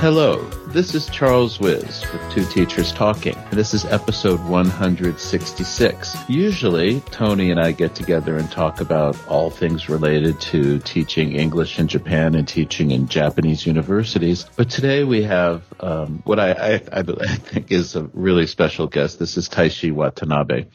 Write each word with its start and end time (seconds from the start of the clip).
Hello, 0.00 0.42
this 0.68 0.94
is 0.94 1.08
Charles 1.10 1.60
Wiz 1.60 2.04
with 2.12 2.32
Two 2.32 2.44
Teachers 2.46 2.92
Talking. 2.92 3.36
This 3.52 3.74
is 3.74 3.84
episode 3.84 4.40
166. 4.48 6.16
Usually, 6.28 7.00
Tony 7.00 7.50
and 7.50 7.60
I 7.60 7.72
get 7.72 7.94
together 7.94 8.36
and 8.36 8.50
talk 8.50 8.80
about 8.80 9.16
all 9.28 9.50
things 9.50 9.88
related 9.88 10.40
to 10.40 10.78
teaching 10.80 11.32
English 11.32 11.78
in 11.78 11.86
Japan 11.86 12.34
and 12.34 12.48
teaching 12.48 12.90
in 12.90 13.06
Japanese 13.06 13.66
universities. 13.66 14.46
But 14.56 14.70
today 14.70 15.04
we 15.04 15.22
have 15.22 15.62
um, 15.78 16.22
what 16.24 16.40
I, 16.40 16.52
I, 16.52 16.82
I 16.92 17.02
think 17.36 17.70
is 17.70 17.94
a 17.94 18.04
really 18.14 18.46
special 18.46 18.86
guest. 18.86 19.18
This 19.18 19.36
is 19.36 19.48
Taishi 19.48 19.92
Watanabe. 19.92 20.66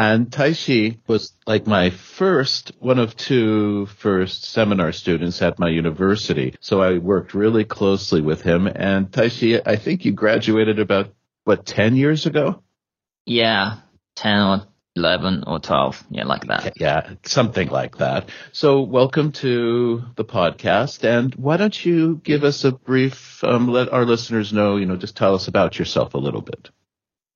And 0.00 0.30
Taishi 0.30 0.96
was 1.06 1.34
like 1.46 1.66
my 1.66 1.90
first, 1.90 2.72
one 2.78 2.98
of 2.98 3.14
two 3.18 3.84
first 3.84 4.44
seminar 4.44 4.92
students 4.92 5.42
at 5.42 5.58
my 5.58 5.68
university. 5.68 6.54
So 6.58 6.80
I 6.80 6.96
worked 6.96 7.34
really 7.34 7.66
closely 7.66 8.22
with 8.22 8.40
him. 8.40 8.66
And 8.66 9.10
Taishi, 9.10 9.60
I 9.66 9.76
think 9.76 10.06
you 10.06 10.12
graduated 10.12 10.78
about, 10.78 11.12
what, 11.44 11.66
10 11.66 11.96
years 11.96 12.24
ago? 12.24 12.62
Yeah, 13.26 13.80
10 14.16 14.40
or 14.40 14.62
11 14.96 15.44
or 15.46 15.60
12. 15.60 16.02
Yeah, 16.08 16.24
like 16.24 16.46
that. 16.46 16.80
Yeah, 16.80 17.16
something 17.26 17.68
like 17.68 17.98
that. 17.98 18.30
So 18.52 18.80
welcome 18.80 19.32
to 19.32 20.02
the 20.16 20.24
podcast. 20.24 21.04
And 21.04 21.34
why 21.34 21.58
don't 21.58 21.84
you 21.84 22.18
give 22.24 22.42
us 22.42 22.64
a 22.64 22.72
brief, 22.72 23.44
um, 23.44 23.68
let 23.68 23.92
our 23.92 24.06
listeners 24.06 24.50
know, 24.50 24.76
you 24.76 24.86
know, 24.86 24.96
just 24.96 25.18
tell 25.18 25.34
us 25.34 25.46
about 25.46 25.78
yourself 25.78 26.14
a 26.14 26.18
little 26.18 26.40
bit. 26.40 26.70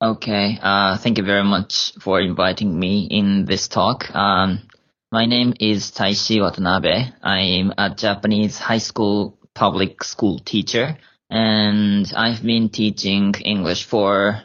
Okay. 0.03 0.59
Uh, 0.61 0.99
thank 0.99 1.19
you 1.19 1.25
very 1.25 1.45
much 1.45 1.93
for 2.01 2.21
inviting 2.21 2.79
me 2.79 3.07
in 3.11 3.45
this 3.45 3.69
talk. 3.69 4.13
Um, 4.15 4.69
my 5.13 5.27
name 5.27 5.55
is 5.61 5.93
Taishi 5.93 6.41
Watanabe. 6.41 7.13
I'm 7.23 7.73
a 7.79 7.95
Japanese 7.95 8.59
high 8.59 8.79
school 8.79 9.39
public 9.55 10.03
school 10.03 10.41
teacher, 10.41 10.99
and 11.31 12.13
I've 12.17 12.43
been 12.43 12.71
teaching 12.71 13.35
English 13.35 13.85
for 13.85 14.43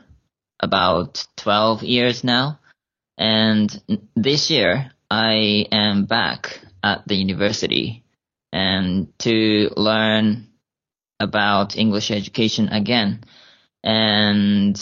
about 0.60 1.26
12 1.38 1.82
years 1.84 2.24
now. 2.24 2.60
And 3.18 4.06
this 4.16 4.52
year, 4.52 4.92
I 5.10 5.66
am 5.72 6.06
back 6.06 6.62
at 6.84 7.08
the 7.08 7.16
university 7.16 8.04
and 8.54 9.08
to 9.20 9.72
learn 9.76 10.48
about 11.20 11.76
English 11.76 12.12
education 12.12 12.70
again. 12.70 13.24
And 13.84 14.80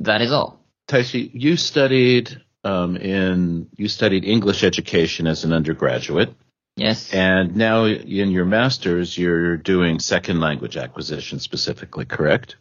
that 0.00 0.22
is 0.22 0.32
all. 0.32 0.60
Taishi, 0.88 1.30
you 1.32 1.56
studied 1.56 2.40
um, 2.64 2.96
in 2.96 3.68
you 3.76 3.88
studied 3.88 4.24
English 4.24 4.64
education 4.64 5.26
as 5.26 5.44
an 5.44 5.52
undergraduate. 5.52 6.34
Yes. 6.76 7.12
And 7.12 7.56
now 7.56 7.84
in 7.84 8.30
your 8.30 8.44
master's, 8.44 9.16
you're 9.16 9.56
doing 9.56 9.98
second 9.98 10.40
language 10.40 10.76
acquisition 10.76 11.38
specifically, 11.38 12.04
correct? 12.04 12.56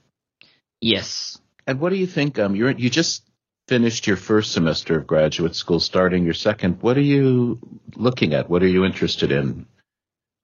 Yes. 0.81 1.39
And 1.65 1.79
what 1.79 1.89
do 1.89 1.95
you 1.95 2.07
think? 2.07 2.39
Um, 2.39 2.55
you 2.55 2.67
you 2.69 2.89
just 2.89 3.23
finished 3.67 4.07
your 4.07 4.17
first 4.17 4.51
semester 4.51 4.97
of 4.97 5.07
graduate 5.07 5.55
school, 5.55 5.79
starting 5.79 6.23
your 6.23 6.33
second. 6.33 6.81
What 6.81 6.97
are 6.97 7.01
you 7.01 7.59
looking 7.95 8.33
at? 8.33 8.49
What 8.49 8.63
are 8.63 8.67
you 8.67 8.83
interested 8.85 9.31
in 9.31 9.67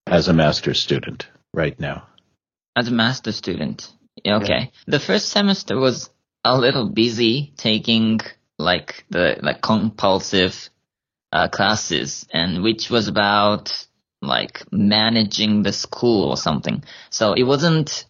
as 0.05 0.27
a 0.27 0.33
master's 0.33 0.79
student 0.79 1.27
right 1.53 1.79
now? 1.79 2.07
As 2.75 2.87
a 2.89 2.91
master's 2.91 3.37
student, 3.37 3.91
okay. 4.25 4.59
Yeah. 4.59 4.67
The 4.85 4.99
first 4.99 5.29
semester 5.29 5.77
was 5.77 6.09
a 6.45 6.55
little 6.57 6.87
busy 6.87 7.51
taking 7.57 8.21
like 8.57 9.03
the 9.09 9.37
like 9.41 9.61
compulsive 9.61 10.69
uh, 11.33 11.47
classes 11.49 12.25
and 12.31 12.63
which 12.63 12.89
was 12.89 13.07
about 13.07 13.87
like 14.21 14.63
managing 14.71 15.63
the 15.63 15.73
school 15.73 16.29
or 16.29 16.37
something. 16.37 16.83
So 17.09 17.33
it 17.33 17.43
wasn't 17.43 18.05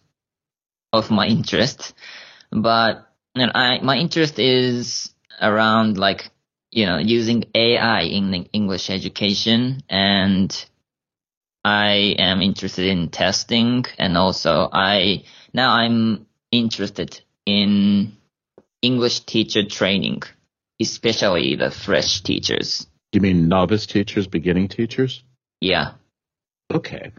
of 0.92 1.10
my 1.10 1.26
interest, 1.26 1.94
but 2.52 3.08
you 3.34 3.46
know, 3.46 3.52
I 3.54 3.80
my 3.80 3.96
interest 3.96 4.38
is 4.38 5.14
around 5.40 5.96
like 5.98 6.30
you 6.70 6.86
know 6.86 6.98
using 6.98 7.44
AI 7.54 8.02
in 8.02 8.34
English 8.52 8.90
education 8.90 9.82
and 9.88 10.66
I 11.64 12.14
am 12.18 12.42
interested 12.42 12.86
in 12.86 13.08
testing 13.08 13.86
and 13.98 14.16
also 14.16 14.68
I 14.70 15.24
now 15.52 15.72
I'm 15.72 16.26
interested 16.52 17.20
in 17.46 18.16
English 18.82 19.20
teacher 19.20 19.64
training, 19.64 20.22
especially 20.80 21.56
the 21.56 21.70
fresh 21.70 22.22
teachers. 22.22 22.86
You 23.12 23.20
mean 23.20 23.48
novice 23.48 23.86
teachers, 23.86 24.26
beginning 24.26 24.68
teachers? 24.68 25.22
Yeah. 25.60 25.92
Okay. 26.72 27.12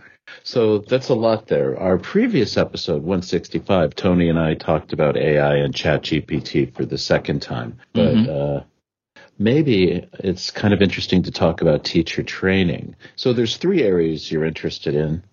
So 0.44 0.80
that's 0.80 1.10
a 1.10 1.16
lot 1.16 1.48
there. 1.48 1.80
Our 1.80 1.98
previous 1.98 2.58
episode, 2.58 3.02
165, 3.02 3.96
Tony 3.96 4.30
and 4.30 4.38
I 4.38 4.56
talked 4.56 4.94
about 4.94 5.18
AI 5.18 5.56
and 5.58 5.74
ChatGPT 5.74 6.76
for 6.76 6.86
the 6.86 6.98
second 6.98 7.42
time. 7.42 7.80
But 7.94 8.14
mm-hmm. 8.14 8.30
uh, 8.30 8.64
maybe 9.40 10.08
it's 10.20 10.52
kind 10.52 10.74
of 10.74 10.82
interesting 10.82 11.24
to 11.24 11.32
talk 11.32 11.62
about 11.62 11.84
teacher 11.84 12.24
training. 12.24 12.96
So 13.16 13.34
there's 13.34 13.58
three 13.58 13.84
areas 13.84 14.32
you're 14.32 14.46
interested 14.46 14.96
in. 14.96 15.24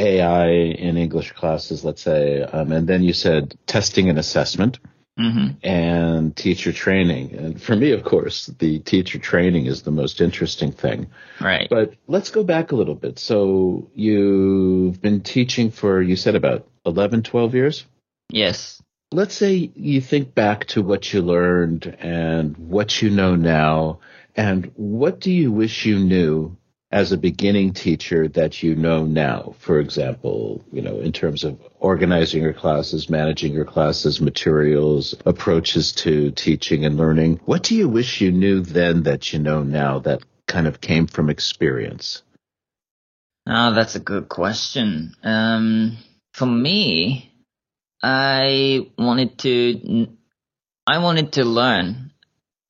AI 0.00 0.50
in 0.50 0.96
English 0.96 1.32
classes, 1.32 1.84
let's 1.84 2.02
say, 2.02 2.42
um, 2.42 2.70
and 2.70 2.86
then 2.86 3.02
you 3.02 3.12
said 3.12 3.58
testing 3.66 4.08
and 4.08 4.16
assessment 4.16 4.78
mm-hmm. 5.18 5.66
and 5.66 6.36
teacher 6.36 6.72
training. 6.72 7.34
And 7.34 7.60
for 7.60 7.74
me, 7.74 7.92
of 7.92 8.04
course, 8.04 8.46
the 8.46 8.78
teacher 8.78 9.18
training 9.18 9.66
is 9.66 9.82
the 9.82 9.90
most 9.90 10.20
interesting 10.20 10.72
thing. 10.72 11.08
Right. 11.40 11.68
But 11.68 11.94
let's 12.06 12.30
go 12.30 12.44
back 12.44 12.72
a 12.72 12.76
little 12.76 12.94
bit. 12.94 13.18
So 13.18 13.90
you've 13.94 15.00
been 15.02 15.22
teaching 15.22 15.70
for, 15.70 16.00
you 16.00 16.16
said 16.16 16.34
about 16.34 16.68
11, 16.86 17.22
12 17.22 17.54
years? 17.54 17.84
Yes. 18.30 18.82
Let's 19.10 19.34
say 19.34 19.70
you 19.74 20.00
think 20.02 20.34
back 20.34 20.66
to 20.66 20.82
what 20.82 21.12
you 21.12 21.22
learned 21.22 21.96
and 21.98 22.56
what 22.58 23.00
you 23.00 23.08
know 23.08 23.36
now, 23.36 24.00
and 24.36 24.70
what 24.76 25.18
do 25.18 25.32
you 25.32 25.50
wish 25.50 25.86
you 25.86 25.98
knew 25.98 26.57
as 26.90 27.12
a 27.12 27.18
beginning 27.18 27.72
teacher 27.72 28.28
that 28.28 28.62
you 28.62 28.74
know 28.74 29.04
now? 29.04 29.54
For 29.58 29.80
example, 29.80 30.64
you 30.72 30.82
know, 30.82 31.00
in 31.00 31.12
terms 31.12 31.44
of 31.44 31.60
organizing 31.78 32.42
your 32.42 32.54
classes, 32.54 33.10
managing 33.10 33.52
your 33.52 33.64
classes, 33.64 34.20
materials, 34.20 35.14
approaches 35.26 35.92
to 35.92 36.30
teaching 36.30 36.84
and 36.84 36.96
learning. 36.96 37.40
What 37.44 37.62
do 37.62 37.74
you 37.74 37.88
wish 37.88 38.20
you 38.20 38.32
knew 38.32 38.60
then 38.60 39.02
that 39.04 39.32
you 39.32 39.38
know 39.38 39.62
now 39.62 40.00
that 40.00 40.22
kind 40.46 40.66
of 40.66 40.80
came 40.80 41.06
from 41.06 41.30
experience? 41.30 42.22
Oh, 43.46 43.74
that's 43.74 43.94
a 43.94 44.00
good 44.00 44.28
question. 44.28 45.14
Um, 45.22 45.96
for 46.32 46.46
me, 46.46 47.32
I 48.02 48.90
wanted 48.96 49.38
to, 49.38 50.08
I 50.86 50.98
wanted 50.98 51.32
to 51.32 51.44
learn 51.44 52.12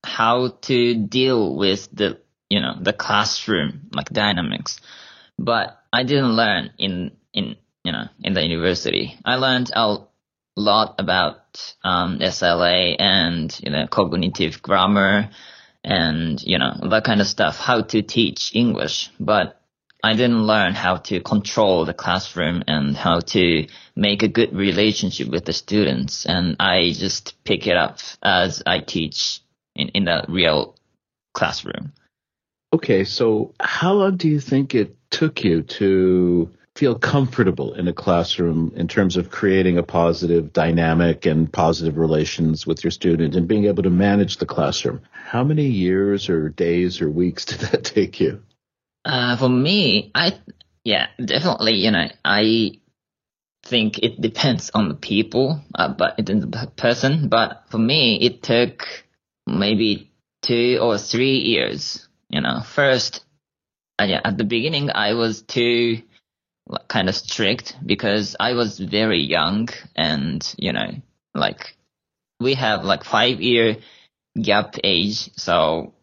how 0.03 0.57
to 0.61 0.95
deal 0.95 1.55
with 1.55 1.89
the 1.91 2.19
you 2.49 2.59
know, 2.59 2.75
the 2.79 2.93
classroom, 2.93 3.89
like 3.93 4.09
dynamics. 4.09 4.79
But 5.37 5.79
I 5.93 6.03
didn't 6.03 6.35
learn 6.35 6.71
in, 6.77 7.11
in, 7.33 7.55
you 7.83 7.91
know, 7.91 8.05
in 8.21 8.33
the 8.33 8.43
university. 8.43 9.17
I 9.23 9.35
learned 9.35 9.71
a 9.73 9.97
lot 10.55 10.95
about, 10.99 11.73
um, 11.83 12.19
SLA 12.19 12.95
and, 12.99 13.57
you 13.63 13.71
know, 13.71 13.87
cognitive 13.87 14.61
grammar 14.61 15.29
and, 15.83 16.41
you 16.41 16.57
know, 16.57 16.73
that 16.89 17.05
kind 17.05 17.21
of 17.21 17.27
stuff, 17.27 17.57
how 17.57 17.81
to 17.81 18.01
teach 18.01 18.53
English. 18.53 19.09
But 19.19 19.59
I 20.03 20.13
didn't 20.13 20.43
learn 20.43 20.73
how 20.73 20.97
to 20.97 21.19
control 21.19 21.85
the 21.85 21.93
classroom 21.93 22.63
and 22.67 22.95
how 22.95 23.19
to 23.19 23.67
make 23.95 24.23
a 24.23 24.29
good 24.29 24.53
relationship 24.53 25.27
with 25.29 25.45
the 25.45 25.53
students. 25.53 26.25
And 26.25 26.55
I 26.59 26.91
just 26.93 27.43
pick 27.43 27.67
it 27.67 27.75
up 27.75 27.99
as 28.23 28.63
I 28.65 28.79
teach 28.79 29.41
in, 29.75 29.89
in 29.89 30.05
the 30.05 30.25
real 30.29 30.75
classroom. 31.33 31.93
Okay, 32.71 33.03
so 33.03 33.55
how 33.59 33.93
long 33.93 34.17
do 34.17 34.27
you 34.27 34.39
think 34.39 34.75
it 34.75 34.95
took 35.09 35.43
you 35.43 35.63
to 35.63 36.51
feel 36.75 36.97
comfortable 36.97 37.73
in 37.73 37.87
a 37.87 37.93
classroom 37.93 38.71
in 38.75 38.87
terms 38.87 39.17
of 39.17 39.31
creating 39.31 39.77
a 39.77 39.83
positive 39.83 40.53
dynamic 40.53 41.25
and 41.25 41.51
positive 41.51 41.97
relations 41.97 42.67
with 42.67 42.83
your 42.83 42.91
student 42.91 43.35
and 43.35 43.47
being 43.47 43.65
able 43.65 43.83
to 43.83 43.89
manage 43.89 44.37
the 44.37 44.45
classroom? 44.45 45.01
How 45.11 45.43
many 45.43 45.65
years 45.65 46.29
or 46.29 46.49
days 46.49 47.01
or 47.01 47.09
weeks 47.09 47.45
did 47.45 47.59
that 47.59 47.83
take 47.83 48.19
you? 48.19 48.43
Uh, 49.03 49.35
for 49.35 49.49
me, 49.49 50.11
I, 50.13 50.37
yeah, 50.83 51.07
definitely, 51.23 51.73
you 51.73 51.89
know, 51.89 52.07
I 52.23 52.79
think 53.63 53.97
it 53.99 54.21
depends 54.21 54.69
on 54.69 54.89
the 54.89 54.95
people, 54.95 55.59
uh, 55.73 55.87
but 55.87 56.19
it 56.19 56.25
the 56.27 56.71
person. 56.75 57.29
But 57.29 57.63
for 57.71 57.79
me, 57.79 58.19
it 58.21 58.43
took 58.43 58.87
maybe 59.47 60.11
two 60.43 60.77
or 60.81 60.97
three 60.99 61.39
years 61.39 62.07
you 62.29 62.41
know, 62.41 62.61
first, 62.61 63.25
uh, 63.99 64.05
yeah, 64.05 64.21
at 64.23 64.37
the 64.37 64.43
beginning, 64.43 64.89
I 64.93 65.13
was 65.13 65.41
too 65.41 66.01
kind 66.87 67.09
of 67.09 67.15
strict 67.15 67.75
because 67.85 68.35
I 68.39 68.53
was 68.53 68.79
very 68.79 69.21
young 69.21 69.69
and, 69.95 70.41
you 70.57 70.71
know, 70.71 70.91
like 71.33 71.75
we 72.39 72.53
have 72.55 72.83
like 72.83 73.03
five 73.03 73.41
year 73.41 73.77
gap 74.41 74.75
age. 74.83 75.31
So 75.35 75.93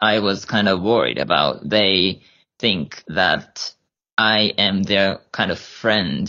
I 0.00 0.20
was 0.20 0.44
kind 0.44 0.68
of 0.68 0.82
worried 0.82 1.18
about 1.18 1.68
they 1.68 2.22
think 2.58 3.04
that 3.08 3.72
I 4.18 4.52
am 4.56 4.82
their 4.82 5.20
kind 5.32 5.50
of 5.50 5.58
friend, 5.58 6.26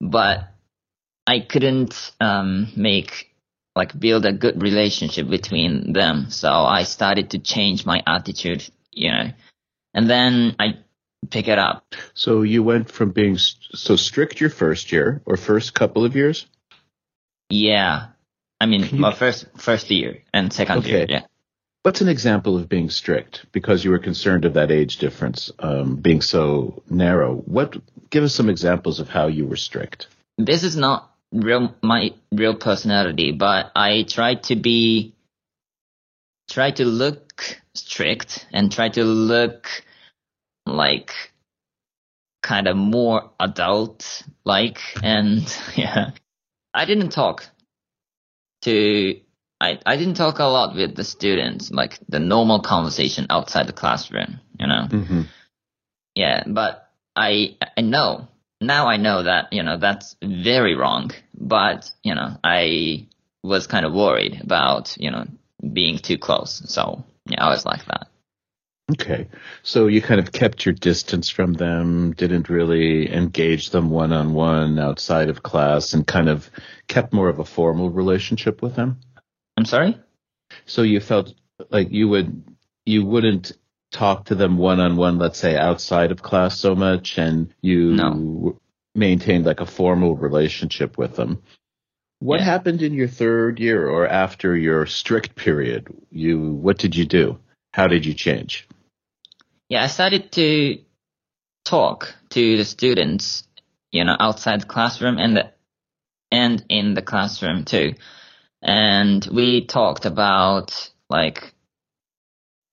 but 0.00 0.48
I 1.26 1.40
couldn't 1.40 2.12
um, 2.20 2.72
make 2.76 3.32
like 3.74 3.98
build 3.98 4.24
a 4.24 4.32
good 4.32 4.62
relationship 4.62 5.28
between 5.28 5.92
them. 5.92 6.30
So 6.30 6.50
I 6.50 6.84
started 6.84 7.30
to 7.30 7.38
change 7.38 7.84
my 7.84 8.02
attitude, 8.06 8.68
you 8.96 9.12
know, 9.12 9.30
and 9.94 10.10
then 10.10 10.56
I 10.58 10.78
pick 11.30 11.46
it 11.48 11.58
up. 11.58 11.94
So 12.14 12.42
you 12.42 12.62
went 12.62 12.90
from 12.90 13.10
being 13.10 13.38
so 13.38 13.96
strict 13.96 14.40
your 14.40 14.50
first 14.50 14.90
year 14.90 15.22
or 15.24 15.36
first 15.36 15.74
couple 15.74 16.04
of 16.04 16.16
years? 16.16 16.46
Yeah. 17.48 18.08
I 18.60 18.66
mean, 18.66 18.88
my 18.98 19.14
first 19.14 19.46
first 19.56 19.90
year 19.90 20.22
and 20.32 20.52
second 20.52 20.78
Okay. 20.78 20.90
year. 20.90 21.06
Yeah. 21.08 21.22
What's 21.82 22.00
an 22.00 22.08
example 22.08 22.56
of 22.56 22.68
being 22.68 22.90
strict 22.90 23.46
because 23.52 23.84
you 23.84 23.92
were 23.92 24.00
concerned 24.00 24.44
of 24.44 24.54
that 24.54 24.72
age 24.72 24.96
difference 24.96 25.52
um, 25.60 25.96
being 25.96 26.20
so 26.20 26.82
narrow? 26.90 27.34
What 27.36 27.76
give 28.10 28.24
us 28.24 28.34
some 28.34 28.48
examples 28.48 28.98
of 28.98 29.08
how 29.08 29.28
you 29.28 29.46
were 29.46 29.56
strict? 29.56 30.08
This 30.36 30.64
is 30.64 30.74
not 30.76 31.12
real 31.32 31.76
my 31.82 32.14
real 32.32 32.56
personality, 32.56 33.30
but 33.30 33.70
I 33.76 34.02
try 34.02 34.34
to 34.34 34.56
be 34.56 35.14
try 36.48 36.72
to 36.72 36.84
look 36.84 37.60
strict 37.76 38.46
and 38.52 38.72
try 38.72 38.88
to 38.88 39.04
look 39.04 39.68
like 40.66 41.12
kind 42.42 42.68
of 42.68 42.76
more 42.76 43.30
adult 43.40 44.22
like 44.44 44.80
and 45.02 45.56
yeah. 45.76 46.10
I 46.72 46.84
didn't 46.84 47.10
talk 47.10 47.46
to 48.62 49.20
I, 49.60 49.78
I 49.86 49.96
didn't 49.96 50.14
talk 50.14 50.38
a 50.38 50.44
lot 50.44 50.74
with 50.74 50.94
the 50.94 51.04
students, 51.04 51.70
like 51.70 51.98
the 52.08 52.20
normal 52.20 52.60
conversation 52.60 53.26
outside 53.30 53.66
the 53.66 53.72
classroom, 53.72 54.40
you 54.58 54.66
know. 54.66 54.86
Mm-hmm. 54.90 55.22
Yeah, 56.14 56.44
but 56.46 56.90
I 57.14 57.56
I 57.76 57.80
know 57.80 58.28
now 58.60 58.88
I 58.88 58.96
know 58.98 59.22
that 59.22 59.52
you 59.52 59.62
know 59.62 59.78
that's 59.78 60.16
very 60.22 60.74
wrong. 60.74 61.12
But 61.34 61.90
you 62.02 62.14
know 62.14 62.36
I 62.44 63.06
was 63.42 63.66
kind 63.66 63.86
of 63.86 63.92
worried 63.92 64.40
about 64.42 64.96
you 64.98 65.10
know 65.10 65.26
being 65.72 65.98
too 65.98 66.18
close. 66.18 66.62
So 66.66 67.04
yeah, 67.26 67.44
I 67.44 67.50
was 67.50 67.64
like 67.64 67.84
that. 67.86 68.08
Okay. 68.92 69.28
So 69.62 69.88
you 69.88 70.00
kind 70.00 70.20
of 70.20 70.30
kept 70.30 70.64
your 70.64 70.74
distance 70.74 71.28
from 71.28 71.54
them, 71.54 72.12
didn't 72.12 72.48
really 72.48 73.12
engage 73.12 73.70
them 73.70 73.90
one 73.90 74.12
on 74.12 74.32
one 74.32 74.78
outside 74.78 75.28
of 75.28 75.42
class, 75.42 75.92
and 75.92 76.06
kind 76.06 76.28
of 76.28 76.48
kept 76.86 77.12
more 77.12 77.28
of 77.28 77.40
a 77.40 77.44
formal 77.44 77.90
relationship 77.90 78.62
with 78.62 78.76
them? 78.76 79.00
I'm 79.56 79.64
sorry. 79.64 79.98
So 80.66 80.82
you 80.82 81.00
felt 81.00 81.34
like 81.70 81.90
you 81.90 82.08
would 82.08 82.44
you 82.84 83.04
wouldn't 83.04 83.52
talk 83.90 84.26
to 84.26 84.34
them 84.36 84.56
one 84.56 84.78
on 84.78 84.96
one, 84.96 85.18
let's 85.18 85.38
say 85.38 85.56
outside 85.56 86.12
of 86.12 86.22
class 86.22 86.58
so 86.58 86.76
much, 86.76 87.18
and 87.18 87.52
you 87.62 87.92
No. 87.92 88.58
maintained 88.94 89.46
like 89.46 89.60
a 89.60 89.66
formal 89.66 90.16
relationship 90.16 90.96
with 90.96 91.16
them. 91.16 91.42
What 92.18 92.40
Yeah. 92.40 92.46
happened 92.46 92.82
in 92.82 92.94
your 92.94 93.08
third 93.08 93.60
year 93.60 93.88
or 93.88 94.06
after 94.06 94.56
your 94.56 94.86
strict 94.86 95.34
period? 95.34 95.88
You 96.10 96.52
what 96.52 96.78
did 96.78 96.96
you 96.96 97.04
do? 97.04 97.38
How 97.72 97.86
did 97.86 98.06
you 98.06 98.14
change? 98.14 98.66
Yeah, 99.68 99.84
I 99.84 99.88
started 99.88 100.32
to 100.32 100.78
talk 101.64 102.14
to 102.30 102.56
the 102.56 102.64
students, 102.64 103.46
you 103.90 104.04
know, 104.04 104.16
outside 104.18 104.62
the 104.62 104.66
classroom 104.66 105.18
and 105.18 105.36
the, 105.36 105.52
and 106.30 106.64
in 106.68 106.94
the 106.94 107.02
classroom 107.02 107.64
too. 107.64 107.94
And 108.62 109.26
we 109.30 109.66
talked 109.66 110.06
about 110.06 110.90
like 111.10 111.54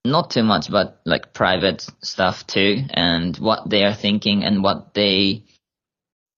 not 0.06 0.32
too 0.32 0.44
much, 0.44 0.70
but 0.70 1.02
like 1.06 1.34
private 1.34 1.86
stuff 2.02 2.46
too, 2.48 2.84
and 2.92 3.36
what 3.38 3.70
they 3.70 3.84
are 3.84 3.94
thinking 3.94 4.44
and 4.44 4.64
what 4.64 4.94
they 4.94 5.44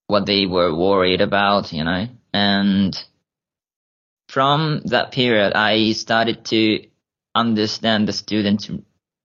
what 0.08 0.26
they 0.26 0.46
were 0.46 0.74
worried 0.76 1.22
about, 1.22 1.74
you 1.74 1.84
know. 1.84 2.08
And 2.36 3.02
from 4.28 4.82
that 4.84 5.14
period, 5.14 5.54
I 5.54 5.94
started 5.94 6.44
to 6.46 6.86
understand 7.34 8.10
the 8.10 8.12
students, 8.12 8.70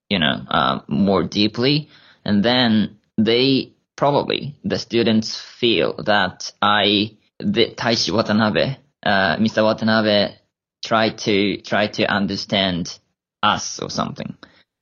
you 0.08 0.18
know, 0.20 0.46
uh, 0.48 0.78
more 0.86 1.24
deeply, 1.24 1.88
and 2.24 2.44
then 2.44 2.98
they 3.18 3.72
probably 3.96 4.54
the 4.62 4.78
students 4.78 5.36
feel 5.40 5.94
that 6.04 6.52
I, 6.62 7.16
the 7.40 7.74
Taishi 7.74 8.12
Watanabe, 8.14 8.76
uh, 9.02 9.36
Mr. 9.38 9.64
Watanabe, 9.64 10.36
try 10.84 11.10
to 11.10 11.60
try 11.62 11.88
to 11.88 12.04
understand 12.04 12.96
us 13.42 13.80
or 13.80 13.90
something, 13.90 14.36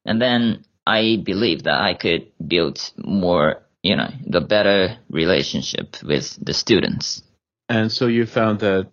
and 0.05 0.21
then 0.21 0.67
I 0.87 1.23
believe 1.25 1.63
that 1.63 1.81
I 1.81 1.95
could 1.95 2.31
build 2.47 2.79
more, 2.99 3.63
you 3.83 3.97
know, 3.97 4.11
the 4.27 4.43
better 4.43 4.99
relationship 5.09 5.97
with 6.03 6.37
the 6.45 6.53
students. 6.53 7.23
And 7.69 7.93
so 7.93 8.07
you 8.07 8.27
found 8.27 8.61
that 8.61 8.91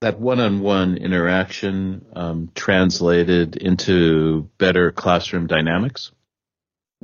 that 0.00 0.18
one-on-one 0.18 0.96
interaction 0.96 2.06
um, 2.14 2.50
translated 2.54 3.56
into 3.56 4.48
better 4.56 4.90
classroom 4.92 5.46
dynamics. 5.46 6.10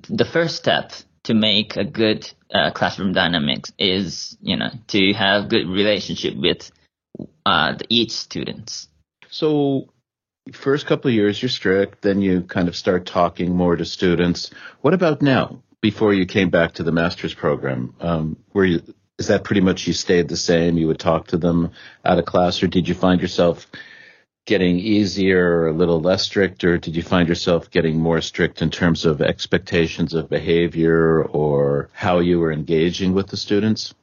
the 0.08 0.24
first 0.24 0.56
step 0.56 0.92
to 1.24 1.34
make 1.34 1.76
a 1.76 1.84
good 1.84 2.30
uh, 2.54 2.70
classroom 2.70 3.12
dynamics 3.12 3.72
is, 3.78 4.36
you 4.40 4.56
know, 4.56 4.70
to 4.86 5.12
have 5.12 5.48
good 5.48 5.66
relationship 5.68 6.34
with 6.36 6.70
uh, 7.44 7.74
the, 7.74 7.84
each 7.88 8.12
students. 8.12 8.88
So, 9.28 9.92
first 10.52 10.86
couple 10.86 11.08
of 11.08 11.14
years 11.14 11.42
you're 11.42 11.48
strict, 11.48 12.02
then 12.02 12.20
you 12.20 12.42
kind 12.42 12.68
of 12.68 12.76
start 12.76 13.06
talking 13.06 13.54
more 13.54 13.76
to 13.76 13.84
students. 13.84 14.50
What 14.80 14.94
about 14.94 15.20
now? 15.20 15.62
Before 15.82 16.14
you 16.14 16.26
came 16.26 16.50
back 16.50 16.74
to 16.74 16.82
the 16.82 16.92
master's 16.92 17.34
program, 17.34 17.94
um, 18.00 18.36
were 18.52 18.64
you? 18.64 18.82
Is 19.18 19.28
that 19.28 19.44
pretty 19.44 19.62
much 19.62 19.86
you 19.86 19.92
stayed 19.92 20.28
the 20.28 20.36
same? 20.36 20.76
You 20.76 20.88
would 20.88 20.98
talk 20.98 21.28
to 21.28 21.38
them 21.38 21.72
out 22.04 22.18
of 22.18 22.26
class, 22.26 22.62
or 22.62 22.66
did 22.66 22.86
you 22.88 22.94
find 22.94 23.20
yourself 23.20 23.66
getting 24.46 24.78
easier 24.78 25.44
or 25.44 25.68
a 25.68 25.72
little 25.72 26.00
less 26.00 26.22
strict, 26.22 26.62
or 26.64 26.78
did 26.78 26.94
you 26.94 27.02
find 27.02 27.28
yourself 27.28 27.70
getting 27.70 27.98
more 27.98 28.20
strict 28.20 28.62
in 28.62 28.70
terms 28.70 29.04
of 29.04 29.20
expectations 29.20 30.14
of 30.14 30.28
behavior 30.28 31.22
or 31.24 31.90
how 31.92 32.20
you 32.20 32.38
were 32.38 32.52
engaging 32.52 33.12
with 33.12 33.26
the 33.26 33.36
students? 33.36 33.94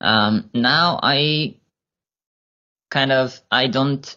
Um, 0.00 0.48
now 0.54 1.00
I 1.02 1.56
kind 2.90 3.12
of 3.12 3.38
I 3.50 3.66
don't 3.66 4.16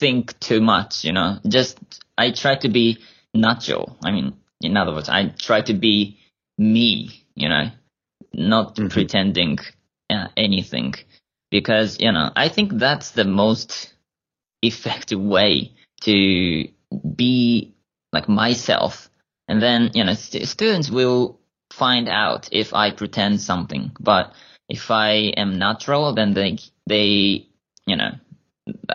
think 0.00 0.38
too 0.40 0.60
much, 0.60 1.04
you 1.04 1.12
know. 1.12 1.38
Just 1.46 1.78
I 2.16 2.32
try 2.32 2.56
to 2.56 2.68
be 2.68 2.98
natural. 3.34 3.96
I 4.04 4.10
mean, 4.10 4.34
in 4.60 4.76
other 4.76 4.92
words, 4.92 5.08
I 5.08 5.28
try 5.28 5.60
to 5.62 5.74
be 5.74 6.18
me, 6.58 7.24
you 7.34 7.48
know, 7.48 7.70
not 8.32 8.76
Mhm. 8.76 8.90
pretending 8.90 9.58
uh, 10.10 10.28
anything, 10.36 10.94
because 11.50 11.98
you 12.00 12.12
know 12.12 12.30
I 12.36 12.48
think 12.48 12.72
that's 12.78 13.10
the 13.12 13.24
most 13.24 13.92
effective 14.62 15.20
way 15.20 15.72
to 16.02 16.68
be 17.16 17.74
like 18.12 18.28
myself, 18.28 19.10
and 19.48 19.62
then 19.62 19.90
you 19.94 20.04
know 20.04 20.14
st- 20.14 20.46
students 20.48 20.90
will 20.90 21.38
find 21.72 22.08
out 22.08 22.48
if 22.52 22.74
I 22.74 22.90
pretend 22.90 23.40
something, 23.40 23.92
but 24.00 24.32
if 24.68 24.90
I 24.90 25.32
am 25.36 25.58
natural, 25.58 26.14
then 26.14 26.34
they 26.34 26.58
they 26.86 27.46
you 27.86 27.96
know 27.96 28.12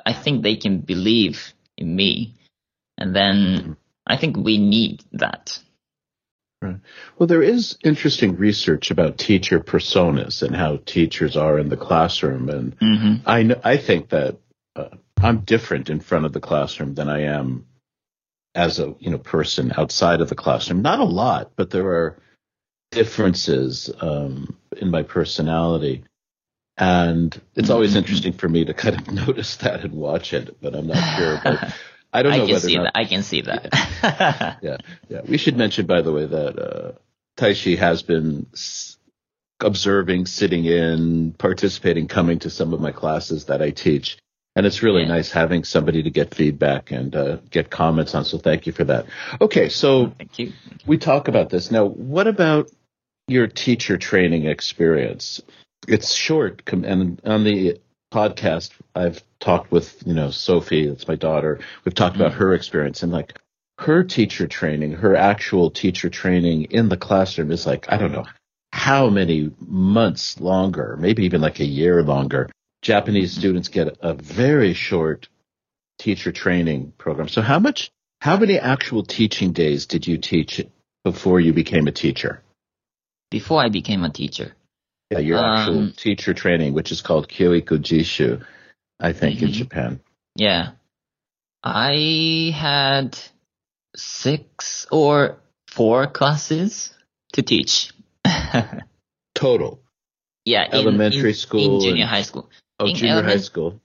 I 0.05 0.13
think 0.13 0.43
they 0.43 0.55
can 0.55 0.79
believe 0.79 1.53
in 1.77 1.96
me, 1.96 2.36
and 2.98 3.15
then 3.15 3.77
I 4.05 4.17
think 4.17 4.38
we 4.38 4.57
need 4.57 5.03
that. 5.13 5.60
Well, 6.61 7.27
there 7.27 7.43
is 7.43 7.77
interesting 7.83 8.35
research 8.35 8.89
about 8.89 9.17
teacher 9.17 9.59
personas 9.59 10.41
and 10.41 10.55
how 10.55 10.77
teachers 10.85 11.37
are 11.37 11.59
in 11.59 11.69
the 11.69 11.77
classroom, 11.77 12.49
and 12.49 12.75
hmm 12.79 13.15
I 13.25 13.43
kn- 13.43 13.61
I 13.63 13.77
think 13.77 14.09
that 14.09 14.37
uh, 14.75 14.89
I'm 15.17 15.39
different 15.41 15.89
in 15.89 15.99
front 15.99 16.25
of 16.25 16.33
the 16.33 16.39
classroom 16.39 16.95
than 16.95 17.09
I 17.09 17.21
am 17.23 17.65
as 18.55 18.79
a 18.79 18.95
you 18.99 19.11
know 19.11 19.19
person 19.19 19.71
outside 19.77 20.21
of 20.21 20.29
the 20.29 20.35
classroom. 20.35 20.81
Not 20.81 20.99
a 20.99 21.03
lot, 21.05 21.51
but 21.55 21.69
there 21.69 21.87
are 21.89 22.17
differences 22.91 23.91
um, 24.01 24.57
in 24.77 24.89
my 24.89 25.03
personality, 25.03 26.03
and 26.77 27.39
it's 27.55 27.69
always 27.69 27.93
Mhm. 27.93 27.97
interesting 27.97 28.33
for 28.33 28.49
me 28.49 28.65
to 28.65 28.73
kind 28.73 28.95
of 28.95 29.11
notice 29.27 29.57
that 29.57 29.83
and 29.83 29.93
watch 29.93 30.33
it. 30.33 30.57
But 30.59 30.75
I'm 30.75 30.87
not 30.87 31.17
sure. 31.17 31.39
But 31.43 31.73
I 32.13 32.23
don't 32.23 32.33
I 32.33 32.37
know 32.37 32.45
can 32.45 32.53
whether 32.53 32.67
see 32.67 32.75
not 32.77 32.83
that. 32.85 32.97
I 32.97 33.05
can 33.05 33.23
see 33.23 33.41
that. 33.41 34.57
yeah, 34.61 34.77
yeah. 35.09 35.21
We 35.27 35.37
should 35.37 35.57
mention, 35.57 35.85
by 35.85 36.01
the 36.01 36.11
way, 36.11 36.25
that 36.25 36.57
uh, 36.59 36.91
Taishi 37.37 37.77
has 37.77 38.01
been 38.03 38.47
s- 38.53 38.97
observing, 39.59 40.25
sitting 40.25 40.65
in, 40.65 41.33
participating, 41.37 42.07
coming 42.07 42.39
to 42.39 42.49
some 42.49 42.73
of 42.73 42.79
my 42.79 42.91
classes 42.91 43.45
that 43.45 43.61
I 43.61 43.71
teach. 43.71 44.17
And 44.55 44.65
it's 44.65 44.81
really 44.81 45.01
Yeah. 45.03 45.09
nice 45.09 45.31
having 45.31 45.63
somebody 45.63 46.01
to 46.03 46.09
get 46.09 46.33
feedback 46.33 46.91
and 46.91 47.15
uh, 47.15 47.37
get 47.51 47.69
comments 47.69 48.15
on. 48.15 48.25
So 48.25 48.37
thank 48.39 48.65
you 48.65 48.73
for 48.73 48.85
that. 48.85 49.05
Okay, 49.39 49.69
so 49.69 50.13
Thank 50.17 50.39
you. 50.39 50.53
we 50.87 50.97
talk 50.97 51.27
about 51.27 51.49
this. 51.49 51.69
Now, 51.69 51.85
what 51.85 52.25
about 52.27 52.71
your 53.27 53.47
teacher 53.47 53.97
training 53.97 54.45
experience? 54.45 55.41
It's 55.87 56.13
short, 56.13 56.63
and 56.71 57.21
on 57.23 57.43
the 57.43 57.79
podcast, 58.17 58.71
I've 58.95 59.24
talked 59.39 59.71
with, 59.71 60.03
you 60.05 60.13
know, 60.13 60.31
Sophie, 60.31 60.88
that's 60.88 61.07
my 61.07 61.15
daughter. 61.15 61.59
We've 61.83 61.93
talked 61.93 62.15
about 62.15 62.31
mm-hmm. 62.31 62.39
her 62.39 62.53
experience 62.55 63.03
and 63.03 63.12
like, 63.12 63.38
her 63.79 64.03
teacher 64.03 64.47
training, 64.47 64.93
her 64.93 65.15
actual 65.15 65.69
teacher 65.69 66.09
training 66.09 66.63
in 66.71 66.89
the 66.89 66.97
classroom 66.97 67.51
is 67.51 67.67
like, 67.67 67.86
I 67.89 67.97
don't 67.97 68.12
know 68.12 68.25
how 68.71 69.09
many 69.09 69.51
months 69.59 70.39
longer, 70.39 70.97
maybe 71.00 71.25
even 71.25 71.41
like 71.41 71.59
a 71.59 71.65
year 71.65 72.01
longer. 72.01 72.50
Japanese 72.81 73.33
mm-hmm. 73.33 73.39
students 73.39 73.67
get 73.69 73.97
a 74.01 74.15
very 74.15 74.74
short 74.74 75.29
teacher 76.00 76.31
training 76.31 76.91
program. 76.97 77.27
So 77.27 77.43
how 77.43 77.59
much, 77.59 77.91
how 78.19 78.38
many 78.38 78.57
actual 78.57 79.03
teaching 79.03 79.51
days 79.51 79.86
did 79.86 80.07
you 80.07 80.17
teach 80.17 80.65
before 81.03 81.39
you 81.39 81.53
became 81.53 81.88
a 81.88 81.91
teacher? 81.91 82.41
Before 83.29 83.63
I 83.63 83.69
became 83.69 84.03
a 84.03 84.09
teacher. 84.09 84.56
Yeah, 85.09 85.19
your 85.19 85.39
actual 85.39 85.79
um, 85.79 85.93
teacher 85.95 86.33
training, 86.33 86.73
which 86.73 86.91
is 86.91 87.01
called 87.01 87.29
Kyoiku 87.29 87.79
Jishu, 87.79 88.45
I 88.99 89.13
think, 89.13 89.37
mm-hmm. 89.37 89.45
in 89.45 89.51
Japan. 89.53 89.99
Yeah. 90.35 90.71
I 91.63 92.53
had 92.53 93.17
six 93.95 94.85
or 94.91 95.39
four 95.67 96.07
classes 96.07 96.93
to 97.33 97.41
teach. 97.41 97.93
Total. 99.35 99.79
Yeah. 100.43 100.67
Elementary 100.71 101.19
in, 101.19 101.25
in, 101.27 101.33
school. 101.33 101.75
In 101.75 101.81
junior 101.81 102.05
high 102.05 102.23
school. 102.23 102.49
Oh, 102.79 102.87
in 102.87 102.95
junior 102.95 103.13
element- 103.13 103.33
high 103.33 103.43
school. 103.43 103.81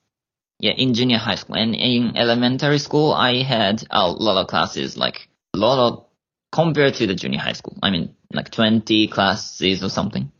Yeah, 0.58 0.72
in 0.76 0.94
junior 0.94 1.18
high 1.18 1.34
school. 1.34 1.56
And 1.56 1.74
in 1.74 2.16
elementary 2.16 2.78
school, 2.78 3.12
I 3.12 3.42
had 3.42 3.84
a 3.90 4.08
lot 4.08 4.40
of 4.40 4.46
classes, 4.46 4.96
like 4.96 5.28
a 5.54 5.58
lot 5.58 5.88
of, 5.88 6.06
compared 6.52 6.94
to 6.94 7.06
the 7.08 7.16
junior 7.16 7.40
high 7.40 7.54
school. 7.54 7.76
I 7.82 7.90
mean, 7.90 8.14
like 8.32 8.50
20 8.50 9.08
classes 9.08 9.82
or 9.82 9.88
something. 9.88 10.30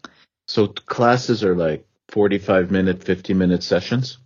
So 0.52 0.68
classes 0.68 1.42
are 1.44 1.56
like 1.56 1.86
45 2.08 2.70
minute, 2.70 3.02
50 3.02 3.32
minute 3.32 3.62
sessions? 3.62 4.18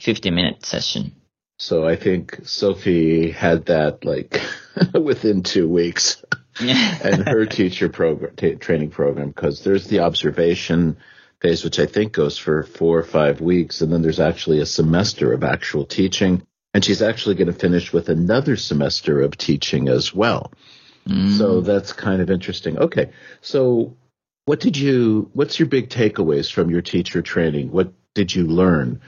50 0.00 0.32
minute 0.32 0.66
session. 0.66 1.14
So 1.56 1.86
I 1.86 1.94
think 1.94 2.40
Sophie 2.42 3.30
had 3.30 3.66
that 3.66 4.04
like 4.04 4.42
within 4.92 5.44
two 5.44 5.68
weeks. 5.68 6.24
and 6.58 7.28
her 7.28 7.46
teacher 7.46 7.88
program, 7.88 8.34
t- 8.34 8.56
training 8.56 8.90
program, 8.90 9.28
because 9.28 9.62
there's 9.62 9.86
the 9.86 10.00
observation 10.00 10.96
phase, 11.40 11.62
which 11.62 11.78
I 11.78 11.86
think 11.86 12.12
goes 12.12 12.36
for 12.36 12.64
four 12.64 12.98
or 12.98 13.04
five 13.04 13.40
weeks. 13.40 13.82
And 13.82 13.92
then 13.92 14.02
there's 14.02 14.18
actually 14.18 14.58
a 14.58 14.66
semester 14.66 15.32
of 15.32 15.44
actual 15.44 15.86
teaching. 15.86 16.44
And 16.74 16.84
she's 16.84 17.02
actually 17.02 17.36
going 17.36 17.46
to 17.46 17.52
finish 17.52 17.92
with 17.92 18.08
another 18.08 18.56
semester 18.56 19.20
of 19.20 19.38
teaching 19.38 19.88
as 19.88 20.12
well. 20.12 20.52
Mm. 21.06 21.38
So 21.38 21.60
that's 21.60 21.92
kind 21.92 22.20
of 22.20 22.30
interesting. 22.30 22.78
Okay. 22.78 23.12
So 23.42 23.96
what 24.44 24.60
did 24.60 24.76
you, 24.76 25.30
what's 25.34 25.58
your 25.58 25.68
big 25.68 25.88
takeaways 25.88 26.52
from 26.52 26.70
your 26.70 26.82
teacher 26.82 27.22
training? 27.22 27.70
What 27.70 27.92
did 28.14 28.34
you 28.34 28.46
learn 28.46 29.00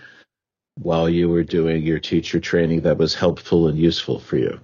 while 0.76 1.08
you 1.08 1.28
were 1.28 1.44
doing 1.44 1.82
your 1.82 2.00
teacher 2.00 2.40
training 2.40 2.82
that 2.82 2.98
was 2.98 3.14
helpful 3.14 3.68
and 3.68 3.78
useful 3.78 4.18
for 4.18 4.36
you? 4.36 4.60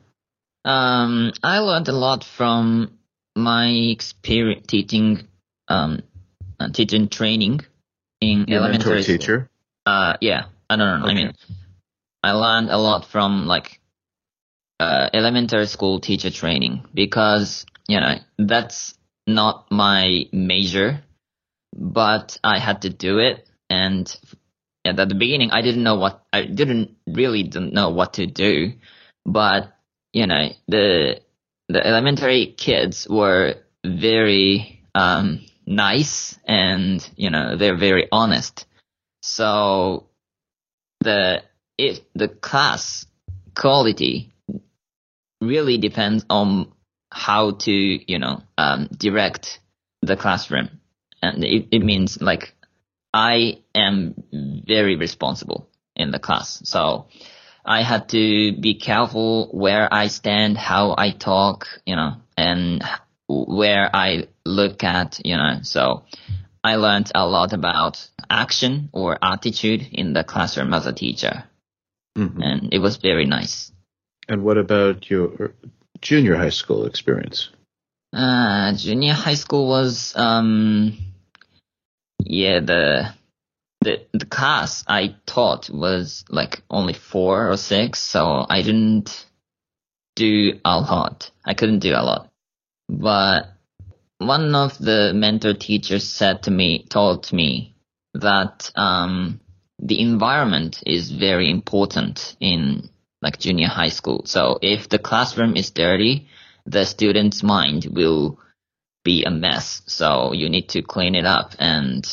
Um, 0.65 1.33
I 1.43 1.59
learned 1.59 1.89
a 1.89 1.93
lot 1.93 2.25
from 2.25 2.99
my 3.35 3.69
experience 3.69 4.67
teaching, 4.67 5.27
um, 5.69 6.03
uh, 6.59 6.69
teaching 6.71 7.09
training 7.09 7.61
in 8.21 8.45
Your 8.47 8.61
elementary 8.61 8.97
mentor 8.97 9.19
teacher. 9.19 9.51
Uh, 9.87 10.17
yeah, 10.21 10.45
I 10.69 10.77
don't 10.77 11.01
know. 11.01 11.07
Okay. 11.07 11.13
I 11.13 11.15
mean, 11.15 11.33
I 12.23 12.33
learned 12.33 12.71
a 12.71 12.77
lot 12.77 13.07
from 13.07 13.47
like 13.47 13.81
uh, 14.79 15.09
elementary 15.13 15.67
school 15.67 16.01
teacher 16.01 16.31
training 16.31 16.85
because 16.93 17.65
you 17.89 17.99
know 18.01 18.17
that's 18.39 18.95
not 19.35 19.71
my 19.71 20.25
major, 20.33 21.03
but 21.75 22.39
I 22.43 22.59
had 22.59 22.83
to 22.83 22.91
do 22.91 23.19
it. 23.19 23.49
And 23.69 24.15
at 24.85 24.97
the 24.97 25.15
beginning, 25.15 25.51
I 25.51 25.63
didn't 25.63 25.83
know 25.83 25.97
what 25.97 26.25
I 26.33 26.45
didn't 26.45 26.97
really 27.07 27.43
didn't 27.43 27.73
know 27.73 27.91
what 27.91 28.15
to 28.15 28.27
do, 28.27 28.73
but 29.25 29.73
you 30.13 30.27
know 30.27 30.49
the 30.69 31.21
the 31.69 31.87
elementary 31.87 32.55
kids 32.57 33.07
were 33.09 33.57
very 33.85 34.83
um, 34.95 35.47
nice 35.67 36.39
and 36.45 37.09
you 37.17 37.31
know 37.31 37.57
they're 37.57 37.77
very 37.77 38.09
honest. 38.11 38.67
So 39.23 40.09
the 41.01 41.43
it 41.79 42.05
the 42.15 42.29
class 42.29 43.07
quality 43.55 44.33
really 45.41 45.79
depends 45.79 46.25
on 46.29 46.73
how 47.11 47.53
to, 47.53 47.73
you 47.73 48.19
know, 48.19 48.43
um, 48.57 48.89
direct 48.97 49.61
the 50.03 50.17
classroom. 50.17 50.81
And 51.23 51.45
it, 51.45 51.69
it 51.71 51.83
means 51.83 52.21
like 52.21 52.55
I 53.13 53.59
am 53.75 54.15
very 54.33 54.97
responsible 54.97 55.69
in 55.97 56.11
the 56.11 56.19
class. 56.19 56.63
So 56.65 57.09
I 57.65 57.83
had 57.83 58.09
to 58.11 58.53
be 58.59 58.75
careful 58.75 59.49
where 59.53 59.93
I 59.93 60.07
stand, 60.09 60.57
how 60.57 60.95
I 60.97 61.11
talk, 61.11 61.67
you 61.85 61.97
know, 61.97 62.15
and 62.37 62.83
where 63.29 63.91
I 63.95 64.29
look 64.45 64.83
at, 64.83 65.21
you 65.25 65.37
know. 65.37 65.61
So 65.63 66.05
I 66.65 66.77
learned 66.77 67.11
a 67.15 67.27
lot 67.27 67.53
about 67.53 68.09
action 68.29 68.89
or 68.93 69.19
attitude 69.23 69.87
in 69.93 70.13
the 70.13 70.25
classroom 70.25 70.73
as 70.73 70.87
a 70.87 70.93
teacher. 70.93 71.45
Mm-hmm. 72.17 72.43
And 72.43 72.75
it 72.75 72.79
was 72.79 72.97
very 72.97 73.27
nice. 73.27 73.73
And 74.29 74.43
what 74.43 74.59
about 74.59 75.11
your 75.11 75.55
junior 76.01 76.37
high 76.37 76.51
school 76.51 76.87
experience? 76.87 77.51
Uh, 78.13 78.73
junior 78.75 79.13
high 79.13 79.35
school 79.35 79.69
was, 79.69 80.15
um, 80.17 80.97
yeah, 82.25 82.61
the, 82.61 83.13
the, 83.83 84.03
the 84.13 84.27
class 84.27 84.85
I 84.87 85.15
taught 85.27 85.71
was 85.71 86.25
like 86.29 86.63
only 86.69 86.93
four 86.93 87.51
or 87.51 87.57
six, 87.57 88.01
so 88.01 88.45
I 88.49 88.63
didn't 88.63 89.27
do 90.17 90.59
a 90.65 90.81
lot. 90.81 91.31
I 91.45 91.55
couldn't 91.55 91.79
do 91.79 91.93
a 91.93 92.03
lot. 92.03 92.29
But 92.89 93.53
one 94.19 94.55
of 94.55 94.77
the 94.79 95.13
mentor 95.15 95.55
teachers 95.55 96.09
said 96.09 96.43
to 96.45 96.51
me, 96.51 96.85
told 96.89 97.33
me 97.33 97.77
that, 98.15 98.71
um, 98.75 99.41
the 99.83 100.01
environment 100.01 100.83
is 100.87 101.11
very 101.11 101.51
important 101.51 102.37
in 102.39 102.91
like 103.23 103.39
junior 103.39 103.69
high 103.69 103.89
school. 103.89 104.23
So 104.27 104.59
if 104.63 104.89
the 104.89 104.99
classroom 104.99 105.57
is 105.57 105.71
dirty, 105.71 106.29
the 106.67 106.85
student's 106.85 107.43
mind 107.43 107.87
will 107.91 108.39
be 109.05 109.25
a 109.25 109.31
mess. 109.31 109.83
So 109.87 110.33
you 110.33 110.49
need 110.49 110.71
to 110.71 110.83
clean 110.83 111.15
it 111.15 111.27
up 111.27 111.55
and 111.59 112.05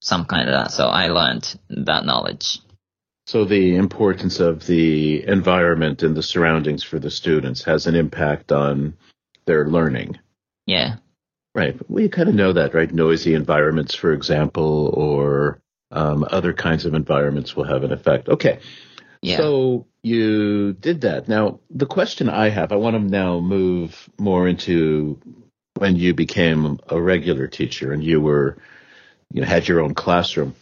some 0.00 0.24
kind 0.24 0.48
of 0.48 0.54
that. 0.54 0.72
So 0.72 0.86
I 0.86 1.08
learned 1.08 1.58
that 1.68 2.04
knowledge. 2.04 2.58
So 3.26 3.44
the 3.44 3.76
importance 3.76 4.40
of 4.40 4.66
the 4.66 5.24
environment 5.26 6.02
and 6.02 6.16
the 6.16 6.22
surroundings 6.22 6.82
for 6.82 6.98
the 6.98 7.10
students 7.10 7.62
has 7.64 7.86
an 7.86 7.94
impact 7.94 8.50
on 8.50 8.94
their 9.46 9.68
learning. 9.68 10.18
Yeah. 10.66 10.96
Right. 11.54 11.76
We 11.88 12.08
kind 12.08 12.28
of 12.28 12.34
know 12.34 12.52
that, 12.52 12.74
right? 12.74 12.92
Noisy 12.92 13.34
environments, 13.34 13.94
for 13.94 14.12
example, 14.12 14.92
or 14.94 15.60
um, 15.90 16.26
other 16.30 16.52
kinds 16.52 16.86
of 16.86 16.94
environments 16.94 17.54
will 17.54 17.64
have 17.64 17.84
an 17.84 17.92
effect. 17.92 18.28
Okay. 18.28 18.60
Yeah. 19.22 19.36
So 19.36 19.86
you 20.02 20.72
did 20.72 21.02
that. 21.02 21.28
Now, 21.28 21.60
the 21.70 21.86
question 21.86 22.28
I 22.28 22.48
have, 22.48 22.72
I 22.72 22.76
want 22.76 22.96
to 22.96 23.00
now 23.00 23.40
move 23.40 24.08
more 24.18 24.48
into 24.48 25.18
when 25.76 25.96
you 25.96 26.14
became 26.14 26.78
a 26.88 27.00
regular 27.00 27.46
teacher 27.46 27.92
and 27.92 28.02
you 28.02 28.20
were, 28.20 28.58
you 29.32 29.40
know, 29.40 29.46
had 29.46 29.68
your 29.68 29.80
own 29.80 29.94
classroom. 29.94 30.54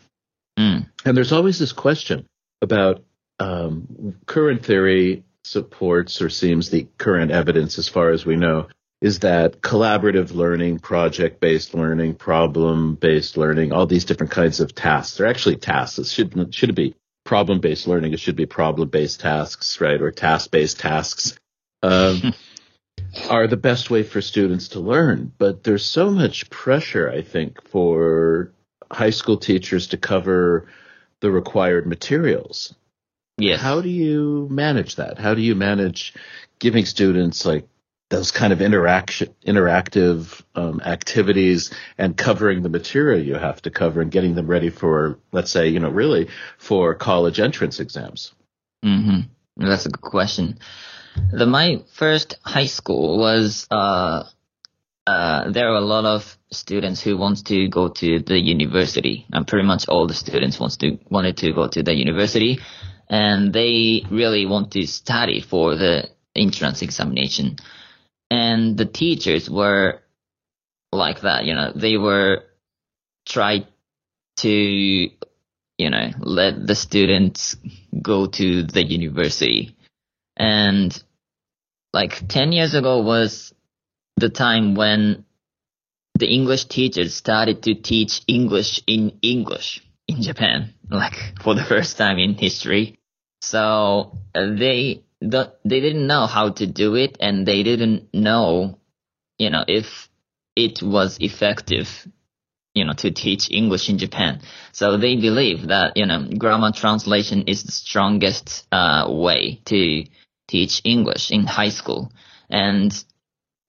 Mm. 0.58 0.88
And 1.04 1.16
there's 1.16 1.32
always 1.32 1.58
this 1.58 1.72
question 1.72 2.26
about 2.62 3.04
um, 3.38 4.16
current 4.26 4.64
theory 4.64 5.24
supports 5.44 6.20
or 6.20 6.28
seems 6.28 6.70
the 6.70 6.88
current 6.98 7.30
evidence, 7.30 7.78
as 7.78 7.88
far 7.88 8.10
as 8.10 8.26
we 8.26 8.36
know, 8.36 8.68
is 9.00 9.20
that 9.20 9.60
collaborative 9.60 10.32
learning, 10.32 10.80
project 10.80 11.40
based 11.40 11.74
learning, 11.74 12.14
problem 12.14 12.96
based 12.96 13.36
learning, 13.36 13.72
all 13.72 13.86
these 13.86 14.04
different 14.04 14.32
kinds 14.32 14.60
of 14.60 14.74
tasks. 14.74 15.16
They're 15.16 15.28
actually 15.28 15.56
tasks. 15.56 15.98
It 15.98 16.06
should 16.06 16.54
should 16.54 16.74
be 16.74 16.94
problem 17.28 17.60
based 17.60 17.86
learning. 17.86 18.14
It 18.14 18.20
should 18.20 18.36
be 18.36 18.46
problem 18.46 18.88
based 18.88 19.20
tasks, 19.20 19.82
right? 19.82 20.00
Or 20.00 20.10
task 20.10 20.50
based 20.50 20.80
tasks. 20.80 21.38
Um, 21.82 22.32
are 23.30 23.46
the 23.46 23.58
best 23.58 23.90
way 23.90 24.02
for 24.02 24.22
students 24.22 24.68
to 24.68 24.80
learn. 24.80 25.30
But 25.36 25.62
there's 25.62 25.84
so 25.84 26.10
much 26.10 26.48
pressure, 26.48 27.10
I 27.10 27.20
think, 27.20 27.62
for 27.68 28.52
high 28.90 29.10
school 29.10 29.36
teachers 29.36 29.88
to 29.88 29.98
cover 29.98 30.68
the 31.20 31.30
required 31.30 31.86
materials. 31.86 32.74
Yes. 33.36 33.60
How 33.60 33.82
do 33.82 33.90
you 33.90 34.48
manage 34.50 34.96
that? 34.96 35.18
How 35.18 35.34
do 35.34 35.42
you 35.42 35.54
manage 35.54 36.14
giving 36.58 36.86
students 36.86 37.44
like 37.44 37.68
those 38.10 38.30
kind 38.30 38.52
of 38.52 38.62
interaction, 38.62 39.34
interactive 39.46 40.42
um, 40.54 40.80
activities 40.80 41.72
and 41.98 42.16
covering 42.16 42.62
the 42.62 42.68
material 42.68 43.22
you 43.22 43.34
have 43.34 43.60
to 43.62 43.70
cover 43.70 44.00
and 44.00 44.10
getting 44.10 44.34
them 44.34 44.46
ready 44.46 44.70
for, 44.70 45.18
let's 45.30 45.50
say, 45.50 45.68
you 45.68 45.78
know, 45.78 45.90
really 45.90 46.28
for 46.56 46.94
college 46.94 47.38
entrance 47.38 47.80
exams? 47.80 48.32
Mm-hmm. 48.84 49.66
That's 49.66 49.86
a 49.86 49.90
good 49.90 50.02
question. 50.02 50.58
The, 51.32 51.46
my 51.46 51.82
first 51.92 52.38
high 52.42 52.66
school 52.66 53.18
was, 53.18 53.66
uh, 53.70 54.24
uh, 55.06 55.50
there 55.50 55.68
are 55.68 55.76
a 55.76 55.80
lot 55.80 56.04
of 56.04 56.38
students 56.50 57.02
who 57.02 57.16
wants 57.16 57.42
to 57.42 57.68
go 57.68 57.88
to 57.88 58.20
the 58.20 58.38
university, 58.38 59.26
and 59.32 59.46
pretty 59.46 59.66
much 59.66 59.88
all 59.88 60.06
the 60.06 60.14
students 60.14 60.60
wants 60.60 60.76
to 60.78 60.98
wanted 61.08 61.38
to 61.38 61.52
go 61.52 61.66
to 61.66 61.82
the 61.82 61.94
university, 61.94 62.60
and 63.08 63.52
they 63.52 64.02
really 64.10 64.46
want 64.46 64.72
to 64.72 64.86
study 64.86 65.40
for 65.40 65.76
the 65.76 66.08
entrance 66.36 66.82
examination. 66.82 67.56
And 68.30 68.76
the 68.76 68.84
teachers 68.84 69.48
were 69.48 70.00
like 70.92 71.22
that, 71.22 71.44
you 71.44 71.54
know, 71.54 71.72
they 71.74 71.96
were 71.96 72.44
try 73.26 73.66
to, 74.38 74.50
you 74.50 75.90
know, 75.90 76.10
let 76.20 76.66
the 76.66 76.74
students 76.74 77.56
go 78.00 78.26
to 78.26 78.62
the 78.62 78.84
university. 78.84 79.76
And 80.36 81.02
like 81.92 82.28
10 82.28 82.52
years 82.52 82.74
ago 82.74 83.02
was 83.02 83.52
the 84.16 84.28
time 84.28 84.74
when 84.74 85.24
the 86.18 86.26
English 86.26 86.66
teachers 86.66 87.14
started 87.14 87.62
to 87.62 87.74
teach 87.74 88.22
English 88.26 88.82
in 88.86 89.18
English 89.22 89.82
in 90.06 90.22
Japan, 90.22 90.74
like 90.90 91.34
for 91.42 91.54
the 91.54 91.64
first 91.64 91.96
time 91.96 92.18
in 92.18 92.34
history. 92.34 92.98
So 93.40 94.18
they 94.34 95.04
the, 95.20 95.54
they 95.64 95.80
didn't 95.80 96.06
know 96.06 96.26
how 96.26 96.50
to 96.50 96.66
do 96.66 96.94
it, 96.94 97.16
and 97.20 97.46
they 97.46 97.62
didn't 97.62 98.12
know, 98.14 98.78
you 99.38 99.50
know, 99.50 99.64
if 99.66 100.08
it 100.56 100.82
was 100.82 101.18
effective, 101.20 102.06
you 102.74 102.84
know, 102.84 102.92
to 102.94 103.10
teach 103.10 103.50
English 103.50 103.88
in 103.88 103.98
Japan. 103.98 104.40
So 104.72 104.96
they 104.96 105.16
believe 105.16 105.68
that 105.68 105.96
you 105.96 106.06
know 106.06 106.28
grammar 106.38 106.72
translation 106.72 107.44
is 107.46 107.64
the 107.64 107.72
strongest 107.72 108.66
uh, 108.70 109.06
way 109.08 109.60
to 109.66 110.04
teach 110.46 110.80
English 110.84 111.30
in 111.30 111.46
high 111.46 111.70
school, 111.70 112.12
and 112.48 112.92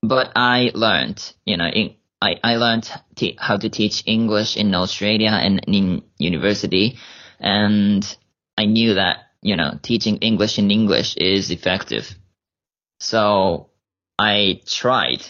but 0.01 0.31
I 0.35 0.71
learned, 0.73 1.33
you 1.45 1.57
know, 1.57 1.67
in, 1.67 1.95
I, 2.21 2.35
I 2.43 2.55
learned 2.55 2.89
t- 3.15 3.37
how 3.39 3.57
to 3.57 3.69
teach 3.69 4.03
English 4.05 4.57
in 4.57 4.73
Australia 4.75 5.31
and 5.31 5.61
in 5.67 6.03
university. 6.17 6.97
And 7.39 8.05
I 8.57 8.65
knew 8.65 8.95
that, 8.95 9.28
you 9.41 9.55
know, 9.55 9.79
teaching 9.81 10.17
English 10.17 10.59
in 10.59 10.71
English 10.71 11.15
is 11.17 11.51
effective. 11.51 12.15
So 12.99 13.69
I 14.17 14.61
tried 14.65 15.25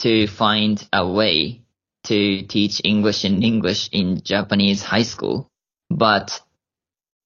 to 0.00 0.26
find 0.26 0.86
a 0.92 1.06
way 1.06 1.62
to 2.04 2.42
teach 2.42 2.80
English 2.84 3.24
in 3.24 3.42
English 3.42 3.88
in 3.92 4.22
Japanese 4.22 4.82
high 4.82 5.02
school. 5.02 5.48
But 5.88 6.40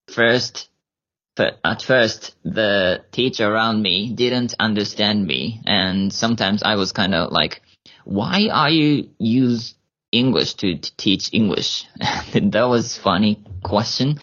first, 0.08 0.68
at 1.36 1.82
first, 1.82 2.34
the 2.44 3.04
teacher 3.12 3.52
around 3.52 3.82
me 3.82 4.12
didn't 4.12 4.54
understand 4.58 5.26
me. 5.26 5.60
And 5.66 6.12
sometimes 6.12 6.62
I 6.62 6.76
was 6.76 6.92
kind 6.92 7.14
of 7.14 7.32
like, 7.32 7.62
why 8.04 8.48
are 8.52 8.70
you 8.70 9.10
use 9.18 9.74
English 10.12 10.54
to, 10.54 10.78
to 10.78 10.96
teach 10.96 11.30
English? 11.32 11.84
that 12.32 12.68
was 12.68 12.96
funny 12.96 13.42
question, 13.62 14.20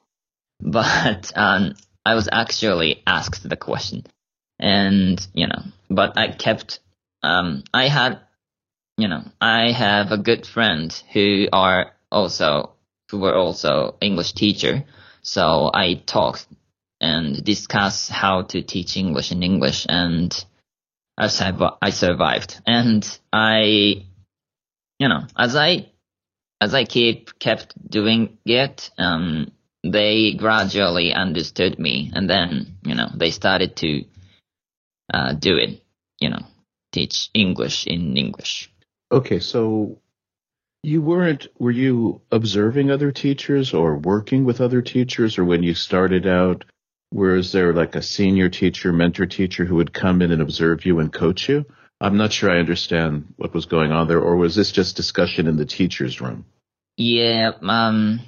but 0.60 1.32
um, 1.36 1.76
I 2.06 2.16
was 2.16 2.30
actually 2.32 3.04
asked 3.06 3.48
the 3.48 3.58
question, 3.58 4.06
and 4.60 5.26
you 5.34 5.48
know, 5.48 5.64
but 5.90 6.18
I 6.18 6.30
kept. 6.30 6.80
Um, 7.24 7.64
I 7.74 7.88
had, 7.88 8.20
you 8.98 9.08
know, 9.08 9.24
I 9.42 9.72
have 9.72 10.12
a 10.12 10.18
good 10.18 10.46
friend 10.46 10.94
who 11.12 11.48
are 11.52 11.94
also 12.12 12.74
who 13.10 13.20
were 13.20 13.36
also 13.36 13.96
English 14.02 14.34
teacher, 14.34 14.84
so 15.22 15.72
I 15.74 15.96
talked 16.06 16.48
and 17.02 17.44
discussed 17.44 18.10
how 18.10 18.44
to 18.44 18.62
teach 18.62 18.98
English 18.98 19.32
in 19.32 19.44
English 19.44 19.86
and 19.90 20.46
I, 21.18 21.78
I 21.82 21.90
survived. 21.92 22.62
And 22.66 23.20
I, 23.32 24.06
you 25.00 25.08
know, 25.08 25.26
as 25.38 25.56
I, 25.56 25.92
as 26.62 26.74
I 26.74 26.86
keep, 26.86 27.38
kept 27.40 27.74
doing 27.90 28.38
it, 28.46 28.90
um, 28.98 29.52
they 29.92 30.34
gradually 30.34 31.14
understood 31.14 31.80
me 31.80 32.12
and 32.14 32.30
then, 32.30 32.78
you 32.84 32.96
know, 32.96 33.10
they 33.14 33.32
started 33.32 33.76
to, 33.78 34.06
uh, 35.14 35.34
do 35.34 35.58
it, 35.58 35.82
you 36.20 36.30
know, 36.30 36.46
teach 36.92 37.30
English 37.34 37.88
in 37.88 38.18
English. 38.18 38.72
Okay. 39.12 39.40
So 39.40 40.02
you 40.84 41.02
weren't, 41.02 41.48
were 41.60 41.72
you 41.72 42.22
observing 42.32 42.92
other 42.92 43.12
teachers 43.12 43.74
or 43.74 43.98
working 43.98 44.46
with 44.46 44.62
other 44.62 44.82
teachers 44.82 45.38
or 45.38 45.46
when 45.46 45.64
you 45.64 45.74
started 45.74 46.26
out, 46.28 46.66
was 47.12 47.52
there 47.52 47.74
like 47.74 47.96
a 47.96 48.02
senior 48.02 48.50
teacher, 48.50 48.92
mentor 48.92 49.26
teacher 49.26 49.66
who 49.66 49.76
would 49.76 49.94
come 49.94 50.22
in 50.22 50.32
and 50.32 50.42
observe 50.42 50.86
you 50.86 51.00
and 51.00 51.14
coach 51.14 51.48
you? 51.48 51.66
I'm 52.02 52.18
not 52.18 52.34
sure 52.34 52.52
I 52.52 52.60
understand 52.60 53.34
what 53.38 53.54
was 53.54 53.68
going 53.68 53.92
on 53.92 54.08
there, 54.08 54.20
or 54.20 54.36
was 54.36 54.54
this 54.54 54.72
just 54.72 54.98
discussion 54.98 55.48
in 55.48 55.56
the 55.56 55.66
teacher's 55.66 56.20
room? 56.20 56.46
Yeah, 56.98 57.52
um, 57.62 58.20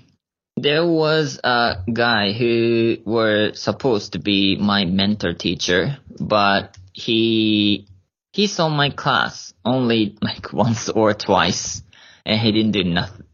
there 0.57 0.85
was 0.85 1.39
a 1.43 1.83
guy 1.91 2.33
who 2.33 2.97
was 3.05 3.61
supposed 3.61 4.13
to 4.13 4.19
be 4.19 4.57
my 4.57 4.85
mentor 4.85 5.33
teacher, 5.33 5.97
but 6.19 6.75
he 6.93 7.87
he 8.33 8.47
saw 8.47 8.67
my 8.67 8.89
class 8.89 9.53
only 9.63 10.17
like 10.21 10.51
once 10.51 10.89
or 10.89 11.13
twice, 11.13 11.83
and 12.25 12.41
he 12.41 12.51
didn't 12.51 12.71
do 12.71 12.83
nothing. 12.83 13.25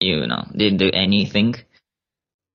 You 0.00 0.26
know, 0.26 0.44
didn't 0.54 0.78
do 0.78 0.90
anything. 0.92 1.54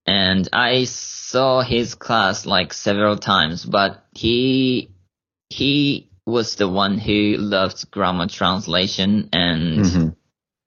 And 0.06 0.48
I 0.52 0.84
saw 0.84 1.62
his 1.62 1.96
class 1.96 2.46
like 2.46 2.74
several 2.74 3.18
times, 3.18 3.64
but 3.64 4.04
he 4.14 4.92
he 5.50 6.10
was 6.26 6.56
the 6.56 6.68
one 6.68 6.98
who 6.98 7.38
loved 7.38 7.90
grammar 7.90 8.28
translation 8.28 9.30
and 9.32 9.86
mm-hmm. 9.86 10.10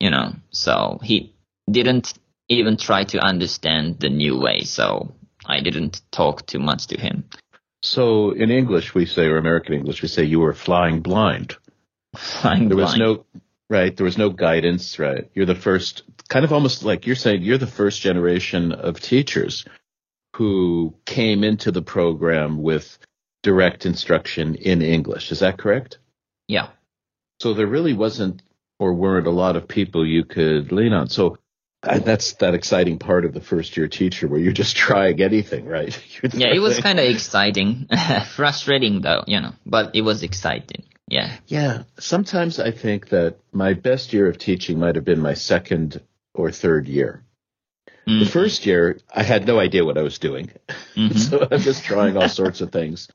you 0.01 0.11
know, 0.11 0.33
so 0.51 0.99
he 1.03 1.35
didn't 1.71 2.15
even 2.53 2.77
try 2.77 3.05
to 3.05 3.19
understand 3.19 4.01
the 4.01 4.09
new 4.09 4.39
way, 4.39 4.61
so 4.61 5.15
I 5.45 5.61
didn't 5.61 6.03
talk 6.11 6.47
too 6.47 6.59
much 6.59 6.89
to 6.89 7.01
him. 7.01 7.25
So 7.83 8.31
in 8.31 8.51
English 8.51 8.95
we 8.95 9.07
say 9.07 9.27
or 9.27 9.39
American 9.39 9.75
English 9.75 10.03
we 10.03 10.09
say 10.09 10.25
you 10.25 10.41
were 10.41 10.55
flying 10.55 11.01
blind. 11.01 11.57
Flying 12.15 12.69
there 12.69 12.77
blind. 12.77 12.91
was 12.91 12.97
no 12.97 13.25
right, 13.69 13.97
there 13.97 14.05
was 14.05 14.19
no 14.19 14.31
guidance, 14.31 14.99
right? 14.99 15.31
You're 15.35 15.47
the 15.47 15.55
first 15.55 16.03
kind 16.29 16.45
of 16.45 16.53
almost 16.53 16.85
like 16.85 17.07
you're 17.07 17.17
saying 17.17 17.43
you're 17.43 17.59
the 17.59 17.67
first 17.67 18.01
generation 18.01 18.73
of 18.73 19.01
teachers 19.01 19.65
who 20.37 20.95
came 21.05 21.45
into 21.45 21.71
the 21.73 21.83
program 21.83 22.63
with 22.63 22.99
direct 23.43 23.85
instruction 23.85 24.55
in 24.55 24.81
English. 24.81 25.33
Is 25.33 25.41
that 25.41 25.59
correct? 25.59 25.99
Yeah. 26.49 26.69
So 27.41 27.55
there 27.55 27.67
really 27.67 27.93
wasn't 27.93 28.43
or 28.79 28.95
weren't 28.95 29.27
a 29.27 29.31
lot 29.31 29.57
of 29.57 29.69
people 29.69 30.07
you 30.07 30.25
could 30.25 30.73
lean 30.73 30.93
on. 30.93 31.09
So 31.09 31.39
that's 31.83 32.35
that 32.35 32.55
exciting 32.55 32.99
part 32.99 33.25
of 33.25 33.33
the 33.33 33.41
first 33.41 33.77
year 33.77 33.89
teacher 33.89 34.29
where 34.29 34.41
you're 34.41 34.53
just 34.53 34.77
trying 34.89 35.21
anything, 35.21 35.67
right? 35.67 35.99
yeah, 36.33 36.55
it 36.55 36.61
was 36.61 36.79
kind 36.81 36.99
of 36.99 37.07
exciting, 37.07 37.89
frustrating 38.35 39.01
though, 39.01 39.25
you 39.27 39.41
know, 39.41 39.53
but 39.67 39.95
it 39.95 40.03
was 40.03 40.23
exciting. 40.23 40.85
Yeah. 41.09 41.37
Yeah. 41.47 41.83
Sometimes 41.99 42.59
I 42.59 42.71
think 42.71 43.11
that 43.11 43.37
my 43.53 43.75
best 43.75 44.13
year 44.13 44.29
of 44.29 44.39
teaching 44.39 44.79
might 44.79 44.95
have 44.95 45.05
been 45.05 45.21
my 45.21 45.35
second 45.35 46.01
or 46.35 46.51
third 46.51 46.89
year. 46.89 47.25
Mm-hmm. 48.07 48.21
The 48.21 48.31
first 48.31 48.65
year, 48.65 48.99
I 49.13 49.23
had 49.23 49.47
no 49.47 49.59
idea 49.59 49.85
what 49.85 49.99
I 49.99 50.03
was 50.03 50.19
doing. 50.19 50.51
Mm-hmm. 50.97 51.19
so 51.19 51.47
I'm 51.51 51.61
just 51.61 51.85
trying 51.85 52.17
all 52.17 52.29
sorts 52.29 52.61
of 52.61 52.73
things. 52.73 53.09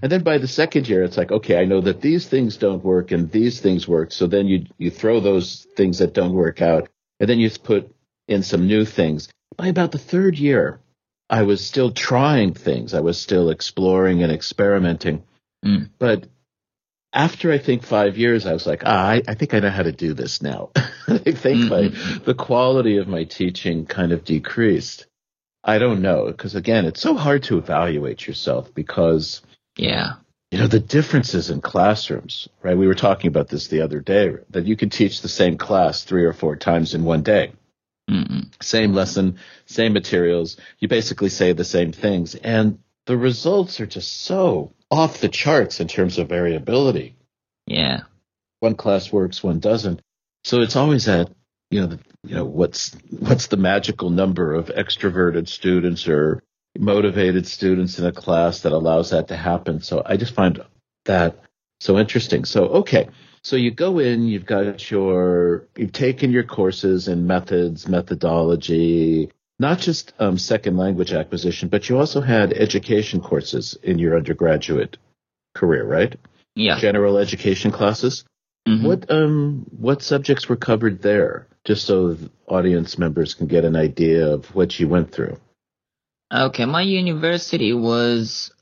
And 0.00 0.10
then 0.10 0.22
by 0.22 0.38
the 0.38 0.48
second 0.48 0.88
year, 0.88 1.02
it's 1.02 1.18
like, 1.18 1.30
okay, 1.30 1.60
I 1.60 1.64
know 1.64 1.80
that 1.82 2.00
these 2.00 2.26
things 2.26 2.56
don't 2.56 2.82
work 2.82 3.10
and 3.10 3.30
these 3.30 3.60
things 3.60 3.86
work. 3.86 4.12
So 4.12 4.26
then 4.26 4.46
you, 4.46 4.66
you 4.78 4.90
throw 4.90 5.20
those 5.20 5.66
things 5.76 5.98
that 5.98 6.14
don't 6.14 6.32
work 6.32 6.62
out 6.62 6.88
and 7.20 7.28
then 7.28 7.38
you 7.38 7.50
put 7.50 7.94
in 8.32 8.42
some 8.42 8.66
new 8.66 8.84
things. 8.84 9.28
By 9.56 9.68
about 9.68 9.92
the 9.92 9.98
third 9.98 10.38
year, 10.38 10.80
I 11.28 11.42
was 11.42 11.64
still 11.64 11.90
trying 11.90 12.54
things. 12.54 12.94
I 12.94 13.00
was 13.00 13.20
still 13.20 13.50
exploring 13.50 14.22
and 14.22 14.32
experimenting. 14.32 15.22
Mm. 15.64 15.90
But 15.98 16.26
after 17.12 17.52
I 17.52 17.58
think 17.58 17.84
five 17.84 18.16
years, 18.16 18.46
I 18.46 18.52
was 18.52 18.66
like, 18.66 18.82
ah, 18.84 19.08
I, 19.08 19.22
I 19.28 19.34
think 19.34 19.54
I 19.54 19.60
know 19.60 19.70
how 19.70 19.82
to 19.82 19.92
do 19.92 20.14
this 20.14 20.42
now. 20.42 20.70
I 20.76 21.18
think 21.18 21.70
my, 21.70 21.82
mm-hmm. 21.82 22.24
the 22.24 22.34
quality 22.34 22.98
of 22.98 23.08
my 23.08 23.24
teaching 23.24 23.86
kind 23.86 24.12
of 24.12 24.24
decreased. 24.24 25.06
I 25.64 25.78
don't 25.78 26.02
know 26.02 26.26
because 26.26 26.54
again, 26.54 26.86
it's 26.86 27.00
so 27.00 27.14
hard 27.14 27.44
to 27.44 27.58
evaluate 27.58 28.26
yourself 28.26 28.74
because 28.74 29.42
yeah, 29.76 30.14
you 30.50 30.58
know 30.58 30.66
the 30.66 30.80
differences 30.80 31.50
in 31.50 31.60
classrooms, 31.60 32.48
right? 32.62 32.76
We 32.76 32.88
were 32.88 32.94
talking 32.94 33.28
about 33.28 33.48
this 33.48 33.68
the 33.68 33.82
other 33.82 34.00
day 34.00 34.34
that 34.50 34.66
you 34.66 34.76
can 34.76 34.90
teach 34.90 35.20
the 35.20 35.28
same 35.28 35.56
class 35.58 36.02
three 36.02 36.24
or 36.24 36.32
four 36.32 36.56
times 36.56 36.94
in 36.94 37.04
one 37.04 37.22
day. 37.22 37.52
Mm 38.10 38.62
Same 38.62 38.92
lesson, 38.92 39.38
same 39.66 39.92
materials. 39.92 40.56
You 40.78 40.88
basically 40.88 41.28
say 41.28 41.52
the 41.52 41.64
same 41.64 41.92
things, 41.92 42.34
and 42.34 42.78
the 43.06 43.16
results 43.16 43.80
are 43.80 43.86
just 43.86 44.22
so 44.22 44.72
off 44.90 45.20
the 45.20 45.28
charts 45.28 45.80
in 45.80 45.88
terms 45.88 46.18
of 46.18 46.28
variability. 46.28 47.16
Yeah. 47.66 48.02
One 48.60 48.74
class 48.74 49.12
works, 49.12 49.42
one 49.42 49.58
doesn't. 49.58 50.00
So 50.44 50.60
it's 50.60 50.76
always 50.76 51.06
that, 51.06 51.30
you 51.70 51.80
know, 51.80 51.86
the, 51.86 51.98
you 52.24 52.34
know, 52.34 52.44
what's, 52.44 52.94
what's 53.10 53.48
the 53.48 53.56
magical 53.56 54.10
number 54.10 54.54
of 54.54 54.66
extroverted 54.66 55.48
students 55.48 56.06
or 56.06 56.42
motivated 56.78 57.46
students 57.46 57.98
in 57.98 58.06
a 58.06 58.12
class 58.12 58.60
that 58.60 58.72
allows 58.72 59.10
that 59.10 59.28
to 59.28 59.36
happen. 59.36 59.80
So 59.80 60.02
I 60.04 60.16
just 60.16 60.34
find 60.34 60.60
that 61.06 61.40
so 61.80 61.98
interesting. 61.98 62.44
So, 62.44 62.66
okay. 62.66 63.08
So 63.44 63.56
you 63.56 63.72
go 63.72 63.98
in, 63.98 64.26
you've 64.26 64.46
got 64.46 64.90
your, 64.90 65.66
you've 65.76 65.92
taken 65.92 66.30
your 66.30 66.44
courses 66.44 67.08
in 67.08 67.26
methods, 67.26 67.88
methodology, 67.88 69.30
not 69.58 69.80
just 69.80 70.12
um, 70.18 70.38
second 70.38 70.76
language 70.76 71.12
acquisition, 71.12 71.68
but 71.68 71.88
you 71.88 71.98
also 71.98 72.20
had 72.20 72.52
education 72.52 73.20
courses 73.20 73.76
in 73.82 73.98
your 73.98 74.16
undergraduate 74.16 74.96
career, 75.54 75.84
right? 75.84 76.16
Yeah. 76.54 76.78
General 76.78 77.18
education 77.18 77.72
classes. 77.72 78.24
Mhm. 78.68 78.82
What 78.84 79.10
um 79.10 79.66
what 79.76 80.02
subjects 80.02 80.48
were 80.48 80.56
covered 80.56 81.02
there? 81.02 81.48
Just 81.64 81.84
so 81.86 82.14
the 82.14 82.30
audience 82.46 82.96
members 82.98 83.34
can 83.34 83.46
get 83.46 83.64
an 83.64 83.74
idea 83.74 84.28
of 84.28 84.54
what 84.54 84.78
you 84.78 84.88
went 84.88 85.12
through. 85.12 85.38
Okay, 86.32 86.64
my 86.64 86.82
university 86.82 87.72
was 87.72 88.52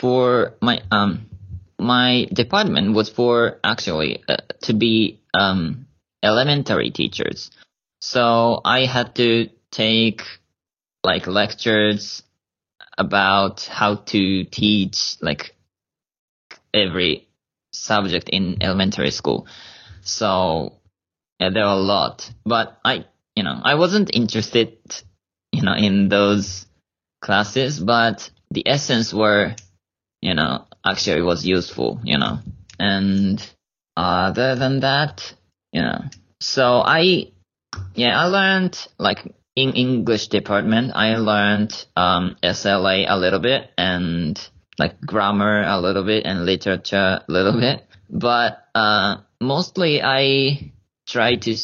for 0.00 0.54
my 0.60 0.82
um 0.90 1.26
my 1.78 2.26
department 2.32 2.94
was 2.94 3.08
for 3.08 3.60
actually 3.62 4.22
uh, 4.28 4.36
to 4.62 4.74
be 4.74 5.20
um 5.34 5.86
elementary 6.22 6.90
teachers. 6.90 7.50
So 8.00 8.60
I 8.64 8.84
had 8.84 9.14
to 9.16 9.48
take 9.70 10.22
like 11.04 11.26
lectures 11.26 12.22
about 12.96 13.62
how 13.62 13.96
to 13.96 14.44
teach 14.44 15.16
like 15.20 15.54
every 16.74 17.28
subject 17.72 18.28
in 18.28 18.62
elementary 18.62 19.10
school. 19.10 19.46
So 20.02 20.74
yeah, 21.38 21.50
there 21.50 21.64
are 21.64 21.76
a 21.76 21.80
lot, 21.80 22.30
but 22.44 22.78
I, 22.84 23.06
you 23.36 23.44
know, 23.44 23.60
I 23.62 23.74
wasn't 23.76 24.14
interested, 24.14 24.76
you 25.52 25.62
know, 25.62 25.74
in 25.74 26.08
those 26.08 26.66
classes, 27.20 27.78
but 27.78 28.28
the 28.50 28.66
essence 28.66 29.14
were, 29.14 29.54
you 30.20 30.34
know, 30.34 30.66
actually 30.90 31.18
it 31.20 31.24
was 31.24 31.46
useful, 31.46 32.00
you 32.04 32.18
know, 32.18 32.38
and 32.78 33.44
other 33.96 34.54
than 34.54 34.80
that, 34.80 35.34
you 35.72 35.82
know, 35.82 36.00
so 36.40 36.80
I, 36.84 37.32
yeah, 37.94 38.18
I 38.20 38.26
learned 38.26 38.78
like 38.98 39.34
in 39.56 39.72
English 39.72 40.28
department, 40.28 40.92
I 40.94 41.16
learned 41.16 41.72
um, 41.96 42.36
SLA 42.42 43.06
a 43.08 43.16
little 43.18 43.40
bit 43.40 43.70
and 43.76 44.38
like 44.78 45.00
grammar 45.00 45.62
a 45.62 45.80
little 45.80 46.04
bit 46.04 46.24
and 46.24 46.46
literature 46.46 47.20
a 47.20 47.24
little 47.28 47.58
bit, 47.58 47.84
but 48.08 48.64
uh, 48.74 49.16
mostly 49.40 50.00
I 50.02 50.72
try 51.08 51.34
to 51.36 51.56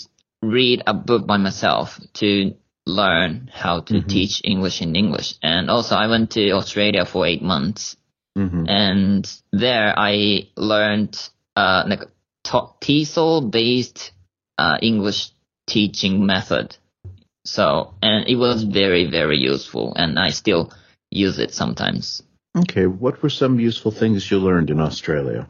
read 0.42 0.82
a 0.86 0.94
book 0.94 1.26
by 1.26 1.36
myself 1.36 2.00
to 2.14 2.54
learn 2.86 3.48
how 3.52 3.80
to 3.80 3.94
Mhm. 3.94 4.08
teach 4.08 4.40
English 4.44 4.82
in 4.82 4.96
English. 4.96 5.34
And 5.42 5.70
also 5.70 5.94
I 5.96 6.06
went 6.08 6.32
to 6.32 6.50
Australia 6.50 7.04
for 7.06 7.24
eight 7.26 7.42
months 7.42 7.96
Mm-hmm. 8.36 8.64
and 8.66 9.32
there 9.52 9.94
I 9.96 10.48
learned 10.56 11.16
uh, 11.54 11.84
like 11.86 12.02
TESOL 12.44 13.50
based 13.50 14.10
uh, 14.58 14.76
English 14.82 15.30
teaching 15.68 16.26
method. 16.26 16.76
So, 17.44 17.94
and 18.02 18.26
it 18.26 18.34
was 18.36 18.64
very, 18.64 19.08
very 19.08 19.38
useful 19.38 19.94
and 19.94 20.18
I 20.18 20.30
still 20.30 20.72
use 21.10 21.38
it 21.38 21.54
sometimes. 21.54 22.22
Okay, 22.56 22.86
what 22.86 23.22
were 23.22 23.30
some 23.30 23.60
useful 23.60 23.92
things 23.92 24.28
you 24.30 24.38
learned 24.38 24.70
in 24.70 24.80
Australia? 24.80 25.48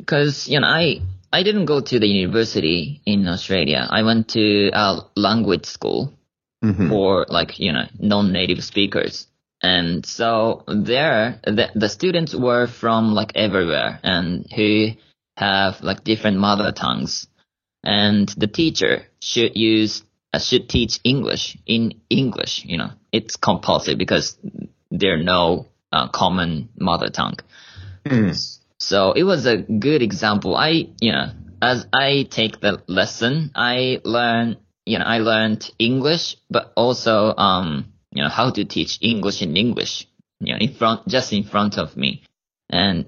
because 0.00 0.48
you 0.48 0.58
know 0.60 0.66
I 0.66 1.02
I 1.32 1.42
didn't 1.42 1.66
go 1.66 1.80
to 1.80 1.98
the 2.00 2.08
university 2.08 3.00
in 3.06 3.28
Australia. 3.28 3.86
I 3.88 4.02
went 4.02 4.28
to 4.30 4.70
a 4.72 5.00
language 5.16 5.66
school 5.66 6.12
Mm-hmm. 6.62 6.90
for 6.90 7.24
like 7.30 7.58
you 7.58 7.72
know 7.72 7.84
non-native 7.98 8.62
speakers, 8.62 9.26
and 9.62 10.04
so 10.06 10.64
there 10.66 11.40
the, 11.44 11.70
the 11.74 11.88
students 11.88 12.34
were 12.34 12.66
from 12.66 13.14
like 13.14 13.32
everywhere 13.34 13.98
and 14.02 14.46
who 14.54 14.88
have 15.36 15.80
like 15.82 16.04
different 16.04 16.38
mother 16.38 16.72
tongues, 16.72 17.26
and 17.82 18.28
the 18.30 18.46
teacher 18.46 19.06
should 19.20 19.56
use 19.56 20.02
uh, 20.32 20.38
should 20.38 20.68
teach 20.68 21.00
English 21.04 21.56
in 21.66 22.00
English. 22.08 22.64
You 22.64 22.78
know 22.78 22.90
it's 23.12 23.36
compulsory 23.36 23.96
because 23.96 24.38
there 24.90 25.14
are 25.14 25.22
no 25.22 25.66
uh, 25.92 26.08
common 26.08 26.68
mother 26.78 27.10
tongue. 27.10 27.38
So 28.78 29.12
it 29.12 29.24
was 29.24 29.46
a 29.46 29.58
good 29.58 30.02
example. 30.02 30.56
I, 30.56 30.88
you 31.00 31.12
know, 31.12 31.30
as 31.60 31.86
I 31.92 32.26
take 32.30 32.60
the 32.60 32.82
lesson, 32.86 33.50
I 33.54 34.00
learn, 34.04 34.56
you 34.86 34.98
know, 34.98 35.04
I 35.04 35.18
learned 35.18 35.70
English, 35.78 36.36
but 36.48 36.72
also, 36.76 37.34
um, 37.36 37.92
you 38.12 38.22
know, 38.22 38.28
how 38.28 38.50
to 38.50 38.64
teach 38.64 38.98
English 39.00 39.42
in 39.42 39.56
English, 39.56 40.06
you 40.40 40.52
know, 40.52 40.58
in 40.58 40.74
front, 40.74 41.06
just 41.08 41.32
in 41.32 41.44
front 41.44 41.78
of 41.78 41.96
me. 41.96 42.22
And 42.68 43.06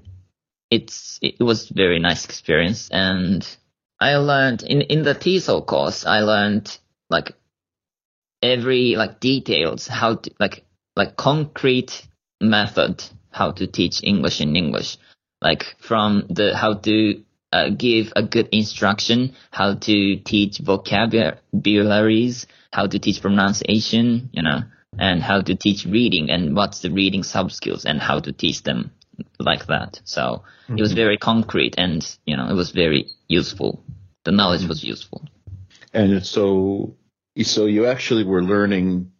it's, 0.69 1.19
it 1.21 1.39
was 1.39 1.69
very 1.69 1.99
nice 1.99 2.25
experience. 2.25 2.89
And 2.91 3.47
I 3.99 4.15
learned 4.15 4.63
in, 4.63 4.81
in 4.81 5.03
the 5.03 5.15
TESOL 5.15 5.65
course, 5.65 6.05
I 6.05 6.19
learned 6.19 6.77
like 7.09 7.35
every, 8.41 8.95
like 8.95 9.19
details, 9.19 9.87
how 9.87 10.15
to, 10.15 10.31
like, 10.39 10.65
like 10.95 11.15
concrete 11.15 12.07
method, 12.41 13.03
how 13.31 13.51
to 13.51 13.67
teach 13.67 14.03
English 14.03 14.41
in 14.41 14.55
English 14.55 14.97
like 15.43 15.75
from 15.79 16.25
the 16.29 16.55
how 16.55 16.73
to 16.75 17.21
uh, 17.51 17.69
give 17.69 18.13
a 18.15 18.23
good 18.23 18.47
instruction, 18.51 19.35
how 19.51 19.75
to 19.75 20.15
teach 20.15 20.57
vocabularies, 20.59 22.47
how 22.71 22.87
to 22.87 22.97
teach 22.97 23.21
pronunciation, 23.21 24.29
you 24.31 24.41
know, 24.41 24.61
and 24.99 25.21
how 25.21 25.41
to 25.41 25.55
teach 25.55 25.85
reading 25.85 26.29
and 26.29 26.55
what's 26.55 26.79
the 26.81 26.89
reading 26.89 27.23
sub 27.23 27.51
skills 27.51 27.85
and 27.85 27.99
how 27.99 28.19
to 28.19 28.31
teach 28.31 28.63
them 28.63 28.91
like 29.39 29.67
that. 29.67 30.01
So 30.03 30.43
it 30.69 30.79
was 30.79 30.91
mm-hmm. 30.91 30.97
very 30.97 31.17
concrete 31.17 31.75
and 31.77 32.03
you 32.25 32.37
know 32.37 32.49
it 32.49 32.53
was 32.53 32.71
very 32.71 33.07
useful. 33.27 33.83
The 34.23 34.31
knowledge 34.31 34.65
was 34.65 34.79
mm-hmm. 34.79 34.89
useful. 34.89 35.25
And 35.93 36.25
so, 36.25 36.95
so 37.43 37.65
you 37.65 37.85
actually 37.85 38.23
were 38.23 38.43
learning 38.43 39.11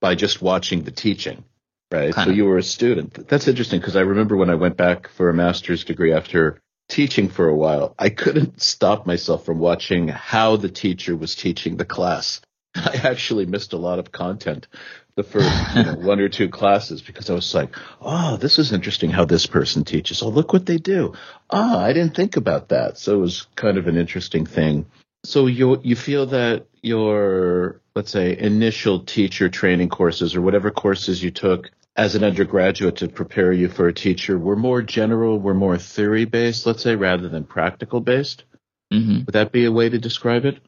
by 0.00 0.14
just 0.14 0.40
watching 0.40 0.84
the 0.84 0.92
teaching, 0.92 1.44
right? 1.90 2.14
So 2.14 2.24
Kinda. 2.24 2.36
you 2.36 2.44
were 2.44 2.58
a 2.58 2.62
student. 2.62 3.28
That's 3.28 3.48
interesting 3.48 3.80
because 3.80 3.96
I 3.96 4.02
remember 4.02 4.36
when 4.36 4.50
I 4.50 4.54
went 4.54 4.76
back 4.76 5.08
for 5.08 5.28
a 5.28 5.34
master's 5.34 5.84
degree 5.84 6.12
after 6.12 6.60
teaching 6.88 7.28
for 7.28 7.48
a 7.48 7.54
while, 7.54 7.94
I 7.98 8.10
couldn't 8.10 8.60
stop 8.60 9.06
myself 9.06 9.44
from 9.44 9.58
watching 9.58 10.08
how 10.08 10.56
the 10.56 10.68
teacher 10.68 11.16
was 11.16 11.34
teaching 11.34 11.76
the 11.76 11.84
class. 11.84 12.40
I 12.74 13.00
actually 13.04 13.46
missed 13.46 13.72
a 13.72 13.78
lot 13.78 13.98
of 13.98 14.12
content 14.12 14.68
the 15.16 15.22
first 15.22 15.76
you 15.76 15.82
know, 15.82 15.94
one 15.94 16.20
or 16.20 16.28
two 16.28 16.48
classes 16.48 17.02
because 17.02 17.28
I 17.28 17.34
was 17.34 17.54
like, 17.54 17.76
oh, 18.00 18.36
this 18.36 18.58
is 18.58 18.72
interesting 18.72 19.10
how 19.10 19.24
this 19.24 19.46
person 19.46 19.84
teaches. 19.84 20.22
Oh, 20.22 20.28
look 20.28 20.52
what 20.52 20.66
they 20.66 20.78
do. 20.78 21.14
Ah, 21.50 21.80
I 21.82 21.92
didn't 21.92 22.14
think 22.14 22.36
about 22.36 22.68
that. 22.68 22.96
So 22.96 23.16
it 23.16 23.20
was 23.20 23.46
kind 23.56 23.76
of 23.76 23.86
an 23.86 23.96
interesting 23.96 24.46
thing. 24.46 24.86
So 25.24 25.46
you 25.46 25.80
you 25.82 25.96
feel 25.96 26.26
that 26.26 26.66
your 26.80 27.80
let's 27.94 28.10
say 28.10 28.38
initial 28.38 29.00
teacher 29.00 29.48
training 29.48 29.90
courses 29.90 30.34
or 30.34 30.40
whatever 30.40 30.70
courses 30.70 31.22
you 31.22 31.30
took 31.30 31.70
as 31.96 32.14
an 32.14 32.24
undergraduate 32.24 32.96
to 32.96 33.08
prepare 33.08 33.52
you 33.52 33.68
for 33.68 33.88
a 33.88 33.92
teacher 33.92 34.38
were 34.38 34.56
more 34.56 34.80
general, 34.80 35.38
were 35.38 35.54
more 35.54 35.76
theory 35.76 36.24
based, 36.24 36.64
let's 36.64 36.82
say, 36.82 36.94
rather 36.94 37.28
than 37.28 37.44
practical 37.44 38.00
based. 38.00 38.44
hmm 38.90 39.18
Would 39.26 39.34
that 39.34 39.52
be 39.52 39.66
a 39.66 39.72
way 39.72 39.88
to 39.88 39.98
describe 39.98 40.44
it? 40.46 40.60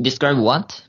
describe 0.00 0.38
what? 0.38 0.86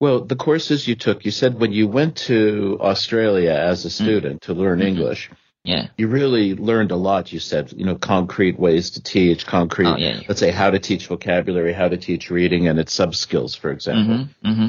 Well, 0.00 0.20
the 0.24 0.36
courses 0.36 0.86
you 0.86 0.94
took, 0.94 1.24
you 1.24 1.30
said 1.30 1.58
when 1.58 1.72
you 1.72 1.88
went 1.88 2.16
to 2.28 2.78
Australia 2.80 3.52
as 3.52 3.84
a 3.84 3.90
student 3.90 4.42
to 4.42 4.52
learn 4.54 4.80
Mhm. 4.80 4.86
English, 4.88 5.30
Yeah. 5.64 5.88
you 5.96 6.06
really 6.08 6.54
learned 6.54 6.90
a 6.90 6.96
lot. 6.96 7.32
You 7.32 7.40
said, 7.40 7.72
you 7.76 7.84
know, 7.86 7.96
concrete 7.96 8.58
ways 8.58 8.90
to 8.90 9.02
teach, 9.02 9.46
concrete, 9.46 9.86
Oh, 9.86 9.96
yeah, 9.96 10.16
yeah. 10.16 10.22
let's 10.28 10.38
say 10.40 10.50
how 10.50 10.70
to 10.70 10.78
teach 10.78 11.06
vocabulary, 11.06 11.72
how 11.72 11.88
to 11.88 11.96
teach 11.96 12.30
reading 12.30 12.68
and 12.68 12.78
its 12.78 12.92
sub 12.92 13.14
skills, 13.14 13.54
for 13.54 13.70
example. 13.70 14.28
hmm 14.42 14.52
hmm 14.52 14.68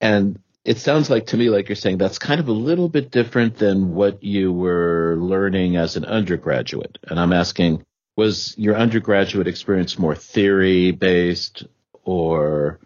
And 0.00 0.38
it 0.64 0.78
sounds 0.78 1.10
like 1.10 1.26
to 1.26 1.36
me 1.36 1.50
like 1.50 1.68
you're 1.68 1.76
saying 1.76 1.98
that's 1.98 2.18
kind 2.18 2.40
of 2.40 2.48
a 2.48 2.52
little 2.52 2.88
bit 2.88 3.10
different 3.10 3.58
than 3.58 3.94
what 3.94 4.24
you 4.24 4.50
were 4.52 5.16
learning 5.20 5.76
as 5.76 5.96
an 5.96 6.06
undergraduate. 6.06 6.98
And 7.08 7.20
I'm 7.20 7.34
asking, 7.34 7.84
was 8.16 8.54
your 8.56 8.76
undergraduate 8.76 9.46
experience 9.46 9.98
more 9.98 10.14
theory 10.14 10.90
based 10.90 11.64
or, 12.02 12.80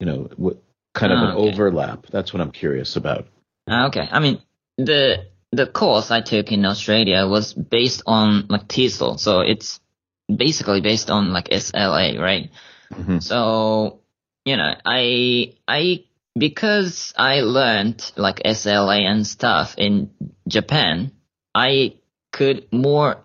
you 0.00 0.06
know, 0.06 0.28
what 0.36 0.58
kind 0.94 1.12
of 1.12 1.18
Ah, 1.18 1.30
an 1.30 1.36
okay. 1.36 1.52
overlap? 1.52 2.06
That's 2.10 2.32
what 2.32 2.40
I'm 2.40 2.52
curious 2.52 2.96
about. 2.96 3.26
Ah, 3.68 3.86
Okay. 3.88 4.08
I 4.10 4.20
mean, 4.20 4.40
the 4.78 5.26
the 5.52 5.66
course 5.66 6.10
I 6.10 6.20
took 6.20 6.50
in 6.50 6.64
Australia 6.64 7.26
was 7.26 7.52
based 7.54 8.02
on 8.06 8.46
like 8.48 8.66
TESOL, 8.68 9.18
so 9.18 9.40
it's 9.40 9.80
basically 10.34 10.80
based 10.80 11.10
on 11.10 11.32
like 11.32 11.48
SLA, 11.50 12.18
right? 12.18 12.50
Mhm. 12.92 13.22
So 13.22 14.00
you 14.44 14.56
know, 14.56 14.74
I 14.84 15.54
I 15.68 16.04
because 16.36 17.14
I 17.16 17.40
learned 17.42 18.12
like 18.16 18.42
SLA 18.44 19.00
and 19.06 19.26
stuff 19.26 19.74
in 19.78 20.10
Japan, 20.48 21.12
I 21.54 21.94
could 22.32 22.66
more. 22.72 23.16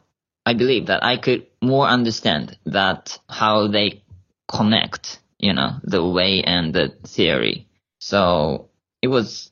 I 0.45 0.53
believe 0.53 0.87
that 0.87 1.03
I 1.03 1.17
could 1.17 1.45
more 1.61 1.87
understand 1.87 2.57
that 2.65 3.19
how 3.27 3.67
they 3.67 4.03
connect, 4.47 5.18
you 5.39 5.53
know, 5.53 5.79
the 5.83 6.05
way 6.05 6.43
and 6.43 6.73
the 6.73 6.93
theory. 7.07 7.67
So 7.99 8.69
it 9.01 9.07
was 9.07 9.51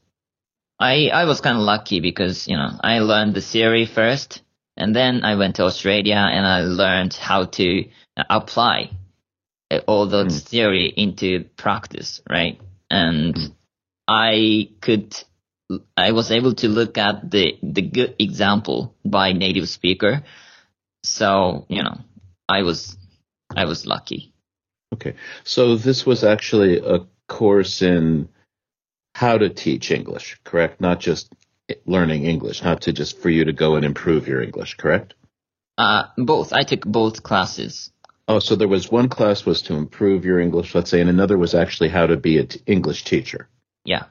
I 0.80 1.08
I 1.08 1.26
was 1.26 1.42
kind 1.42 1.58
of 1.58 1.64
lucky 1.64 2.00
because 2.00 2.48
you 2.48 2.56
know 2.56 2.70
I 2.82 3.00
learned 3.00 3.34
the 3.34 3.42
theory 3.42 3.86
first, 3.86 4.42
and 4.76 4.96
then 4.96 5.24
I 5.24 5.36
went 5.36 5.56
to 5.56 5.64
Australia 5.64 6.16
and 6.16 6.46
I 6.46 6.62
learned 6.62 7.14
how 7.14 7.46
to 7.46 7.86
apply 8.30 8.92
uh, 9.72 9.80
all 9.88 10.08
those 10.08 10.42
theory 10.42 10.94
into 10.96 11.46
practice, 11.58 12.22
right? 12.30 12.60
And 12.90 13.54
I 14.08 14.70
could 14.82 15.16
I 15.98 16.12
was 16.12 16.32
able 16.32 16.54
to 16.56 16.68
look 16.70 16.98
at 16.98 17.30
the 17.32 17.58
the 17.64 17.82
good 17.82 18.16
example 18.20 18.96
by 19.04 19.34
native 19.34 19.68
speaker. 19.70 20.24
so 21.04 21.66
you 21.70 21.84
know, 21.84 21.98
I 22.48 22.62
was 22.62 22.96
I 23.56 23.66
was 23.66 23.86
lucky. 23.86 24.34
Okay, 24.94 25.16
so 25.44 25.76
this 25.76 26.06
was 26.06 26.24
actually 26.24 26.80
a 26.80 27.06
course 27.28 27.82
in 27.82 28.30
how 29.14 29.38
to 29.38 29.50
teach 29.50 29.92
English, 29.92 30.40
correct? 30.44 30.80
Not 30.80 31.00
just 31.00 31.34
learning 31.86 32.26
English, 32.26 32.64
not 32.64 32.82
to 32.82 32.94
just 32.94 33.20
for 33.20 33.30
you 33.30 33.46
to 33.46 33.54
go 33.54 33.76
and 33.76 33.84
improve 33.84 34.28
your 34.28 34.42
English, 34.42 34.76
correct? 34.76 35.16
Uh, 35.78 36.04
both. 36.18 36.54
I 36.54 36.64
took 36.64 36.86
both 36.86 37.24
classes. 37.24 37.92
Oh, 38.28 38.40
so 38.40 38.56
there 38.56 38.68
was 38.68 38.92
one 38.92 39.10
class 39.10 39.46
was 39.46 39.62
to 39.64 39.76
improve 39.76 40.26
your 40.26 40.40
English, 40.40 40.76
let's 40.76 40.90
say, 40.90 41.02
and 41.02 41.10
another 41.10 41.38
was 41.38 41.54
actually 41.54 41.90
how 41.90 42.08
to 42.08 42.18
be 42.18 42.40
an 42.40 42.48
t- 42.48 42.62
English 42.66 43.04
teacher. 43.04 43.48
Yeah. 43.86 44.06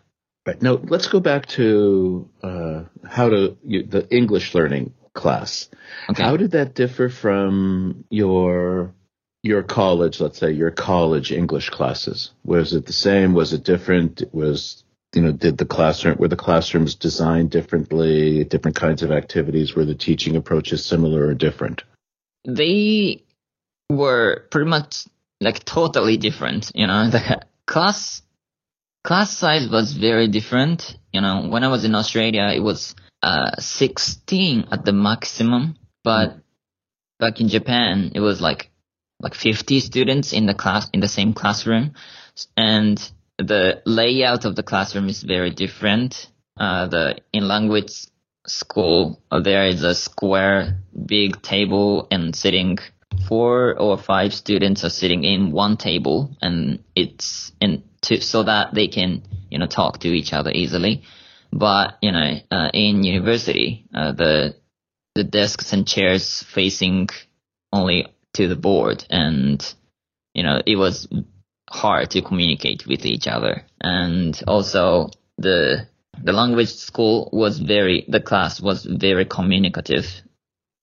Right. 0.46 0.60
Now 0.62 0.78
let's 0.82 1.08
go 1.08 1.20
back 1.20 1.46
to 1.46 2.28
uh, 2.42 2.84
how 3.04 3.28
to 3.28 3.56
you, 3.62 3.82
the 3.82 4.08
English 4.08 4.54
learning 4.54 4.94
class. 5.12 5.68
Okay. 6.10 6.22
How 6.22 6.36
did 6.36 6.52
that 6.52 6.74
differ 6.74 7.08
from 7.08 8.04
your 8.10 8.94
your 9.46 9.62
college? 9.62 10.20
Let's 10.20 10.38
say 10.38 10.52
your 10.52 10.70
college 10.70 11.32
English 11.32 11.70
classes. 11.70 12.30
Was 12.44 12.72
it 12.72 12.86
the 12.86 12.92
same? 12.92 13.34
Was 13.34 13.52
it 13.52 13.64
different? 13.64 14.22
Was 14.32 14.82
you 15.14 15.22
know 15.22 15.32
did 15.32 15.56
the 15.56 15.64
classroom 15.64 16.18
were 16.18 16.28
the 16.28 16.36
classrooms 16.36 16.94
designed 16.94 17.50
differently? 17.50 18.44
Different 18.44 18.76
kinds 18.76 19.02
of 19.02 19.10
activities? 19.12 19.74
Were 19.74 19.84
the 19.84 19.94
teaching 19.94 20.36
approaches 20.36 20.84
similar 20.84 21.26
or 21.26 21.34
different? 21.34 21.82
they 22.46 23.22
were 23.90 24.46
pretty 24.50 24.68
much 24.68 25.06
like 25.40 25.64
totally 25.64 26.16
different. 26.16 26.70
You 26.74 26.86
know, 26.86 27.10
the 27.10 27.42
class 27.66 28.22
class 29.04 29.36
size 29.36 29.68
was 29.68 29.92
very 29.92 30.28
different. 30.28 30.96
You 31.12 31.20
know, 31.20 31.48
when 31.48 31.64
I 31.64 31.68
was 31.68 31.84
in 31.84 31.94
Australia, 31.94 32.52
it 32.54 32.60
was 32.60 32.94
uh 33.22 33.56
16 33.58 34.68
at 34.70 34.84
the 34.84 34.92
maximum, 34.92 35.76
but 36.04 36.38
back 37.18 37.40
in 37.40 37.48
Japan, 37.48 38.12
it 38.14 38.20
was 38.20 38.40
like 38.40 38.70
like 39.20 39.34
50 39.34 39.80
students 39.80 40.32
in 40.32 40.46
the 40.46 40.54
class 40.54 40.88
in 40.92 41.00
the 41.00 41.08
same 41.08 41.32
classroom, 41.32 41.94
and 42.56 43.10
the 43.38 43.82
layout 43.84 44.44
of 44.44 44.56
the 44.56 44.62
classroom 44.62 45.08
is 45.08 45.22
very 45.22 45.50
different. 45.50 46.30
Uh, 46.58 46.86
the 46.86 47.16
in 47.32 47.48
language 47.48 48.06
school, 48.46 49.20
uh, 49.30 49.40
there 49.40 49.66
is 49.66 49.82
a 49.82 49.94
square 49.94 50.78
big 51.06 51.42
table 51.42 52.08
and 52.10 52.34
sitting 52.34 52.78
four 53.28 53.78
or 53.78 53.96
five 53.98 54.32
students 54.32 54.84
are 54.84 54.90
sitting 54.90 55.24
in 55.24 55.52
one 55.52 55.76
table 55.76 56.36
and 56.40 56.82
it's 56.94 57.52
in 57.60 57.82
to, 58.02 58.20
so 58.20 58.42
that 58.42 58.74
they 58.74 58.88
can, 58.88 59.22
you 59.50 59.58
know, 59.58 59.66
talk 59.66 60.00
to 60.00 60.08
each 60.08 60.32
other 60.32 60.50
easily. 60.50 61.02
But, 61.52 61.98
you 62.02 62.12
know, 62.12 62.38
uh, 62.50 62.70
in 62.72 63.04
university, 63.04 63.86
uh, 63.94 64.12
the, 64.12 64.56
the 65.14 65.24
desks 65.24 65.72
and 65.72 65.86
chairs 65.86 66.42
facing 66.42 67.08
only 67.72 68.06
to 68.36 68.48
the 68.48 68.56
board 68.56 69.04
and, 69.10 69.74
you 70.34 70.42
know, 70.42 70.62
it 70.66 70.76
was 70.76 71.08
hard 71.68 72.10
to 72.10 72.22
communicate 72.22 72.86
with 72.86 73.04
each 73.04 73.26
other. 73.26 73.64
And 73.80 74.40
also 74.46 75.10
the, 75.38 75.88
the 76.22 76.32
language 76.32 76.72
school 76.74 77.28
was 77.32 77.58
very, 77.58 78.04
the 78.08 78.20
class 78.20 78.60
was 78.60 78.84
very 78.84 79.24
communicative. 79.24 80.06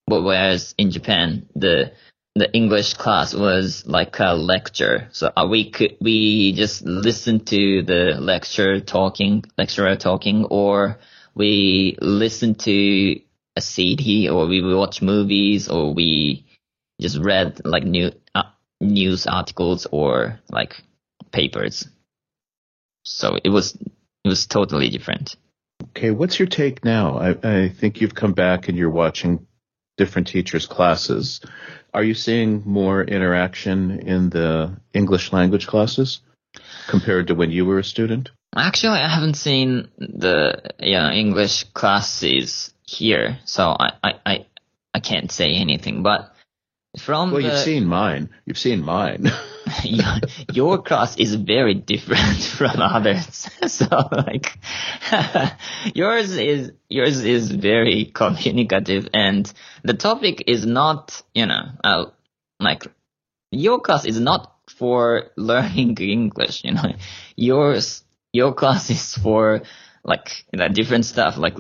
But 0.08 0.24
whereas 0.24 0.76
in 0.78 0.92
Japan, 0.92 1.48
the, 1.56 1.94
the 2.36 2.52
English 2.52 2.96
class 2.96 3.34
was 3.34 3.86
like 3.86 4.20
a 4.20 4.34
lecture. 4.34 5.08
So 5.12 5.32
uh, 5.38 5.48
we 5.50 5.70
could, 5.70 5.98
we 6.02 6.54
just 6.54 6.84
listened 6.84 7.48
to 7.48 7.84
the 7.84 8.18
lecture 8.20 8.80
talking, 8.80 9.46
lecturer 9.58 9.96
talking, 9.96 10.46
or 10.46 10.98
we 11.36 11.98
listened 12.02 12.60
to 12.62 13.20
a 13.56 13.62
CD, 13.62 14.30
or 14.30 14.48
we 14.48 14.62
watch 14.74 15.02
movies, 15.02 15.70
or 15.70 15.94
we 15.94 16.46
just 17.04 17.20
read 17.20 17.62
like 17.66 17.84
new, 17.84 18.12
uh, 18.34 18.50
news 18.80 19.28
articles 19.28 19.86
or 19.92 20.40
like 20.50 20.82
papers. 21.32 21.88
So 23.04 23.38
it 23.44 23.50
was, 23.50 23.76
it 24.24 24.30
was 24.30 24.48
totally 24.48 24.90
different. 24.90 25.36
Okay, 25.90 26.12
what's 26.12 26.40
your 26.40 26.48
take 26.48 26.84
now? 26.86 27.18
I, 27.18 27.30
I 27.44 27.70
think 27.70 28.00
you've 28.00 28.16
come 28.16 28.34
back 28.34 28.70
and 28.70 28.78
you're 28.78 28.90
watching 28.90 29.46
different 29.98 30.28
teachers' 30.28 30.66
classes. 30.66 31.42
Are 31.94 32.04
you 32.04 32.14
seeing 32.14 32.64
more 32.66 33.04
interaction 33.04 34.00
in 34.00 34.30
the 34.30 34.78
English 34.94 35.34
language 35.34 35.68
classes 35.68 36.22
compared 36.88 37.28
to 37.28 37.36
when 37.36 37.52
you 37.52 37.66
were 37.66 37.80
a 37.80 37.84
student? 37.84 38.32
Actually, 38.56 39.00
I 39.00 39.10
haven't 39.10 39.36
seen 39.36 39.90
the 39.98 40.62
yeah 40.80 41.12
English 41.12 41.66
classes 41.74 42.74
here, 42.86 43.40
so 43.46 43.76
I 43.78 43.92
I, 44.04 44.14
I, 44.26 44.46
I 44.94 45.00
can't 45.00 45.32
say 45.32 45.54
anything. 45.56 46.04
But 46.04 46.33
from 47.00 47.32
Well, 47.32 47.42
the, 47.42 47.48
you've 47.48 47.58
seen 47.58 47.86
mine. 47.86 48.30
You've 48.46 48.58
seen 48.58 48.84
mine. 48.84 49.32
your, 49.84 50.16
your 50.52 50.82
class 50.82 51.18
is 51.18 51.36
very 51.36 51.74
different 51.74 52.44
from 52.58 52.82
others. 52.82 53.50
so 53.68 53.88
like 54.12 54.58
yours 55.94 56.36
is 56.36 56.72
yours 56.90 57.24
is 57.24 57.52
very 57.52 58.06
communicative 58.06 59.08
and 59.14 59.52
the 59.84 59.94
topic 59.94 60.44
is 60.48 60.66
not, 60.66 61.22
you 61.34 61.48
know, 61.48 61.64
uh, 61.84 62.06
like 62.60 62.86
your 63.52 63.80
class 63.80 64.06
is 64.06 64.20
not 64.20 64.56
for 64.70 65.32
learning 65.36 65.98
English, 65.98 66.64
you 66.64 66.74
know. 66.74 66.94
Yours 67.36 68.04
your 68.34 68.54
class 68.54 68.90
is 68.90 69.16
for 69.16 69.62
like 70.04 70.46
you 70.52 70.60
know, 70.60 70.68
different 70.68 71.06
stuff 71.06 71.38
like 71.38 71.58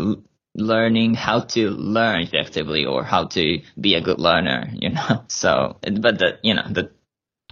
learning 0.56 1.13
how 1.16 1.42
to 1.42 1.70
learn 1.70 2.22
effectively 2.22 2.86
or 2.86 3.04
how 3.04 3.26
to 3.26 3.60
be 3.80 3.96
a 3.96 4.02
good 4.02 4.20
learner, 4.20 4.70
you 4.74 4.89
know. 4.89 5.24
So, 5.28 5.78
but 5.82 6.20
the 6.20 6.39
you 6.44 6.54
know 6.56 6.68
the 6.70 6.92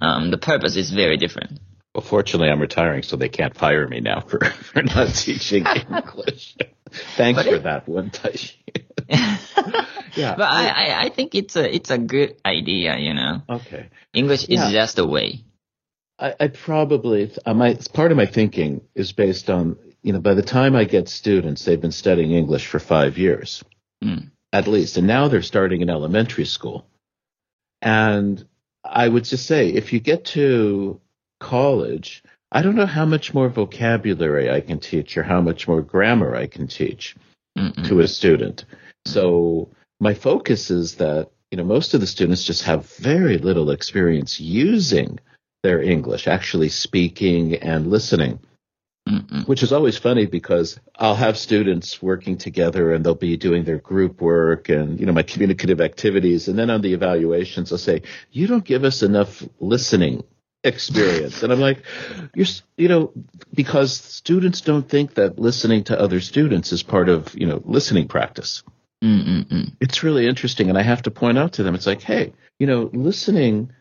um, 0.01 0.31
the 0.31 0.37
purpose 0.37 0.75
is 0.75 0.91
very 0.91 1.17
different. 1.17 1.59
well, 1.93 2.03
fortunately, 2.03 2.49
I'm 2.49 2.59
retiring, 2.61 3.03
so 3.03 3.15
they 3.17 3.29
can't 3.29 3.55
fire 3.55 3.87
me 3.87 3.99
now 4.01 4.21
for, 4.21 4.39
for 4.73 4.81
not 4.83 5.13
teaching 5.15 5.65
English. 5.65 6.55
Thanks 7.17 7.37
But 7.37 7.45
for 7.49 7.55
it- 7.55 7.63
that 7.63 7.87
one, 7.87 8.09
Taishi. 8.11 8.55
Yeah. 10.15 10.35
But 10.35 10.43
I, 10.43 10.67
I, 10.67 11.01
I 11.05 11.09
think 11.09 11.35
it's 11.35 11.55
a 11.55 11.73
it's 11.75 11.89
a 11.89 11.97
good 11.97 12.35
idea, 12.45 12.97
you 12.97 13.13
know. 13.13 13.41
Okay. 13.49 13.89
English 14.13 14.47
Yeah. 14.49 14.65
is 14.67 14.73
just 14.73 14.99
a 14.99 15.05
way. 15.05 15.43
I, 16.19 16.33
I 16.39 16.47
probably 16.49 17.31
uh, 17.45 17.53
my 17.53 17.77
part 17.93 18.11
of 18.11 18.17
my 18.17 18.25
thinking 18.25 18.81
is 18.93 19.11
based 19.13 19.49
on 19.49 19.77
you 20.03 20.13
know 20.13 20.19
by 20.19 20.33
the 20.33 20.41
time 20.41 20.75
I 20.75 20.83
get 20.85 21.09
students, 21.09 21.63
they've 21.65 21.79
been 21.81 21.91
studying 21.91 22.31
English 22.31 22.67
for 22.67 22.79
five 22.79 23.17
years 23.17 23.63
Mm. 24.03 24.31
at 24.51 24.67
least, 24.67 24.97
and 24.97 25.05
now 25.05 25.27
they're 25.27 25.43
starting 25.43 25.81
in 25.81 25.89
elementary 25.89 26.45
school. 26.45 26.87
And 27.83 28.43
I 28.83 29.07
would 29.07 29.25
just 29.25 29.45
say, 29.45 29.69
if 29.69 29.93
you 29.93 29.99
get 29.99 30.25
to 30.25 30.99
college, 31.39 32.23
I 32.51 32.61
don't 32.63 32.75
know 32.75 32.85
how 32.87 33.05
much 33.05 33.33
more 33.33 33.49
vocabulary 33.49 34.49
I 34.49 34.61
can 34.61 34.79
teach 34.79 35.17
or 35.17 35.23
how 35.23 35.39
much 35.41 35.67
more 35.67 35.81
grammar 35.81 36.35
I 36.35 36.47
can 36.47 36.67
teach 36.67 37.15
Mm-mm. 37.57 37.87
to 37.87 37.99
a 37.99 38.07
student. 38.07 38.65
So 39.05 39.69
my 39.99 40.13
focus 40.15 40.71
is 40.71 40.95
that, 40.95 41.29
you 41.51 41.57
know, 41.57 41.63
most 41.63 41.93
of 41.93 42.01
the 42.01 42.07
students 42.07 42.43
just 42.43 42.63
have 42.63 42.87
very 42.97 43.37
little 43.37 43.69
experience 43.71 44.39
using 44.39 45.19
their 45.63 45.81
English, 45.81 46.27
actually 46.27 46.69
speaking 46.69 47.55
and 47.55 47.87
listening, 47.87 48.39
Mm-mm. 49.11 49.47
which 49.47 49.63
is 49.63 49.73
always 49.73 49.97
funny 49.97 50.25
because 50.25 50.79
I'll 50.95 51.15
have 51.15 51.37
students 51.37 52.01
working 52.01 52.37
together 52.37 52.93
and 52.93 53.05
they'll 53.05 53.15
be 53.15 53.35
doing 53.35 53.63
their 53.65 53.79
group 53.79 54.21
work 54.21 54.69
and, 54.69 54.99
you 54.99 55.05
know, 55.05 55.11
my 55.11 55.23
communicative 55.23 55.81
activities. 55.81 56.47
And 56.47 56.57
then 56.57 56.69
on 56.69 56.81
the 56.81 56.93
evaluations, 56.93 57.71
I'll 57.71 57.77
say, 57.77 58.03
you 58.31 58.47
don't 58.47 58.63
give 58.63 58.83
us 58.83 59.03
enough 59.03 59.43
listening 59.59 60.23
experience. 60.63 61.43
and 61.43 61.51
I'm 61.51 61.59
like, 61.59 61.83
you're, 62.33 62.47
you 62.77 62.87
know, 62.87 63.11
because 63.53 63.93
students 63.93 64.61
don't 64.61 64.87
think 64.87 65.15
that 65.15 65.37
listening 65.37 65.83
to 65.85 65.99
other 65.99 66.21
students 66.21 66.71
is 66.71 66.83
part 66.83 67.09
of, 67.09 67.35
you 67.35 67.47
know, 67.47 67.61
listening 67.65 68.07
practice 68.07 68.63
Mm-mm-mm. 69.03 69.73
it's 69.79 70.03
really 70.03 70.27
interesting. 70.27 70.69
And 70.69 70.77
I 70.77 70.83
have 70.83 71.01
to 71.03 71.11
point 71.11 71.37
out 71.37 71.53
to 71.53 71.63
them, 71.63 71.73
it's 71.73 71.87
like, 71.87 72.01
hey, 72.01 72.33
you 72.59 72.67
know, 72.67 72.89
listening 72.93 73.71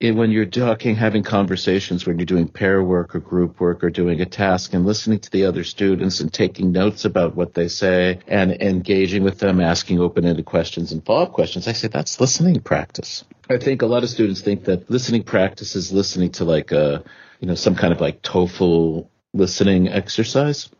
in, 0.00 0.16
when 0.16 0.30
you're 0.30 0.46
talking, 0.46 0.94
having 0.94 1.24
conversations, 1.24 2.06
when 2.06 2.18
you're 2.18 2.26
doing 2.26 2.46
pair 2.46 2.82
work 2.82 3.16
or 3.16 3.20
group 3.20 3.60
work 3.60 3.82
or 3.82 3.90
doing 3.90 4.20
a 4.20 4.26
task 4.26 4.72
and 4.72 4.86
listening 4.86 5.18
to 5.18 5.30
the 5.30 5.44
other 5.44 5.64
students 5.64 6.20
and 6.20 6.32
taking 6.32 6.70
notes 6.70 7.04
about 7.04 7.34
what 7.34 7.54
they 7.54 7.66
say 7.66 8.20
and 8.28 8.52
engaging 8.52 9.24
with 9.24 9.38
them, 9.38 9.60
asking 9.60 9.98
open-ended 9.98 10.44
questions 10.44 10.92
and 10.92 11.04
follow-up 11.04 11.32
questions. 11.32 11.66
I 11.66 11.72
say 11.72 11.88
that's 11.88 12.20
listening 12.20 12.60
practice. 12.60 13.24
I 13.50 13.58
think 13.58 13.82
a 13.82 13.86
lot 13.86 14.04
of 14.04 14.10
students 14.10 14.40
think 14.40 14.64
that 14.64 14.88
listening 14.88 15.24
practice 15.24 15.74
is 15.74 15.92
listening 15.92 16.30
to 16.32 16.44
like 16.44 16.70
a, 16.70 17.02
you 17.40 17.48
know, 17.48 17.56
some 17.56 17.74
kind 17.74 17.92
of 17.92 18.00
like 18.00 18.22
TOEFL 18.22 19.08
listening 19.34 19.88
exercise. 19.88 20.70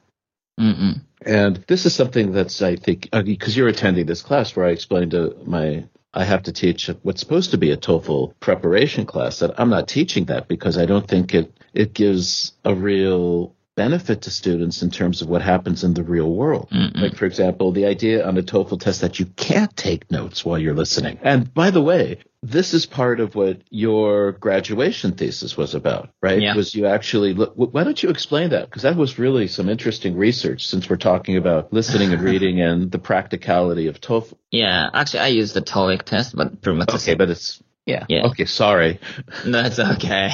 Mm-mm. 0.60 1.00
And 1.26 1.56
this 1.66 1.86
is 1.86 1.94
something 1.94 2.32
that's, 2.32 2.62
I 2.62 2.76
think, 2.76 3.08
uh, 3.12 3.22
because 3.22 3.56
you're 3.56 3.68
attending 3.68 4.06
this 4.06 4.22
class 4.22 4.54
where 4.54 4.66
I 4.66 4.70
explained 4.70 5.10
to 5.10 5.36
my, 5.44 5.84
I 6.18 6.24
have 6.24 6.42
to 6.42 6.52
teach 6.52 6.90
what's 7.02 7.20
supposed 7.20 7.52
to 7.52 7.58
be 7.58 7.70
a 7.70 7.76
TOEFL 7.76 8.34
preparation 8.40 9.06
class 9.06 9.38
that 9.38 9.54
I'm 9.56 9.70
not 9.70 9.86
teaching 9.86 10.24
that 10.24 10.48
because 10.48 10.76
I 10.76 10.84
don't 10.84 11.06
think 11.06 11.32
it, 11.32 11.52
it 11.72 11.94
gives 11.94 12.52
a 12.64 12.74
real 12.74 13.54
benefit 13.76 14.22
to 14.22 14.30
students 14.32 14.82
in 14.82 14.90
terms 14.90 15.22
of 15.22 15.28
what 15.28 15.42
happens 15.42 15.84
in 15.84 15.94
the 15.94 16.02
real 16.02 16.32
world. 16.32 16.68
Mm-mm. 16.72 17.00
Like, 17.00 17.14
for 17.14 17.26
example, 17.26 17.70
the 17.70 17.86
idea 17.86 18.26
on 18.26 18.36
a 18.36 18.42
TOEFL 18.42 18.80
test 18.80 19.02
that 19.02 19.20
you 19.20 19.26
can't 19.26 19.74
take 19.76 20.10
notes 20.10 20.44
while 20.44 20.58
you're 20.58 20.74
listening. 20.74 21.20
And 21.22 21.54
by 21.54 21.70
the 21.70 21.80
way, 21.80 22.18
this 22.42 22.72
is 22.72 22.86
part 22.86 23.20
of 23.20 23.34
what 23.34 23.62
your 23.70 24.32
graduation 24.32 25.12
thesis 25.12 25.56
was 25.56 25.74
about, 25.74 26.10
right? 26.22 26.40
Yeah. 26.40 26.54
Was 26.54 26.74
you 26.74 26.86
actually 26.86 27.34
look, 27.34 27.54
why 27.56 27.82
don't 27.82 28.00
you 28.00 28.10
explain 28.10 28.50
that? 28.50 28.66
Because 28.66 28.82
that 28.82 28.96
was 28.96 29.18
really 29.18 29.48
some 29.48 29.68
interesting 29.68 30.16
research 30.16 30.66
since 30.66 30.88
we're 30.88 30.96
talking 30.96 31.36
about 31.36 31.72
listening 31.72 32.12
and 32.12 32.22
reading 32.22 32.60
and 32.60 32.90
the 32.92 32.98
practicality 32.98 33.88
of 33.88 34.00
TOEFL. 34.00 34.34
Yeah, 34.50 34.88
actually, 34.92 35.20
I 35.20 35.28
used 35.28 35.54
the 35.54 35.62
TOEIC 35.62 36.02
test, 36.02 36.36
but 36.36 36.62
pretty 36.62 36.78
much. 36.78 36.94
Okay, 36.94 37.14
but 37.14 37.30
it's. 37.30 37.62
Yeah. 37.86 38.04
yeah. 38.08 38.26
Okay, 38.26 38.44
sorry. 38.44 39.00
That's 39.46 39.78
okay. 39.78 40.30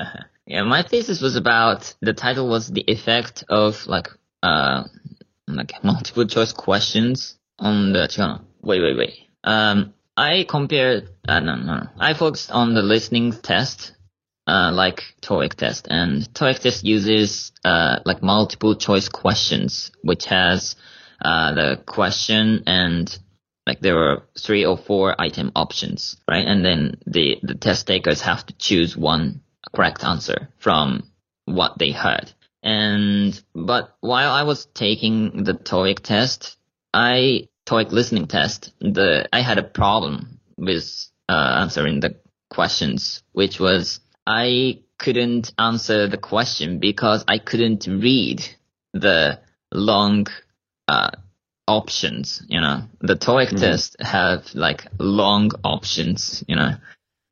yeah, 0.46 0.62
my 0.62 0.82
thesis 0.82 1.20
was 1.20 1.36
about 1.36 1.94
the 2.00 2.14
title 2.14 2.48
was 2.48 2.68
the 2.68 2.80
effect 2.80 3.44
of 3.48 3.86
like 3.86 4.08
uh 4.42 4.84
like 5.46 5.84
multiple 5.84 6.26
choice 6.26 6.52
questions 6.52 7.36
on 7.58 7.92
the 7.92 8.08
channel. 8.08 8.40
Wait, 8.62 8.80
wait, 8.80 8.96
wait. 8.96 9.14
Um, 9.44 9.92
I 10.16 10.44
compared 10.48 11.08
no 11.26 11.40
no 11.40 11.56
no. 11.56 11.88
I 11.98 12.14
focused 12.14 12.50
on 12.50 12.74
the 12.74 12.82
listening 12.82 13.32
test 13.32 13.92
uh 14.46 14.70
like 14.72 15.02
TOEIC 15.22 15.54
test 15.54 15.86
and 15.90 16.22
TOEIC 16.34 16.58
test 16.60 16.84
uses 16.84 17.52
uh 17.64 18.00
like 18.04 18.22
multiple 18.22 18.74
choice 18.76 19.08
questions 19.08 19.90
which 20.02 20.26
has 20.26 20.76
uh 21.24 21.54
the 21.54 21.82
question 21.86 22.62
and 22.66 23.18
like 23.66 23.80
there 23.80 23.96
were 23.96 24.22
three 24.38 24.64
or 24.64 24.76
four 24.76 25.14
item 25.18 25.52
options, 25.56 26.16
right? 26.28 26.46
And 26.46 26.64
then 26.64 26.98
the, 27.06 27.38
the 27.42 27.54
test 27.54 27.86
takers 27.86 28.20
have 28.22 28.44
to 28.46 28.54
choose 28.58 28.96
one 28.96 29.40
correct 29.74 30.04
answer 30.04 30.48
from 30.58 31.10
what 31.46 31.78
they 31.78 31.90
heard. 31.90 32.32
And, 32.62 33.40
but 33.54 33.96
while 34.00 34.30
I 34.32 34.42
was 34.42 34.66
taking 34.66 35.44
the 35.44 35.54
TOEIC 35.54 36.00
test, 36.00 36.56
I, 36.92 37.48
TOEIC 37.66 37.92
listening 37.92 38.26
test, 38.26 38.72
the, 38.80 39.28
I 39.32 39.40
had 39.40 39.58
a 39.58 39.62
problem 39.62 40.40
with, 40.56 41.06
uh, 41.28 41.56
answering 41.60 42.00
the 42.00 42.16
questions, 42.50 43.22
which 43.32 43.58
was 43.58 44.00
I 44.26 44.80
couldn't 44.98 45.52
answer 45.58 46.06
the 46.06 46.18
question 46.18 46.78
because 46.78 47.24
I 47.26 47.38
couldn't 47.38 47.86
read 47.86 48.46
the 48.92 49.40
long, 49.72 50.26
uh, 50.88 51.10
options, 51.66 52.42
you 52.48 52.60
know. 52.60 52.82
The 53.00 53.16
TOEIC 53.16 53.50
Mhm. 53.50 53.60
test 53.60 53.96
have 54.00 54.54
like 54.54 54.86
long 54.98 55.50
options, 55.64 56.44
you 56.46 56.56
know. 56.56 56.76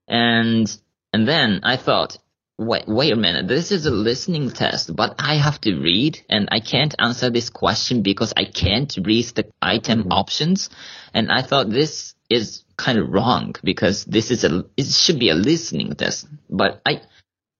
And 0.09 0.75
and 1.13 1.29
then 1.29 1.61
I 1.63 1.77
thought, 1.77 2.17
wait 2.63 2.87
wait 2.87 3.13
a 3.13 3.17
minute, 3.17 3.49
this 3.49 3.73
is 3.73 3.87
a 3.87 3.91
listening 3.91 4.51
test, 4.51 4.95
but 4.95 5.15
I 5.19 5.37
have 5.37 5.61
to 5.63 5.79
read 5.79 6.21
and 6.29 6.49
I 6.51 6.61
can't 6.61 6.95
answer 6.99 7.31
this 7.31 7.51
question 7.51 8.03
because 8.03 8.33
I 8.37 8.45
can't 8.45 8.97
read 9.05 9.27
the 9.35 9.47
item 9.61 10.05
Mhm. 10.05 10.13
options. 10.13 10.71
And 11.15 11.31
I 11.31 11.43
thought 11.43 11.71
this 11.71 12.15
is 12.31 12.65
kind 12.77 12.99
of 12.99 13.11
wrong 13.11 13.55
because 13.63 14.05
this 14.05 14.31
is 14.31 14.45
a 14.45 14.65
it 14.77 14.87
should 14.87 15.19
be 15.19 15.31
a 15.31 15.35
listening 15.35 15.95
test. 15.95 16.27
But 16.49 16.81
I 16.87 17.03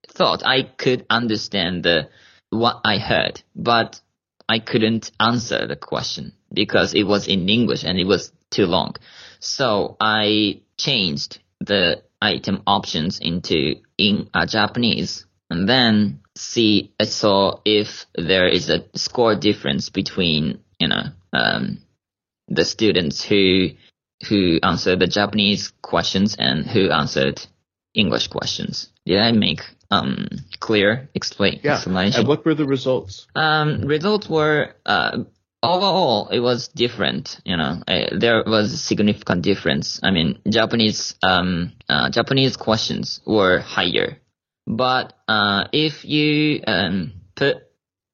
thought 0.09 0.45
I 0.45 0.63
could 0.63 1.05
understand 1.09 1.83
the 1.83 2.09
what 2.49 2.81
I 2.85 2.97
heard, 2.97 3.41
but 3.55 3.99
I 4.47 4.59
couldn't 4.59 5.11
answer 5.19 5.67
the 5.67 5.75
question 5.75 6.33
because 6.53 6.93
it 6.93 7.03
was 7.03 7.27
in 7.27 7.49
English 7.49 7.83
and 7.83 7.97
it 7.97 8.05
was 8.05 8.31
too 8.51 8.65
long. 8.65 8.95
So 9.39 9.97
I 9.99 10.61
changed 10.77 11.39
the 11.59 12.03
item 12.23 12.63
options 12.65 13.19
into 13.19 13.75
in 13.97 14.29
uh, 14.33 14.45
Japanese 14.45 15.25
and 15.49 15.67
then 15.67 16.19
see 16.35 16.91
so 17.03 17.61
if 17.65 18.05
there 18.15 18.47
is 18.47 18.69
a 18.69 18.83
score 18.95 19.35
difference 19.35 19.89
between 19.89 20.59
you 20.79 20.87
know 20.87 21.03
um, 21.33 21.79
the 22.47 22.65
students 22.65 23.23
who 23.23 23.69
who 24.29 24.59
answered 24.63 24.99
the 24.99 25.07
Japanese 25.07 25.73
questions 25.81 26.35
and 26.39 26.65
who 26.65 26.89
answered 26.91 27.41
English 27.93 28.27
questions. 28.27 28.89
Did 29.05 29.19
I 29.19 29.31
make 29.31 29.61
um 29.91 30.27
clear 30.59 31.09
explain 31.13 31.59
Yeah. 31.63 31.75
explanation? 31.75 32.19
And 32.21 32.27
what 32.27 32.45
were 32.45 32.55
the 32.55 32.65
results? 32.65 33.27
Um, 33.35 33.81
results 33.81 34.29
were 34.29 34.75
uh, 34.85 35.23
overall 35.63 36.29
it 36.29 36.39
was 36.39 36.67
different. 36.67 37.39
You 37.45 37.57
know, 37.57 37.81
uh, 37.87 38.17
there 38.17 38.43
was 38.45 38.73
a 38.73 38.77
significant 38.77 39.41
difference. 39.41 39.99
I 40.03 40.11
mean, 40.11 40.39
Japanese 40.47 41.15
um 41.23 41.73
uh, 41.89 42.09
Japanese 42.09 42.57
questions 42.57 43.21
were 43.25 43.59
higher, 43.59 44.17
but 44.67 45.13
uh, 45.27 45.65
if 45.71 46.05
you 46.05 46.61
um 46.67 47.13
put 47.35 47.57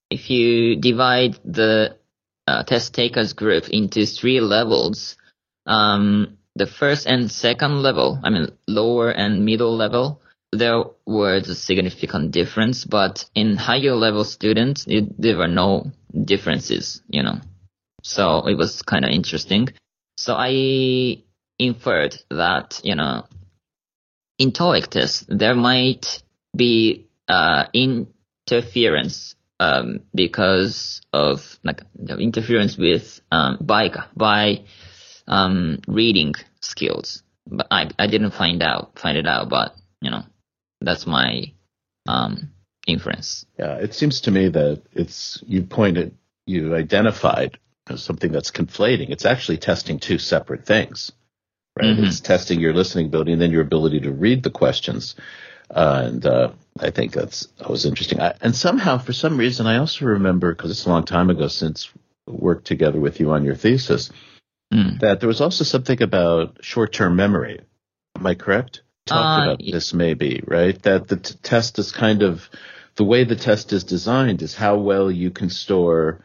if 0.09 0.29
you 0.29 0.75
divide 0.77 1.37
the 1.43 1.97
uh, 2.47 2.63
test 2.63 2.93
takers 2.93 3.33
group 3.33 3.69
into 3.69 4.05
three 4.05 4.39
levels, 4.39 5.17
um, 5.67 6.37
the 6.55 6.65
first 6.65 7.05
and 7.05 7.31
second 7.31 7.83
level, 7.83 8.19
I 8.23 8.29
mean 8.29 8.47
lower 8.67 9.11
and 9.11 9.45
middle 9.45 9.75
level, 9.75 10.21
there 10.51 10.83
was 11.05 11.47
a 11.47 11.55
significant 11.55 12.31
difference, 12.31 12.85
but 12.85 13.25
in 13.35 13.55
higher 13.55 13.95
level 13.95 14.23
students, 14.23 14.85
it, 14.87 15.19
there 15.21 15.37
were 15.37 15.47
no 15.47 15.91
differences, 16.25 17.01
you 17.07 17.23
know. 17.23 17.39
So 18.03 18.47
it 18.47 18.55
was 18.55 18.81
kind 18.81 19.05
of 19.05 19.11
interesting. 19.11 19.69
So 20.17 20.35
I 20.37 21.23
inferred 21.59 22.15
that, 22.31 22.81
you 22.83 22.95
know, 22.95 23.25
in 24.37 24.51
TOEIC 24.51 24.87
tests, 24.87 25.25
there 25.27 25.55
might 25.55 26.23
be 26.55 27.07
uh, 27.27 27.65
interference 27.73 29.35
um, 29.59 30.01
because 30.15 31.01
of 31.11 31.59
like 31.63 31.81
interference 32.17 32.77
with 32.77 33.19
um, 33.31 33.57
by 33.61 33.91
by 34.15 34.63
um, 35.27 35.79
reading 35.87 36.33
skills. 36.61 37.23
But 37.45 37.67
I 37.69 37.89
I 37.99 38.07
didn't 38.07 38.31
find 38.31 38.63
out 38.63 38.97
find 38.97 39.17
it 39.17 39.27
out, 39.27 39.49
but 39.49 39.75
you 40.01 40.09
know 40.09 40.23
that's 40.81 41.05
my 41.07 41.51
um, 42.07 42.51
inference. 42.87 43.45
Yeah, 43.57 43.75
it 43.75 43.93
seems 43.93 44.21
to 44.21 44.31
me 44.31 44.49
that 44.49 44.81
it's 44.93 45.41
you 45.45 45.63
pointed, 45.63 46.15
you 46.45 46.75
identified 46.75 47.57
something 47.95 48.31
that's 48.31 48.51
conflating. 48.51 49.09
It's 49.09 49.25
actually 49.25 49.57
testing 49.57 49.99
two 49.99 50.17
separate 50.19 50.65
things, 50.65 51.11
right? 51.77 51.87
Mhm. 51.97 52.05
It's 52.07 52.19
testing 52.19 52.59
your 52.59 52.73
listening 52.73 53.07
ability 53.07 53.33
and 53.33 53.41
then 53.41 53.51
your 53.51 53.61
ability 53.61 54.01
to 54.01 54.11
read 54.11 54.43
the 54.43 54.51
questions. 54.51 55.15
Uh, 55.71 56.01
and 56.05 56.25
uh, 56.25 56.51
I 56.79 56.89
think 56.91 57.13
that's 57.13 57.47
that 57.57 57.69
was 57.69 57.85
interesting. 57.85 58.19
I, 58.19 58.35
and 58.41 58.55
somehow, 58.55 58.97
for 58.99 59.13
some 59.13 59.37
reason, 59.37 59.67
I 59.67 59.77
also 59.77 60.05
remember 60.05 60.53
because 60.53 60.71
it's 60.71 60.85
a 60.85 60.89
long 60.89 61.03
time 61.03 61.29
ago 61.29 61.47
since 61.47 61.89
worked 62.27 62.65
together 62.65 62.99
with 62.99 63.19
you 63.19 63.31
on 63.31 63.43
your 63.43 63.55
thesis 63.55 64.11
Mm. 64.71 64.99
that 64.99 65.19
there 65.19 65.27
was 65.27 65.41
also 65.41 65.63
something 65.63 65.99
about 66.03 66.63
short-term 66.63 67.15
memory. 67.15 67.59
Am 68.15 68.27
I 68.27 68.35
correct? 68.35 68.83
Talked 69.09 69.39
Uh, 69.39 69.41
about 69.43 69.59
this 69.59 69.93
maybe, 69.93 70.43
right? 70.45 70.79
That 70.83 71.07
the 71.07 71.17
t- 71.17 71.35
test 71.41 71.79
is 71.79 71.91
kind 71.91 72.21
of 72.21 72.47
the 72.95 73.03
way 73.03 73.23
the 73.23 73.35
test 73.35 73.73
is 73.73 73.83
designed 73.83 74.41
is 74.41 74.53
how 74.55 74.77
well 74.77 75.09
you 75.09 75.31
can 75.31 75.49
store 75.49 76.23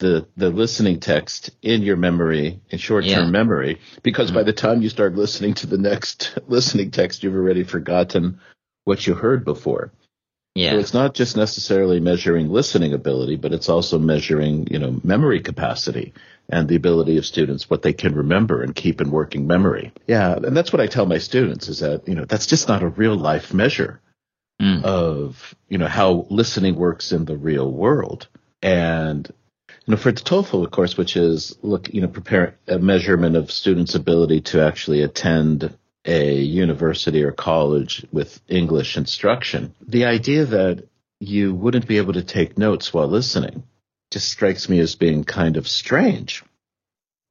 the 0.00 0.26
the 0.36 0.50
listening 0.50 1.00
text 1.00 1.50
in 1.62 1.82
your 1.82 1.96
memory 1.96 2.60
in 2.70 2.78
short-term 2.78 3.26
Yeah. 3.26 3.30
memory 3.30 3.80
because 4.02 4.30
by 4.30 4.42
Mm. 4.42 4.46
the 4.46 4.52
time 4.52 4.82
you 4.82 4.88
start 4.88 5.14
listening 5.14 5.54
to 5.54 5.66
the 5.66 5.78
next 5.78 6.38
listening 6.48 6.90
text 6.90 7.22
you've 7.22 7.34
already 7.34 7.64
forgotten 7.64 8.40
what 8.84 9.06
you 9.06 9.14
heard 9.14 9.44
before. 9.44 9.92
Yeah. 10.54 10.72
So 10.72 10.78
it's 10.78 10.94
not 10.94 11.14
just 11.14 11.36
necessarily 11.36 12.00
measuring 12.00 12.50
listening 12.50 12.92
ability, 12.92 13.36
but 13.36 13.52
it's 13.52 13.68
also 13.68 13.98
measuring, 13.98 14.66
you 14.70 14.78
know, 14.78 15.00
memory 15.04 15.40
capacity 15.40 16.12
and 16.50 16.68
the 16.68 16.76
ability 16.76 17.16
of 17.18 17.24
students, 17.24 17.70
what 17.70 17.82
they 17.82 17.92
can 17.92 18.14
remember 18.14 18.62
and 18.62 18.74
keep 18.74 19.00
in 19.00 19.10
working 19.10 19.46
memory. 19.46 19.92
Yeah. 20.06 20.34
And 20.34 20.56
that's 20.56 20.72
what 20.72 20.80
I 20.80 20.86
tell 20.86 21.06
my 21.06 21.18
students 21.18 21.68
is 21.68 21.80
that, 21.80 22.06
you 22.08 22.14
know, 22.14 22.24
that's 22.24 22.46
just 22.46 22.68
not 22.68 22.82
a 22.82 22.88
real 22.88 23.16
life 23.16 23.54
measure 23.54 24.00
Mm. 24.60 24.84
of, 24.84 25.54
you 25.70 25.78
know, 25.78 25.86
how 25.86 26.26
listening 26.28 26.76
works 26.76 27.12
in 27.12 27.24
the 27.24 27.36
real 27.36 27.72
world. 27.72 28.28
And, 28.60 29.26
you 29.86 29.92
know, 29.92 29.96
for 29.96 30.12
the 30.12 30.20
TOEFL, 30.20 30.64
of 30.64 30.70
course, 30.70 30.98
which 30.98 31.16
is 31.16 31.56
look, 31.62 31.88
you 31.94 32.02
know, 32.02 32.08
prepare 32.08 32.58
a 32.68 32.78
measurement 32.78 33.36
of 33.36 33.50
students' 33.50 33.94
ability 33.94 34.42
to 34.42 34.62
actually 34.62 35.00
attend 35.00 35.74
a 36.04 36.34
university 36.34 37.22
or 37.24 37.32
college 37.32 38.04
with 38.12 38.38
English 38.48 38.98
instruction. 38.98 39.74
The 39.86 40.04
idea 40.04 40.44
that 40.44 40.86
you 41.20 41.54
wouldn't 41.54 41.88
be 41.88 41.96
able 41.96 42.12
to 42.12 42.22
take 42.22 42.58
notes 42.58 42.92
while 42.92 43.08
listening 43.08 43.62
just 44.10 44.28
strikes 44.30 44.68
me 44.68 44.78
as 44.80 44.94
being 44.96 45.24
kind 45.24 45.56
of 45.56 45.66
strange 45.68 46.42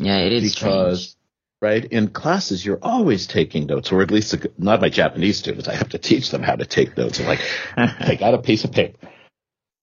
yeah, 0.01 0.17
it 0.19 0.31
is 0.31 0.53
because 0.55 1.01
strange. 1.01 1.15
right 1.61 1.85
in 1.91 2.07
classes 2.09 2.65
you're 2.65 2.79
always 2.81 3.27
taking 3.27 3.65
notes 3.65 3.91
or 3.91 4.01
at 4.01 4.11
least 4.11 4.35
not 4.57 4.81
my 4.81 4.89
japanese 4.89 5.37
students 5.37 5.67
i 5.67 5.75
have 5.75 5.89
to 5.89 5.97
teach 5.97 6.29
them 6.31 6.41
how 6.43 6.55
to 6.55 6.65
take 6.65 6.95
notes 6.97 7.19
i'm 7.19 7.25
like 7.27 7.41
take 8.05 8.21
out 8.21 8.33
a 8.33 8.37
piece 8.41 8.63
of 8.63 8.71
paper 8.71 9.07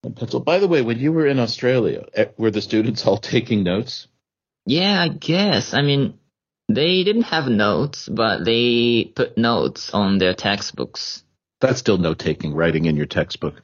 and 0.04 0.16
pencil 0.16 0.40
by 0.40 0.58
the 0.58 0.68
way 0.68 0.82
when 0.82 0.98
you 0.98 1.12
were 1.12 1.26
in 1.26 1.38
australia 1.38 2.04
eh, 2.14 2.26
were 2.38 2.50
the 2.50 2.62
students 2.62 3.06
all 3.06 3.18
taking 3.18 3.62
notes 3.62 4.08
Yeah, 4.68 5.00
I 5.00 5.08
guess. 5.08 5.74
I 5.74 5.82
mean, 5.82 6.18
they 6.68 7.04
didn't 7.04 7.30
have 7.30 7.46
notes, 7.46 8.08
but 8.10 8.44
they 8.44 9.04
put 9.14 9.38
notes 9.38 9.94
on 9.94 10.18
their 10.18 10.34
textbooks. 10.34 11.22
that's 11.60 11.78
still 11.78 11.98
note 11.98 12.18
taking 12.18 12.52
writing 12.54 12.86
in 12.86 12.96
your 12.96 13.06
textbook 13.06 13.62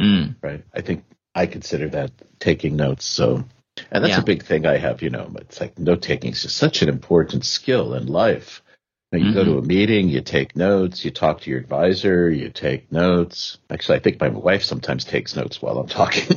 Mm. 0.00 0.36
right 0.42 0.62
i 0.72 0.80
think 0.80 1.02
I 1.34 1.46
consider 1.46 1.88
that 1.90 2.10
taking 2.38 2.76
notes. 2.76 3.04
So, 3.04 3.44
and 3.90 4.04
that's 4.04 4.16
Yeah. 4.16 4.20
a 4.20 4.24
big 4.24 4.44
thing 4.44 4.66
I 4.66 4.78
have, 4.78 5.02
you 5.02 5.10
know, 5.10 5.30
it's 5.40 5.60
like 5.60 5.78
note 5.78 6.02
taking 6.02 6.32
is 6.32 6.42
just 6.42 6.56
such 6.56 6.82
an 6.82 6.88
important 6.88 7.44
skill 7.44 7.94
in 7.94 8.06
life. 8.06 8.62
You, 9.12 9.18
know, 9.18 9.26
you 9.26 9.34
go 9.34 9.44
to 9.44 9.50
mm-hmm. 9.52 9.58
a 9.60 9.66
meeting, 9.66 10.08
you 10.10 10.20
take 10.20 10.54
notes, 10.54 11.02
you 11.02 11.10
talk 11.10 11.40
to 11.40 11.50
your 11.50 11.58
advisor, 11.58 12.28
you 12.28 12.50
take 12.50 12.92
notes. 12.92 13.56
Actually, 13.70 13.96
I 13.96 14.00
think 14.00 14.20
my 14.20 14.28
wife 14.28 14.62
sometimes 14.62 15.06
takes 15.06 15.34
notes 15.34 15.62
while 15.62 15.78
I'm 15.78 15.88
talking. 15.88 16.36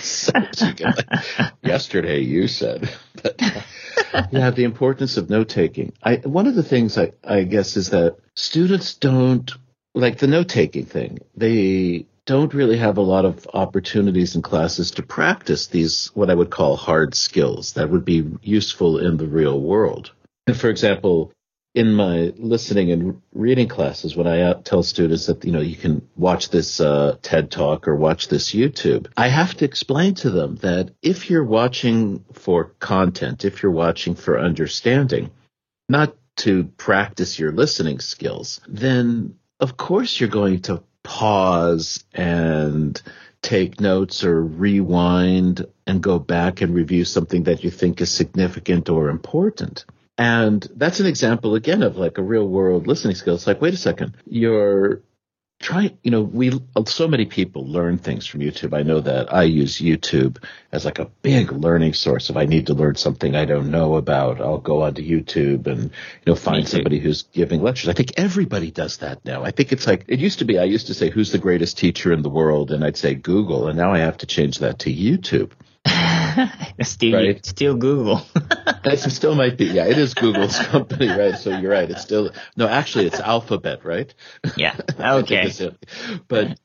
So 0.00 0.32
Yesterday 1.62 2.20
you 2.20 2.48
said, 2.48 2.90
but 3.22 3.40
yeah, 4.32 4.50
the 4.50 4.64
importance 4.64 5.16
of 5.16 5.30
note 5.30 5.48
taking. 5.48 5.92
I, 6.02 6.16
one 6.16 6.48
of 6.48 6.56
the 6.56 6.64
things 6.64 6.98
I, 6.98 7.12
I 7.22 7.44
guess 7.44 7.76
is 7.76 7.90
that 7.90 8.16
students 8.34 8.94
don't 8.94 9.48
like 9.94 10.18
the 10.18 10.26
note 10.26 10.48
taking 10.48 10.86
thing. 10.86 11.20
They 11.36 12.06
don't 12.26 12.54
really 12.54 12.78
have 12.78 12.98
a 12.98 13.02
lot 13.02 13.24
of 13.24 13.46
opportunities 13.52 14.36
in 14.36 14.42
classes 14.42 14.92
to 14.92 15.02
practice 15.02 15.66
these, 15.66 16.10
what 16.14 16.30
I 16.30 16.34
would 16.34 16.50
call 16.50 16.76
hard 16.76 17.14
skills 17.14 17.72
that 17.72 17.90
would 17.90 18.04
be 18.04 18.30
useful 18.42 18.98
in 18.98 19.16
the 19.16 19.26
real 19.26 19.60
world. 19.60 20.12
For 20.54 20.70
example, 20.70 21.32
in 21.74 21.94
my 21.94 22.32
listening 22.36 22.92
and 22.92 23.22
reading 23.32 23.66
classes, 23.66 24.14
when 24.14 24.26
I 24.26 24.42
uh, 24.42 24.54
tell 24.62 24.82
students 24.82 25.26
that, 25.26 25.44
you 25.44 25.52
know, 25.52 25.60
you 25.60 25.76
can 25.76 26.06
watch 26.16 26.50
this 26.50 26.80
uh, 26.80 27.16
TED 27.22 27.50
talk 27.50 27.88
or 27.88 27.96
watch 27.96 28.28
this 28.28 28.52
YouTube, 28.52 29.06
I 29.16 29.28
have 29.28 29.54
to 29.56 29.64
explain 29.64 30.14
to 30.16 30.30
them 30.30 30.56
that 30.56 30.90
if 31.02 31.30
you're 31.30 31.44
watching 31.44 32.24
for 32.34 32.72
content, 32.78 33.44
if 33.44 33.62
you're 33.62 33.72
watching 33.72 34.14
for 34.14 34.38
understanding, 34.38 35.30
not 35.88 36.14
to 36.36 36.64
practice 36.76 37.38
your 37.38 37.52
listening 37.52 38.00
skills, 38.00 38.60
then 38.68 39.36
of 39.58 39.76
course 39.76 40.20
you're 40.20 40.28
going 40.28 40.60
to 40.62 40.82
pause 41.02 42.04
and 42.14 43.00
take 43.42 43.80
notes 43.80 44.24
or 44.24 44.42
rewind 44.42 45.66
and 45.86 46.02
go 46.02 46.18
back 46.18 46.60
and 46.60 46.74
review 46.74 47.04
something 47.04 47.44
that 47.44 47.64
you 47.64 47.70
think 47.70 48.00
is 48.00 48.10
significant 48.10 48.88
or 48.88 49.08
important. 49.08 49.84
And 50.16 50.66
that's 50.76 51.00
an 51.00 51.06
example 51.06 51.54
again 51.54 51.82
of 51.82 51.96
like 51.96 52.18
a 52.18 52.22
real 52.22 52.46
world 52.46 52.86
listening 52.86 53.16
skill. 53.16 53.34
It's 53.34 53.46
like, 53.46 53.60
wait 53.60 53.74
a 53.74 53.78
second, 53.78 54.14
you're 54.26 55.00
trying, 55.62 55.96
you 56.02 56.10
know, 56.10 56.20
we, 56.20 56.60
so 56.86 57.08
many 57.08 57.24
people 57.24 57.66
learn 57.66 57.96
things 57.96 58.26
from 58.26 58.40
YouTube. 58.40 58.76
I 58.76 58.82
know 58.82 59.00
that 59.00 59.32
I 59.32 59.44
use 59.44 59.78
YouTube 59.78 60.42
as 60.72 60.84
like 60.84 60.98
a 60.98 61.06
big 61.22 61.52
learning 61.52 61.94
source. 61.94 62.28
If 62.28 62.36
I 62.36 62.44
need 62.44 62.66
to 62.66 62.74
learn 62.74 62.96
something 62.96 63.34
I 63.34 63.46
don't 63.46 63.70
know 63.70 63.96
about, 63.96 64.40
I'll 64.40 64.58
go 64.58 64.82
onto 64.82 65.02
YouTube 65.02 65.66
and, 65.66 65.84
you 65.84 65.90
know, 66.26 66.34
find 66.34 66.68
somebody 66.68 66.98
who's 66.98 67.22
giving 67.22 67.62
lectures. 67.62 67.88
I 67.88 67.94
think 67.94 68.12
everybody 68.16 68.70
does 68.70 68.98
that 68.98 69.24
now. 69.24 69.44
I 69.44 69.52
think 69.52 69.72
it's 69.72 69.86
like, 69.86 70.04
it 70.08 70.18
used 70.18 70.40
to 70.40 70.44
be, 70.44 70.58
I 70.58 70.64
used 70.64 70.88
to 70.88 70.94
say, 70.94 71.08
who's 71.08 71.32
the 71.32 71.38
greatest 71.38 71.78
teacher 71.78 72.12
in 72.12 72.22
the 72.22 72.28
world? 72.28 72.72
And 72.72 72.84
I'd 72.84 72.96
say 72.96 73.14
Google. 73.14 73.68
And 73.68 73.78
now 73.78 73.94
I 73.94 73.98
have 73.98 74.18
to 74.18 74.26
change 74.26 74.58
that 74.58 74.80
to 74.80 74.92
YouTube. 74.92 75.52
still, 76.82 77.14
Right. 77.14 77.44
still 77.44 77.76
Google. 77.76 78.22
That 78.84 78.98
still 78.98 79.36
might 79.36 79.56
be, 79.56 79.66
yeah, 79.66 79.86
it 79.86 79.96
is 79.96 80.14
Google's 80.14 80.58
company, 80.66 81.06
right? 81.08 81.36
So 81.38 81.56
you're 81.56 81.70
right. 81.70 81.88
It's 81.88 82.02
still, 82.02 82.32
no, 82.56 82.66
actually 82.66 83.06
it's 83.06 83.20
Alphabet, 83.20 83.84
right? 83.84 84.12
yeah. 84.56 84.76
Okay. 84.98 85.52
But 86.26 86.58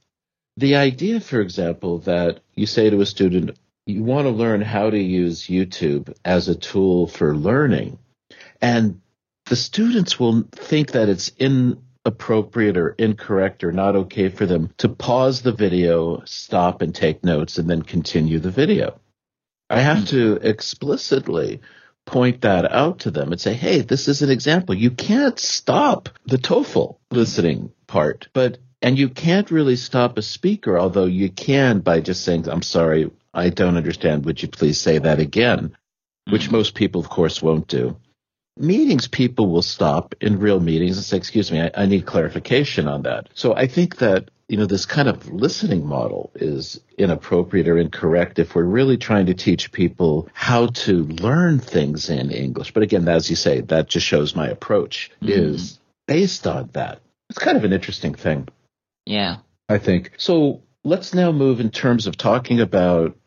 the 0.58 0.78
idea, 0.78 1.20
for 1.20 1.40
example, 1.42 2.00
that 2.00 2.40
you 2.56 2.66
say 2.66 2.90
to 2.90 3.02
a 3.02 3.06
student, 3.06 3.58
you 3.86 4.04
want 4.04 4.26
to 4.26 4.32
learn 4.32 4.62
how 4.62 4.90
to 4.90 4.98
use 5.00 5.44
YouTube 5.46 6.12
as 6.26 6.48
a 6.48 6.56
tool 6.56 7.08
for 7.08 7.36
learning, 7.36 8.00
and 8.62 9.02
the 9.46 9.56
students 9.56 10.20
will 10.20 10.44
think 10.52 10.92
that 10.94 11.10
it's 11.10 11.32
inappropriate 11.38 12.78
or 12.78 12.90
incorrect 12.98 13.64
or 13.64 13.72
not 13.72 13.96
okay 13.96 14.30
for 14.30 14.46
them 14.46 14.72
to 14.78 14.90
pause 14.90 15.42
the 15.44 15.54
video, 15.54 16.24
stop 16.26 16.82
and 16.82 16.94
take 16.96 17.24
notes, 17.24 17.58
and 17.60 17.70
then 17.70 17.82
continue 17.84 18.40
the 18.40 18.52
video. 18.52 19.00
I 19.70 19.82
have 19.82 20.00
hmm. 20.00 20.06
to 20.06 20.34
explicitly 20.42 21.62
point 22.06 22.42
that 22.42 22.72
out 22.72 23.00
to 23.00 23.12
them 23.12 23.32
and 23.32 23.42
say, 23.42 23.54
hey, 23.54 23.82
this 23.82 24.08
is 24.08 24.22
an 24.22 24.30
example. 24.30 24.74
You 24.74 24.92
can't 24.92 25.38
stop 25.38 26.10
the 26.26 26.38
TOEFL 26.38 26.98
listening 27.12 27.72
part, 27.86 28.30
but, 28.34 28.60
and 28.82 28.98
you 28.98 29.10
can't 29.10 29.52
really 29.52 29.76
stop 29.76 30.18
a 30.18 30.22
speaker, 30.22 30.80
although 30.80 31.06
you 31.06 31.30
can 31.30 31.80
by 31.80 32.00
just 32.00 32.24
saying, 32.24 32.48
I'm 32.48 32.62
sorry, 32.62 33.12
I 33.34 33.50
don't 33.50 33.76
understand. 33.76 34.26
Would 34.26 34.42
you 34.42 34.48
please 34.48 34.80
say 34.80 35.00
that 35.00 35.20
again? 35.20 35.76
Which 36.30 36.48
hmm. 36.48 36.54
most 36.54 36.76
people, 36.76 37.02
of 37.02 37.10
course, 37.10 37.42
won't 37.42 37.68
do. 37.68 37.98
Meetings, 38.60 39.08
people 39.08 39.50
will 39.50 39.62
stop 39.62 40.16
in 40.20 40.40
real 40.40 40.60
meetings 40.60 40.98
and 40.98 41.06
say, 41.06 41.18
excuse 41.18 41.52
me, 41.52 41.62
I, 41.62 41.72
I 41.76 41.86
need 41.86 42.08
clarification 42.08 42.88
on 42.88 43.04
that. 43.04 43.30
So 43.36 43.54
I 43.54 43.68
think 43.68 43.98
that 43.98 44.32
you 44.50 44.56
know, 44.58 44.66
this 44.66 44.86
kind 44.86 45.10
of 45.10 45.30
listening 45.30 45.86
model 45.86 46.32
is 46.36 46.80
inappropriate 46.98 47.68
or 47.68 47.78
incorrect 47.78 48.40
if 48.40 48.56
we're 48.56 48.64
really 48.64 48.98
trying 48.98 49.26
to 49.26 49.34
teach 49.34 49.72
people 49.74 50.30
how 50.34 50.68
to 50.68 51.04
learn 51.04 51.60
things 51.60 52.10
in 52.10 52.32
English. 52.32 52.74
But 52.74 52.84
again, 52.84 53.08
as 53.10 53.30
you 53.30 53.36
say, 53.36 53.62
that 53.62 53.88
just 53.90 54.06
shows 54.06 54.36
my 54.36 54.48
approach 54.48 55.12
is 55.22 55.80
based 56.08 56.48
on 56.48 56.70
that. 56.74 57.02
It's 57.30 57.40
kind 57.40 57.58
of 57.58 57.66
an 57.66 57.74
interesting 57.74 58.14
thing, 58.14 58.48
Yeah. 59.06 59.38
I 59.68 59.80
think. 59.80 60.12
So 60.18 60.62
let's 60.86 61.14
now 61.14 61.34
move 61.34 61.60
in 61.60 61.70
terms 61.70 62.08
of 62.08 62.16
talking 62.16 62.62
about 62.62 63.18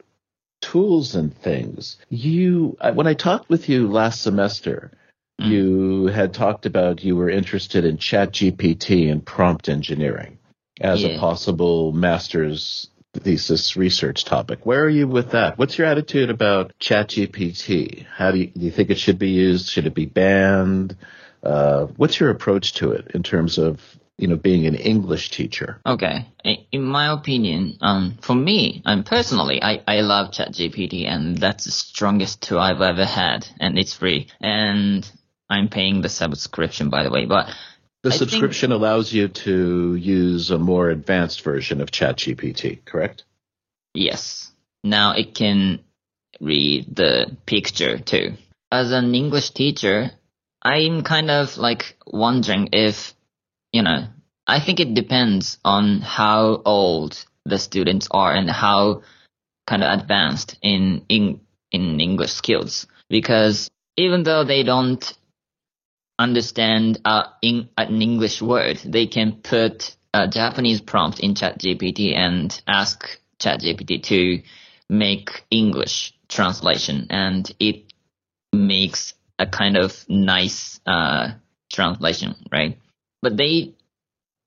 tools 0.63 1.15
and 1.15 1.37
things. 1.37 1.99
You, 2.09 2.79
when 2.95 3.07
I 3.07 3.13
talked 3.13 3.51
with 3.51 3.69
you 3.69 3.89
last 3.89 4.23
semester, 4.23 4.93
Mm. 5.39 5.49
you 5.49 6.07
had 6.09 6.35
talked 6.35 6.67
about 6.67 7.03
you 7.03 7.17
were 7.17 7.31
interested 7.31 7.85
in 7.87 7.97
chat 7.97 8.33
GPT 8.33 9.11
and 9.11 9.25
prompt 9.25 9.71
engineering 9.71 10.37
as 10.81 11.05
a 11.05 11.19
possible 11.19 11.93
master's 11.93 12.89
thesis 13.13 13.77
research 13.77 14.25
topic. 14.25 14.65
Where 14.65 14.85
are 14.85 14.89
you 14.89 15.09
with 15.09 15.33
that? 15.33 15.59
What's 15.59 15.77
your 15.77 15.87
attitude 15.87 16.31
about 16.31 16.73
chat 16.79 17.09
GPT? 17.09 18.07
How 18.07 18.31
do 18.31 18.39
you, 18.39 18.47
do 18.47 18.61
you 18.61 18.71
think 18.71 18.91
it 18.91 18.99
should 18.99 19.19
be 19.19 19.31
used? 19.31 19.69
Should 19.69 19.87
it 19.87 19.95
be 19.95 20.07
banned? 20.07 20.97
Uh, 21.43 21.87
what's 21.97 22.21
your 22.21 22.31
approach 22.31 22.75
to 22.75 22.93
it 22.93 23.09
in 23.15 23.23
terms 23.23 23.59
of, 23.59 23.81
you 24.17 24.29
know, 24.29 24.37
being 24.37 24.67
an 24.67 24.75
English 24.75 25.31
teacher? 25.31 25.81
Okay. 25.85 26.27
In 26.71 26.83
my 26.83 27.13
opinion, 27.13 27.79
um, 27.81 28.19
for 28.21 28.35
me, 28.35 28.83
um, 28.85 29.03
personally, 29.03 29.63
I, 29.63 29.83
I 29.89 30.03
love 30.03 30.31
ChatGPT 30.31 31.07
and 31.07 31.37
that's 31.37 31.65
the 31.65 31.73
strongest 31.73 32.43
tool 32.43 32.59
I've 32.59 32.81
ever 32.81 33.05
had 33.05 33.47
and 33.59 33.79
it's 33.79 33.95
free. 33.95 34.29
And 34.41 35.11
I'm 35.49 35.69
paying 35.69 36.01
the 36.01 36.09
subscription, 36.09 36.91
by 36.91 37.03
the 37.03 37.11
way, 37.11 37.25
but 37.27 37.49
The 38.03 38.09
I 38.09 38.13
think- 38.13 38.31
subscription 38.31 38.73
allows 38.73 39.13
you 39.13 39.29
to 39.29 39.95
use 39.95 40.51
a 40.51 40.59
more 40.59 40.91
advanced 40.91 41.43
version 41.43 41.81
of 41.81 41.91
ChatGPT, 41.91 42.85
correct? 42.85 43.25
yes, 43.95 44.53
now 44.85 45.13
it 45.13 45.35
can 45.35 45.81
read 46.41 46.95
the 46.95 47.37
picture 47.45 47.99
too. 47.99 48.35
As 48.71 48.93
an 48.93 49.15
English 49.15 49.51
teacher, 49.51 50.13
I'm 50.63 51.03
kind 51.03 51.31
of 51.31 51.59
like 51.59 51.97
wondering 52.07 52.69
if, 52.73 53.15
you 53.73 53.83
know, 53.83 54.07
I 54.47 54.61
think 54.61 54.81
it 54.81 54.95
depends 54.95 55.59
on 55.65 56.01
how 56.01 56.63
old 56.65 57.23
the 57.45 57.59
students 57.59 58.09
are 58.11 58.33
and 58.33 58.49
how 58.49 59.03
kind 59.67 59.83
of 59.83 60.01
advanced 60.01 60.57
in 60.63 61.05
in 61.09 61.41
in 61.73 62.01
English 62.01 62.33
skills 62.33 62.87
because 63.09 63.71
even 63.97 64.23
though 64.23 64.45
they 64.45 64.63
don't 64.63 65.13
understand 66.21 67.01
uh, 67.05 67.25
in, 67.41 67.71
an 67.79 68.03
English 68.03 68.43
word, 68.43 68.79
they 68.85 69.07
can 69.07 69.41
put 69.43 69.97
a 70.13 70.29
Japanese 70.29 70.81
prompt 70.81 71.21
in 71.21 71.35
ChatGPT 71.35 72.15
and 72.15 72.61
ask 72.69 73.19
ChatGPT 73.39 74.03
to 74.05 74.43
make 74.89 75.45
English 75.51 76.13
translation, 76.29 77.07
and 77.09 77.51
it 77.59 77.93
makes 78.53 79.15
a 79.39 79.47
kind 79.47 79.77
of 79.77 80.05
nice 80.09 80.81
uh, 80.87 81.31
translation, 81.73 82.37
right? 82.53 82.79
But 83.23 83.37
they, 83.37 83.75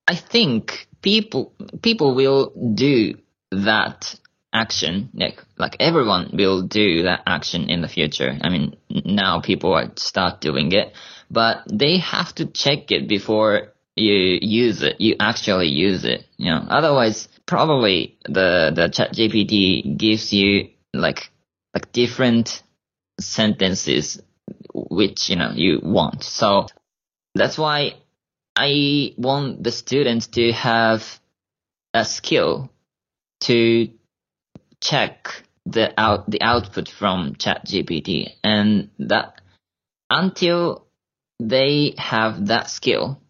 I 0.06 0.14
think 0.14 0.86
people 1.02 1.52
people 1.82 2.14
will 2.14 2.52
do 2.74 3.18
that 3.50 4.14
action. 4.52 5.10
Like 5.14 5.42
like 5.58 5.76
everyone 5.80 6.30
will 6.34 6.62
do 6.62 7.02
that 7.02 7.22
action 7.26 7.68
in 7.68 7.80
the 7.80 7.88
future. 7.88 8.38
I 8.40 8.48
mean 8.48 8.76
now 8.88 9.40
people 9.40 9.72
are 9.72 9.90
start 9.96 10.40
doing 10.40 10.70
it 10.72 10.94
but 11.34 11.62
they 11.70 11.98
have 11.98 12.34
to 12.34 12.46
check 12.46 12.90
it 12.90 13.08
before 13.08 13.72
you 13.96 14.38
use 14.40 14.82
it 14.82 15.00
you 15.00 15.14
actually 15.20 15.68
use 15.68 16.04
it 16.04 16.26
you 16.36 16.50
know. 16.50 16.64
Otherwise 16.68 17.28
probably 17.46 18.16
the 18.24 18.72
the 18.74 18.88
chat 18.88 19.12
gpt 19.12 19.96
gives 19.98 20.32
you 20.32 20.68
like 20.92 21.30
like 21.74 21.92
different 21.92 22.62
sentences 23.20 24.20
which 24.72 25.30
you 25.30 25.36
know 25.36 25.52
you 25.54 25.80
want. 25.82 26.22
So 26.22 26.66
that's 27.34 27.58
why 27.58 27.94
i 28.56 29.12
want 29.18 29.64
the 29.64 29.72
students 29.72 30.28
to 30.28 30.52
have 30.52 31.20
a 31.92 32.04
skill 32.04 32.70
to 33.40 33.88
check 34.80 35.42
the 35.66 35.92
out 35.98 36.30
the 36.30 36.42
output 36.42 36.88
from 36.88 37.34
ChatGPT, 37.34 38.32
and 38.42 38.90
that 38.98 39.40
until 40.10 40.86
they 41.40 41.94
have 41.98 42.46
that 42.46 42.70
skill, 42.70 43.20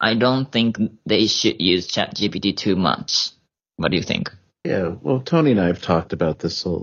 I 0.00 0.14
don't 0.14 0.50
think 0.50 0.78
they 1.06 1.26
should 1.26 1.60
use 1.60 1.88
ChatGPT 1.88 2.56
too 2.56 2.76
much. 2.76 3.30
What 3.76 3.90
do 3.90 3.96
you 3.96 4.02
think? 4.02 4.30
Yeah, 4.64 4.94
well, 5.02 5.20
Tony 5.20 5.52
and 5.52 5.60
I 5.60 5.66
have 5.66 5.82
talked 5.82 6.12
about 6.12 6.38
this 6.38 6.64
a 6.66 6.80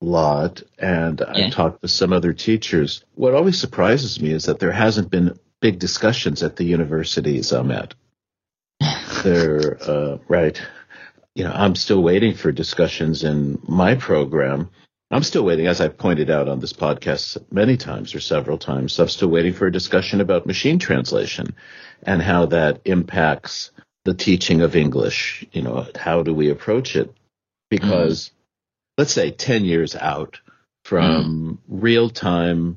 lot, 0.00 0.62
and 0.78 1.20
Yeah. 1.20 1.46
I've 1.46 1.52
talked 1.52 1.82
with 1.82 1.90
some 1.90 2.12
other 2.12 2.32
teachers. 2.32 3.04
What 3.14 3.34
always 3.34 3.58
surprises 3.60 4.20
me 4.20 4.30
is 4.30 4.44
that 4.44 4.58
there 4.58 4.72
hasn't 4.72 5.10
been 5.10 5.38
big 5.60 5.78
discussions 5.78 6.42
at 6.42 6.56
the 6.56 6.64
universities 6.64 7.52
I'm 7.52 7.70
at. 7.70 7.94
They're 9.24 9.78
uh, 9.82 10.18
right. 10.28 10.60
You 11.34 11.44
know, 11.44 11.52
I'm 11.52 11.74
still 11.74 12.02
waiting 12.02 12.34
for 12.34 12.52
discussions 12.52 13.24
in 13.24 13.60
my 13.66 13.94
program. 13.94 14.70
I'm 15.10 15.22
still 15.22 15.44
waiting, 15.44 15.66
as 15.66 15.80
I've 15.80 15.96
pointed 15.96 16.28
out 16.28 16.48
on 16.48 16.60
this 16.60 16.74
podcast 16.74 17.42
many 17.50 17.78
times 17.78 18.14
or 18.14 18.20
several 18.20 18.58
times. 18.58 18.98
I'm 18.98 19.08
still 19.08 19.28
waiting 19.28 19.54
for 19.54 19.66
a 19.66 19.72
discussion 19.72 20.20
about 20.20 20.46
machine 20.46 20.78
translation 20.78 21.54
and 22.02 22.20
how 22.20 22.46
that 22.46 22.82
impacts 22.84 23.70
the 24.04 24.12
teaching 24.12 24.60
of 24.60 24.76
English. 24.76 25.46
You 25.52 25.62
know, 25.62 25.86
how 25.98 26.22
do 26.22 26.34
we 26.34 26.50
approach 26.50 26.94
it? 26.94 27.12
Because 27.70 28.30
let's 28.98 29.12
say 29.12 29.30
10 29.30 29.64
years 29.64 29.96
out 29.96 30.40
from 30.84 31.24
mm. 31.24 31.58
real 31.68 32.10
time 32.10 32.76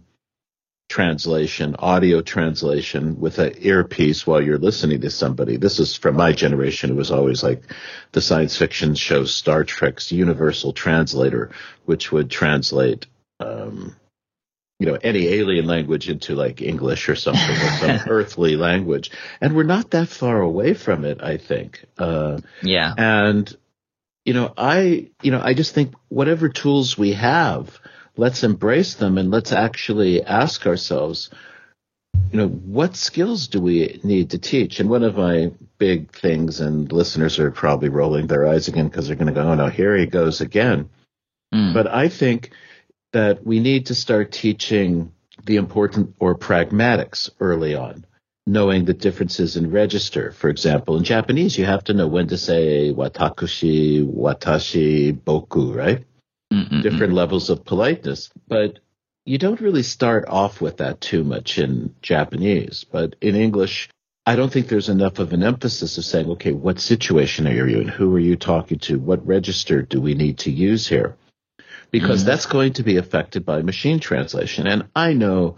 translation, 0.91 1.73
audio 1.79 2.21
translation 2.21 3.17
with 3.21 3.39
an 3.39 3.53
earpiece 3.61 4.27
while 4.27 4.41
you're 4.43 4.57
listening 4.57 4.99
to 4.99 5.09
somebody. 5.09 5.55
This 5.55 5.79
is 5.79 5.95
from 5.95 6.17
my 6.17 6.33
generation. 6.33 6.89
It 6.89 6.97
was 6.97 7.11
always 7.11 7.41
like 7.41 7.63
the 8.11 8.19
science 8.19 8.57
fiction 8.57 8.93
show 8.95 9.23
Star 9.23 9.63
Trek's 9.63 10.11
Universal 10.11 10.73
Translator, 10.73 11.51
which 11.85 12.11
would 12.11 12.29
translate, 12.29 13.07
um, 13.39 13.95
you 14.79 14.87
know, 14.87 14.97
any 15.01 15.27
alien 15.29 15.65
language 15.65 16.09
into 16.09 16.35
like 16.35 16.61
English 16.61 17.07
or 17.07 17.15
something 17.15 17.55
or 17.55 17.69
some 17.79 17.99
earthly 18.09 18.57
language. 18.57 19.11
And 19.39 19.55
we're 19.55 19.63
not 19.63 19.91
that 19.91 20.09
far 20.09 20.41
away 20.41 20.73
from 20.73 21.05
it, 21.05 21.23
I 21.23 21.37
think. 21.37 21.85
Uh, 21.97 22.39
Yeah. 22.61 22.93
and, 22.97 23.55
you 24.25 24.33
know, 24.33 24.53
I, 24.57 25.09
you 25.23 25.31
know, 25.31 25.41
I 25.41 25.53
just 25.53 25.73
think 25.73 25.93
whatever 26.09 26.49
tools 26.49 26.97
we 26.97 27.13
have, 27.13 27.79
let's 28.21 28.43
embrace 28.43 28.93
them 28.93 29.17
and 29.17 29.31
let's 29.31 29.51
actually 29.51 30.23
ask 30.23 30.67
ourselves, 30.67 31.31
you 32.31 32.37
know, 32.37 32.47
what 32.47 32.95
skills 32.95 33.47
do 33.47 33.59
we 33.59 33.99
need 34.03 34.29
to 34.29 34.37
teach? 34.37 34.79
And 34.79 34.91
one 34.91 35.03
of 35.03 35.17
my 35.17 35.51
big 35.79 36.11
things, 36.11 36.61
and 36.61 36.91
listeners 36.91 37.39
are 37.39 37.49
probably 37.49 37.89
rolling 37.89 38.27
their 38.27 38.45
eyes 38.45 38.67
again 38.67 38.87
because 38.87 39.07
they're 39.07 39.15
going 39.15 39.33
to 39.33 39.33
go, 39.33 39.41
oh 39.41 39.55
no, 39.55 39.69
here 39.69 39.97
he 39.97 40.05
goes 40.05 40.39
again. 40.39 40.91
Mm. 41.51 41.73
But 41.73 41.87
I 41.87 42.09
think 42.09 42.51
that 43.11 43.43
we 43.43 43.59
need 43.59 43.87
to 43.87 43.95
start 43.95 44.31
teaching 44.31 45.13
the 45.43 45.55
important 45.55 46.15
or 46.19 46.35
pragmatics 46.35 47.31
early 47.39 47.73
on, 47.73 48.05
knowing 48.45 48.85
the 48.85 48.93
differences 48.93 49.57
in 49.57 49.71
register. 49.71 50.31
For 50.31 50.51
example, 50.51 50.95
in 50.95 51.03
Japanese, 51.03 51.57
you 51.57 51.65
have 51.65 51.85
to 51.85 51.95
know 51.95 52.07
when 52.07 52.27
to 52.27 52.37
say 52.37 52.93
watakushi, 52.93 54.05
watashi, 54.05 55.11
boku, 55.19 55.75
right? 55.75 56.05
Mm-mm-mm. 56.51 56.81
Different 56.83 57.13
levels 57.13 57.49
of 57.49 57.63
politeness. 57.65 58.29
But 58.47 58.79
you 59.25 59.37
don't 59.37 59.61
really 59.61 59.83
start 59.83 60.25
off 60.27 60.61
with 60.61 60.77
that 60.77 60.99
too 60.99 61.23
much 61.23 61.57
in 61.57 61.95
Japanese. 62.01 62.85
But 62.91 63.15
in 63.21 63.35
English, 63.35 63.89
I 64.25 64.35
don't 64.35 64.51
think 64.51 64.67
there's 64.67 64.89
enough 64.89 65.19
of 65.19 65.33
an 65.33 65.43
emphasis 65.43 65.97
of 65.97 66.05
saying, 66.05 66.29
okay, 66.31 66.51
what 66.51 66.79
situation 66.79 67.47
are 67.47 67.67
you 67.67 67.79
in? 67.81 67.87
Who 67.87 68.15
are 68.15 68.19
you 68.19 68.35
talking 68.35 68.79
to? 68.79 68.99
What 68.99 69.25
register 69.25 69.81
do 69.81 70.01
we 70.01 70.13
need 70.13 70.39
to 70.39 70.51
use 70.51 70.87
here? 70.87 71.15
Because 71.91 72.23
Mhm. 72.23 72.25
that's 72.25 72.45
going 72.45 72.73
to 72.73 72.83
be 72.83 72.97
affected 72.97 73.45
by 73.45 73.61
machine 73.61 73.99
translation. 73.99 74.67
And 74.67 74.87
I 74.95 75.13
know 75.13 75.57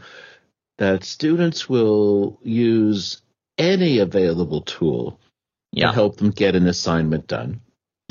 that 0.77 1.03
students 1.03 1.69
will 1.69 2.39
use 2.43 3.21
any 3.57 3.99
available 3.99 4.61
tool 4.61 5.19
Yeah. 5.71 5.87
to 5.87 5.93
help 5.93 6.17
them 6.17 6.31
get 6.31 6.55
an 6.55 6.67
assignment 6.67 7.27
done. 7.27 7.61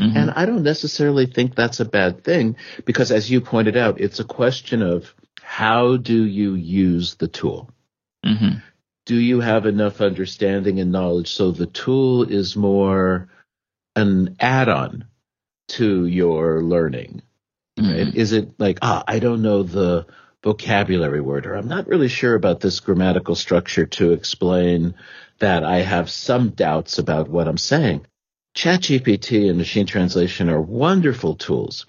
Mhm. 0.00 0.16
And 0.16 0.30
I 0.30 0.46
don't 0.46 0.62
necessarily 0.62 1.26
think 1.26 1.54
that's 1.54 1.80
a 1.80 1.84
bad 1.84 2.24
thing 2.24 2.56
because 2.84 3.12
as 3.12 3.30
you 3.30 3.40
pointed 3.40 3.76
out, 3.76 4.00
it's 4.00 4.20
a 4.20 4.24
question 4.24 4.82
of 4.82 5.14
how 5.42 5.96
do 5.96 6.24
you 6.24 6.54
use 6.54 7.14
the 7.16 7.28
tool? 7.28 7.70
Mhm. 8.24 8.62
Do 9.04 9.16
you 9.16 9.40
have 9.40 9.66
enough 9.66 10.00
understanding 10.00 10.80
and 10.80 10.92
knowledge 10.92 11.32
so 11.32 11.50
the 11.50 11.66
tool 11.66 12.22
is 12.22 12.56
more 12.56 13.28
an 13.96 14.36
add-on 14.40 15.04
to 15.68 16.06
your 16.06 16.62
learning? 16.62 17.22
Right? 17.78 18.06
Mhm. 18.06 18.14
Is 18.14 18.32
it 18.32 18.50
like, 18.58 18.78
ah, 18.82 19.02
I 19.06 19.18
don't 19.18 19.42
know 19.42 19.62
the 19.62 20.06
vocabulary 20.42 21.20
word, 21.20 21.46
or 21.46 21.54
I'm 21.54 21.68
not 21.68 21.86
really 21.86 22.08
sure 22.08 22.34
about 22.34 22.60
this 22.60 22.80
grammatical 22.80 23.34
structure 23.34 23.86
to 23.86 24.12
explain 24.12 24.94
that 25.38 25.64
I 25.64 25.78
have 25.78 26.10
some 26.10 26.50
doubts 26.50 26.98
about 26.98 27.28
what 27.28 27.48
I'm 27.48 27.58
saying. 27.58 28.06
ChatGPT 28.54 29.48
and 29.48 29.58
machine 29.58 29.86
translation 29.86 30.48
are 30.48 30.60
wonderful 30.60 31.34
tools 31.36 31.86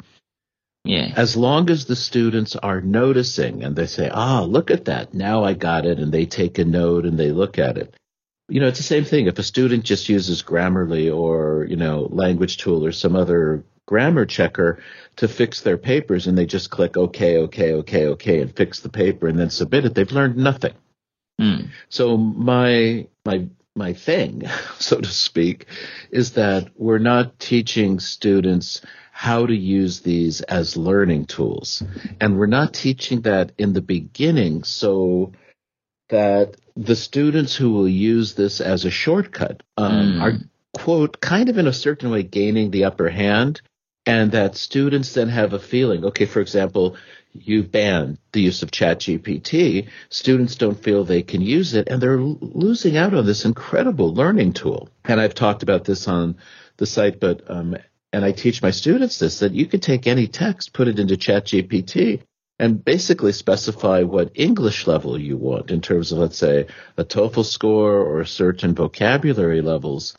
Yeah. 0.85 1.13
as 1.15 1.35
long 1.35 1.69
as 1.69 1.85
the 1.85 1.95
students 1.95 2.55
are 2.55 2.81
noticing 2.81 3.63
and 3.63 3.75
they 3.75 3.85
say, 3.85 4.09
ah, 4.09 4.43
look 4.43 4.71
at 4.71 4.85
that. 4.85 5.13
Now 5.13 5.43
I 5.43 5.53
got 5.53 5.85
it. 5.85 5.99
And 5.99 6.11
they 6.11 6.25
take 6.25 6.57
a 6.59 6.65
note 6.65 7.05
and 7.05 7.17
they 7.17 7.31
look 7.31 7.59
at 7.59 7.77
it. 7.77 7.93
You 8.49 8.59
know, 8.59 8.67
it's 8.67 8.79
the 8.79 8.83
same 8.83 9.05
thing. 9.05 9.27
If 9.27 9.39
a 9.39 9.43
student 9.43 9.83
just 9.85 10.09
uses 10.09 10.43
Grammarly 10.43 11.13
or, 11.15 11.65
you 11.69 11.77
know, 11.77 12.07
language 12.11 12.57
tool 12.57 12.85
or 12.85 12.91
some 12.91 13.15
other 13.15 13.63
grammar 13.85 14.25
checker 14.25 14.81
to 15.17 15.27
fix 15.27 15.61
their 15.61 15.77
papers 15.77 16.27
and 16.27 16.37
they 16.37 16.45
just 16.45 16.69
click 16.69 16.95
OK, 16.97 17.37
OK, 17.37 17.73
OK, 17.73 18.05
OK 18.05 18.41
and 18.41 18.55
fix 18.55 18.79
the 18.79 18.89
paper 18.89 19.27
and 19.27 19.37
then 19.37 19.49
submit 19.49 19.85
it, 19.85 19.95
they've 19.95 20.11
learned 20.11 20.37
nothing. 20.37 20.73
Mm. 21.39 21.69
So 21.89 22.15
my 22.17 23.07
my 23.25 23.47
my 23.75 23.93
thing, 23.93 24.43
so 24.79 24.99
to 24.99 25.09
speak, 25.09 25.65
is 26.11 26.33
that 26.33 26.69
we're 26.75 26.99
not 26.99 27.39
teaching 27.39 27.99
students 27.99 28.81
how 29.11 29.45
to 29.45 29.55
use 29.55 30.01
these 30.01 30.41
as 30.41 30.75
learning 30.75 31.25
tools. 31.25 31.83
And 32.19 32.37
we're 32.37 32.47
not 32.47 32.73
teaching 32.73 33.21
that 33.21 33.51
in 33.57 33.73
the 33.73 33.81
beginning 33.81 34.63
so 34.63 35.33
that 36.09 36.55
the 36.75 36.95
students 36.95 37.55
who 37.55 37.71
will 37.71 37.87
use 37.87 38.33
this 38.33 38.59
as 38.59 38.85
a 38.85 38.91
shortcut 38.91 39.61
um, 39.77 39.93
Mm. 39.93 40.21
are 40.21 40.33
quote 40.73 41.21
kind 41.21 41.49
of 41.49 41.57
in 41.59 41.67
a 41.67 41.73
certain 41.73 42.09
way 42.09 42.23
gaining 42.23 42.71
the 42.71 42.85
upper 42.85 43.07
hand 43.09 43.61
and 44.07 44.31
that 44.31 44.55
students 44.55 45.13
then 45.13 45.29
have 45.29 45.53
a 45.53 45.59
feeling 45.59 46.03
okay 46.03 46.25
for 46.25 46.41
example 46.41 46.97
you 47.33 47.63
ban 47.63 48.17
the 48.31 48.41
use 48.41 48.63
of 48.63 48.71
ChatGPT, 48.71 49.89
students 50.09 50.55
don't 50.55 50.81
feel 50.81 51.03
they 51.03 51.23
can 51.23 51.41
use 51.41 51.73
it, 51.73 51.87
and 51.87 52.01
they're 52.01 52.19
losing 52.19 52.97
out 52.97 53.13
on 53.13 53.25
this 53.25 53.45
incredible 53.45 54.13
learning 54.13 54.53
tool. 54.53 54.89
And 55.03 55.19
I've 55.19 55.35
talked 55.35 55.63
about 55.63 55.83
this 55.83 56.07
on 56.07 56.37
the 56.77 56.85
site, 56.85 57.19
but 57.19 57.49
um, 57.49 57.77
and 58.11 58.23
I 58.23 58.31
teach 58.31 58.61
my 58.61 58.71
students 58.71 59.19
this 59.19 59.39
that 59.39 59.53
you 59.53 59.65
can 59.65 59.79
take 59.79 60.05
any 60.07 60.27
text, 60.27 60.73
put 60.73 60.87
it 60.87 60.99
into 60.99 61.15
ChatGPT, 61.15 62.21
and 62.59 62.83
basically 62.83 63.31
specify 63.31 64.03
what 64.03 64.31
English 64.35 64.85
level 64.85 65.19
you 65.19 65.35
want 65.35 65.71
in 65.71 65.81
terms 65.81 66.11
of, 66.11 66.19
let's 66.19 66.37
say, 66.37 66.67
a 66.97 67.03
TOEFL 67.03 67.45
score 67.45 67.97
or 67.97 68.23
certain 68.25 68.75
vocabulary 68.75 69.61
levels. 69.61 70.15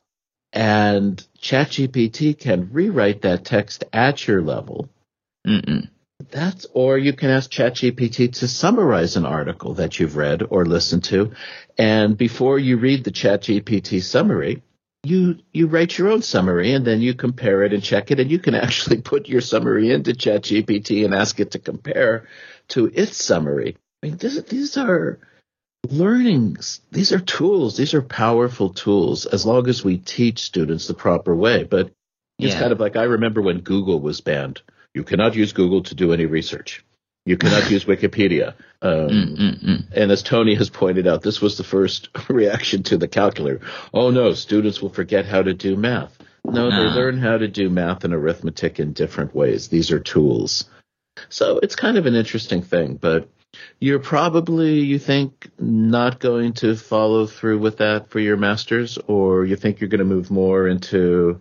And 0.52 1.24
ChatGPT 1.40 2.38
can 2.38 2.70
rewrite 2.72 3.22
that 3.22 3.44
text 3.44 3.84
at 3.92 4.26
your 4.26 4.42
level. 4.42 4.88
Mm-mm. 5.46 5.88
That's, 6.30 6.66
or 6.72 6.98
you 6.98 7.12
can 7.12 7.30
ask 7.30 7.50
ChatGPT 7.50 8.32
to 8.34 8.48
summarize 8.48 9.16
an 9.16 9.26
article 9.26 9.74
that 9.74 9.98
you've 9.98 10.16
read 10.16 10.42
or 10.48 10.64
listened 10.64 11.04
to. 11.04 11.32
And 11.78 12.16
before 12.16 12.58
you 12.58 12.76
read 12.76 13.04
the 13.04 13.10
ChatGPT 13.10 14.02
summary, 14.02 14.62
you, 15.02 15.38
you 15.52 15.66
write 15.66 15.98
your 15.98 16.08
own 16.08 16.22
summary 16.22 16.72
and 16.72 16.86
then 16.86 17.00
you 17.00 17.14
compare 17.14 17.62
it 17.62 17.72
and 17.72 17.82
check 17.82 18.10
it. 18.10 18.20
And 18.20 18.30
you 18.30 18.38
can 18.38 18.54
actually 18.66 19.02
put 19.02 19.28
your 19.28 19.40
summary 19.40 19.90
into 19.90 20.12
ChatGPT 20.12 21.04
and 21.04 21.14
ask 21.14 21.38
it 21.40 21.52
to 21.52 21.58
compare 21.58 22.28
to 22.68 22.86
its 22.86 23.22
summary. 23.22 23.76
I 24.02 24.06
mean, 24.06 24.16
this, 24.16 24.40
these 24.44 24.76
are 24.76 25.18
learnings. 25.90 26.80
These 26.90 27.12
are 27.12 27.20
tools. 27.20 27.76
These 27.76 27.94
are 27.94 28.02
powerful 28.02 28.70
tools 28.70 29.26
as 29.26 29.44
long 29.44 29.68
as 29.68 29.84
we 29.84 29.98
teach 29.98 30.40
students 30.40 30.86
the 30.86 30.94
proper 30.94 31.34
way. 31.34 31.64
But 31.64 31.90
it's 32.38 32.54
Yeah. 32.54 32.60
kind 32.60 32.72
of 32.72 32.80
like 32.80 32.96
I 32.96 33.04
remember 33.04 33.40
when 33.42 33.60
Google 33.60 34.00
was 34.00 34.20
banned. 34.20 34.62
You 34.94 35.02
cannot 35.04 35.34
use 35.34 35.52
Google 35.52 35.82
to 35.84 35.94
do 35.94 36.12
any 36.12 36.24
research. 36.26 36.84
You 37.26 37.36
cannot 37.36 37.70
use 37.70 37.84
Wikipedia. 37.84 38.54
Um, 38.84 39.08
Mm-mm-mm. 39.08 39.84
and 39.96 40.12
as 40.12 40.22
Tony 40.22 40.54
has 40.56 40.68
pointed 40.68 41.06
out, 41.06 41.22
this 41.22 41.40
was 41.40 41.56
the 41.56 41.64
first 41.64 42.10
reaction 42.28 42.82
to 42.82 42.98
the 42.98 43.08
calculator. 43.08 43.62
Oh 43.94 44.10
no, 44.10 44.34
students 44.34 44.82
will 44.82 44.90
forget 44.90 45.24
how 45.24 45.40
to 45.42 45.54
do 45.54 45.74
math. 45.74 46.14
No, 46.44 46.68
they 46.68 46.76
Ah. 46.76 46.94
learn 46.94 47.16
how 47.16 47.38
to 47.38 47.48
do 47.48 47.70
math 47.70 48.04
and 48.04 48.12
arithmetic 48.12 48.78
in 48.78 48.92
different 48.92 49.34
ways. 49.34 49.68
These 49.68 49.90
are 49.90 50.00
tools. 50.00 50.66
So 51.30 51.60
it's 51.62 51.76
kind 51.76 51.96
of 51.96 52.04
an 52.04 52.14
interesting 52.14 52.60
thing, 52.60 52.98
but 53.00 53.26
you're 53.80 54.00
probably, 54.00 54.80
you 54.80 54.98
think, 54.98 55.48
not 55.58 56.20
going 56.20 56.52
to 56.54 56.76
follow 56.76 57.24
through 57.26 57.60
with 57.60 57.78
that 57.78 58.10
for 58.10 58.20
your 58.20 58.36
masters, 58.36 58.98
or 59.06 59.46
you 59.46 59.56
think 59.56 59.80
you're 59.80 59.88
going 59.88 60.00
to 60.06 60.14
move 60.16 60.30
more 60.30 60.68
into, 60.68 61.40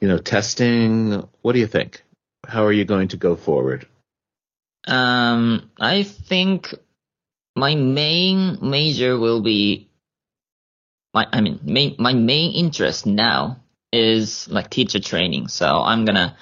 you 0.00 0.06
know, 0.06 0.18
testing? 0.18 1.26
What 1.42 1.54
do 1.54 1.58
you 1.58 1.66
think? 1.66 2.04
How 2.46 2.64
are 2.64 2.72
you 2.72 2.84
going 2.84 3.08
to 3.08 3.16
go 3.16 3.36
forward? 3.36 3.86
Um, 4.86 5.70
I 5.80 6.04
think 6.04 6.74
my 7.56 7.74
main 7.74 8.58
major 8.62 9.18
will 9.18 9.42
be 9.42 9.90
my. 11.12 11.26
I 11.32 11.40
mean, 11.40 11.60
main, 11.64 11.96
my 11.98 12.12
main 12.12 12.54
interest 12.54 13.06
now 13.06 13.62
is 13.92 14.48
like 14.48 14.70
teacher 14.70 15.00
training. 15.00 15.48
So 15.48 15.66
I'm 15.66 16.04
gonna 16.04 16.36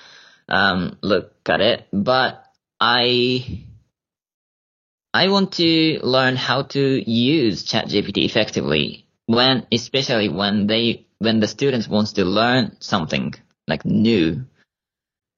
um, 0.48 0.98
look 1.00 1.32
at 1.46 1.61
it, 1.61 1.86
but 1.92 2.44
I 2.80 3.64
I 5.14 5.28
want 5.28 5.52
to 5.52 6.00
learn 6.02 6.34
how 6.34 6.62
to 6.62 7.11
use 7.11 7.64
ChatGPT 7.64 8.24
effectively 8.24 9.07
when, 9.26 9.64
especially 9.70 10.28
when 10.28 10.66
they 10.66 11.07
when 11.18 11.38
the 11.38 11.46
students 11.46 11.88
wants 11.88 12.14
to 12.14 12.24
learn 12.24 12.76
something 12.80 13.32
like 13.68 13.84
new. 13.84 14.44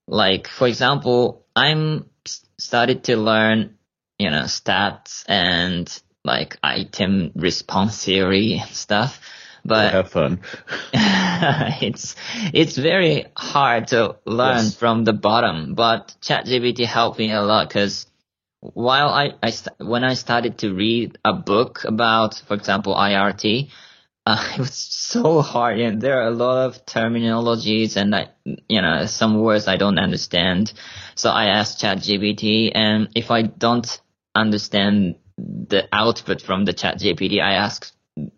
Like 0.06 0.48
for 0.48 0.66
example, 0.68 1.46
I'm 1.54 2.10
started 2.58 3.04
to 3.04 3.16
learn, 3.16 3.76
you 4.18 4.30
know, 4.30 4.42
stats 4.42 5.24
and 5.28 5.86
like 6.24 6.58
item 6.62 7.32
response 7.34 8.04
theory 8.04 8.58
and 8.60 8.70
stuff. 8.70 9.20
But 9.64 9.92
have 9.92 10.10
fun. 10.12 10.40
it's 10.92 12.14
it's 12.54 12.76
very 12.76 13.26
hard 13.36 13.88
to 13.88 14.16
learn 14.24 14.66
yes. 14.66 14.76
from 14.76 15.02
the 15.02 15.12
bottom. 15.12 15.74
But 15.74 16.14
ChatGPT 16.22 16.84
helped 16.84 17.18
me 17.18 17.32
a 17.32 17.42
lot 17.42 17.68
because 17.68 18.06
while 18.60 19.08
I, 19.08 19.32
I 19.42 19.52
when 19.78 20.04
I 20.04 20.14
started 20.14 20.58
to 20.58 20.72
read 20.72 21.18
a 21.24 21.32
book 21.32 21.84
about, 21.84 22.42
for 22.46 22.54
example, 22.54 22.94
IRT, 22.94 23.70
uh, 24.26 24.44
it 24.54 24.58
was 24.58 24.74
so 24.74 25.40
hard 25.40 25.78
and 25.78 26.00
there 26.00 26.20
are 26.20 26.26
a 26.26 26.34
lot 26.34 26.66
of 26.66 26.84
terminologies 26.84 27.96
and 27.96 28.14
I, 28.14 28.28
you 28.68 28.82
know, 28.82 29.06
some 29.06 29.40
words 29.40 29.68
I 29.68 29.76
don't 29.76 29.98
understand. 29.98 30.72
So 31.14 31.30
I 31.30 31.46
asked 31.46 31.80
ChatGPT 31.80 32.72
and 32.74 33.08
if 33.14 33.30
I 33.30 33.42
don't 33.42 34.00
understand 34.34 35.16
the 35.38 35.88
output 35.92 36.42
from 36.42 36.64
the 36.64 36.74
ChatGPT, 36.74 37.40
I 37.40 37.54
ask 37.54 37.90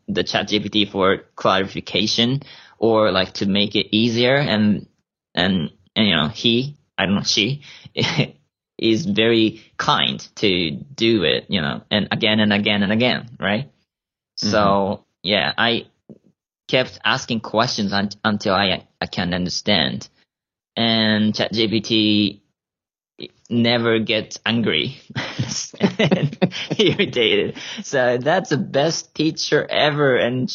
the 0.06 0.24
ChatGPT 0.24 0.90
for 0.90 1.18
clarification 1.34 2.42
or 2.78 3.10
like 3.10 3.34
to 3.34 3.46
make 3.46 3.74
it 3.74 3.96
easier 3.96 4.36
and, 4.36 4.86
and, 5.34 5.70
and 5.96 6.06
you 6.06 6.14
know, 6.14 6.28
he, 6.28 6.76
I 6.98 7.06
don't 7.06 7.14
know, 7.14 7.22
she 7.22 7.62
is 8.78 9.06
very 9.06 9.62
kind 9.76 10.20
to 10.36 10.70
do 10.70 11.24
it, 11.24 11.46
you 11.48 11.62
know, 11.62 11.82
and 11.90 12.08
again 12.12 12.40
and 12.40 12.52
again 12.52 12.82
and 12.82 12.92
again, 12.92 13.36
right? 13.40 13.66
Mm-hmm. 13.66 14.50
So 14.50 15.04
yeah, 15.22 15.52
I 15.56 15.86
kept 16.68 16.98
asking 17.04 17.40
questions 17.40 17.92
un- 17.92 18.10
until 18.24 18.54
I 18.54 18.86
I 19.00 19.06
can 19.06 19.34
understand, 19.34 20.08
and 20.76 21.32
ChatGPT 21.34 22.40
never 23.50 23.98
gets 23.98 24.38
angry 24.44 24.98
irritated. 26.78 27.56
So 27.82 28.18
that's 28.18 28.50
the 28.50 28.58
best 28.58 29.14
teacher 29.14 29.66
ever, 29.68 30.16
and 30.16 30.52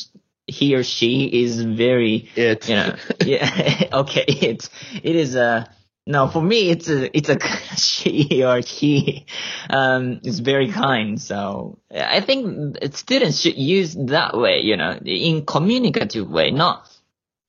he 0.47 0.75
or 0.75 0.83
she 0.83 1.25
is 1.25 1.61
very, 1.61 2.29
it. 2.35 2.69
you 2.69 2.75
know, 2.75 2.95
yeah, 3.25 3.89
okay, 3.93 4.25
it 4.27 4.69
it 5.01 5.15
is 5.15 5.35
a 5.35 5.69
no, 6.05 6.27
for 6.27 6.41
me, 6.41 6.69
it's 6.69 6.89
a, 6.89 7.15
it's 7.15 7.29
a 7.29 7.39
she 7.77 8.43
or 8.43 8.59
he, 8.59 9.25
um, 9.69 10.19
is 10.23 10.39
very 10.39 10.71
kind. 10.71 11.21
So 11.21 11.79
I 11.91 12.19
think 12.19 12.77
students 12.93 13.39
should 13.39 13.57
use 13.57 13.95
that 13.95 14.37
way, 14.37 14.59
you 14.61 14.75
know, 14.75 14.99
in 15.05 15.45
communicative 15.45 16.29
way, 16.29 16.51
not 16.51 16.89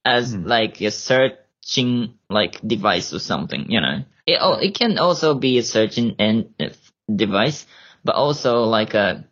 as 0.04 0.34
mm. 0.34 0.46
like 0.46 0.80
a 0.80 0.90
searching 0.92 2.14
like 2.30 2.60
device 2.66 3.12
or 3.12 3.18
something, 3.18 3.70
you 3.70 3.80
know. 3.80 4.04
It, 4.26 4.38
it 4.62 4.74
can 4.78 4.98
also 4.98 5.34
be 5.34 5.58
a 5.58 5.62
searching 5.62 6.14
and 6.18 6.54
uh, 6.60 6.68
device, 7.14 7.66
but 8.04 8.14
also 8.14 8.62
like 8.62 8.94
a 8.94 9.24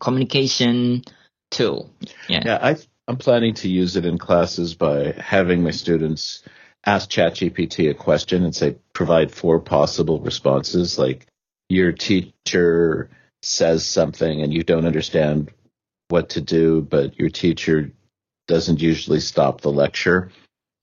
communication 0.00 1.04
tool. 1.50 1.92
Yeah. 2.28 2.42
Yeah. 2.44 2.58
I, 2.62 2.76
I'm 3.06 3.18
planning 3.18 3.54
to 3.54 3.68
use 3.68 3.96
it 3.96 4.06
in 4.06 4.16
classes 4.16 4.74
by 4.74 5.12
having 5.18 5.62
my 5.62 5.70
students 5.70 6.42
ask 6.84 7.10
ChatGPT 7.10 7.90
a 7.90 7.94
question 7.94 8.44
and 8.44 8.54
say, 8.54 8.76
provide 8.92 9.30
four 9.30 9.60
possible 9.60 10.20
responses. 10.20 10.98
Like 10.98 11.26
your 11.68 11.92
teacher 11.92 13.10
says 13.42 13.86
something 13.86 14.42
and 14.42 14.52
you 14.52 14.64
don't 14.64 14.86
understand 14.86 15.50
what 16.08 16.30
to 16.30 16.40
do, 16.40 16.80
but 16.80 17.18
your 17.18 17.30
teacher 17.30 17.92
doesn't 18.46 18.80
usually 18.80 19.20
stop 19.20 19.60
the 19.60 19.70
lecture 19.70 20.30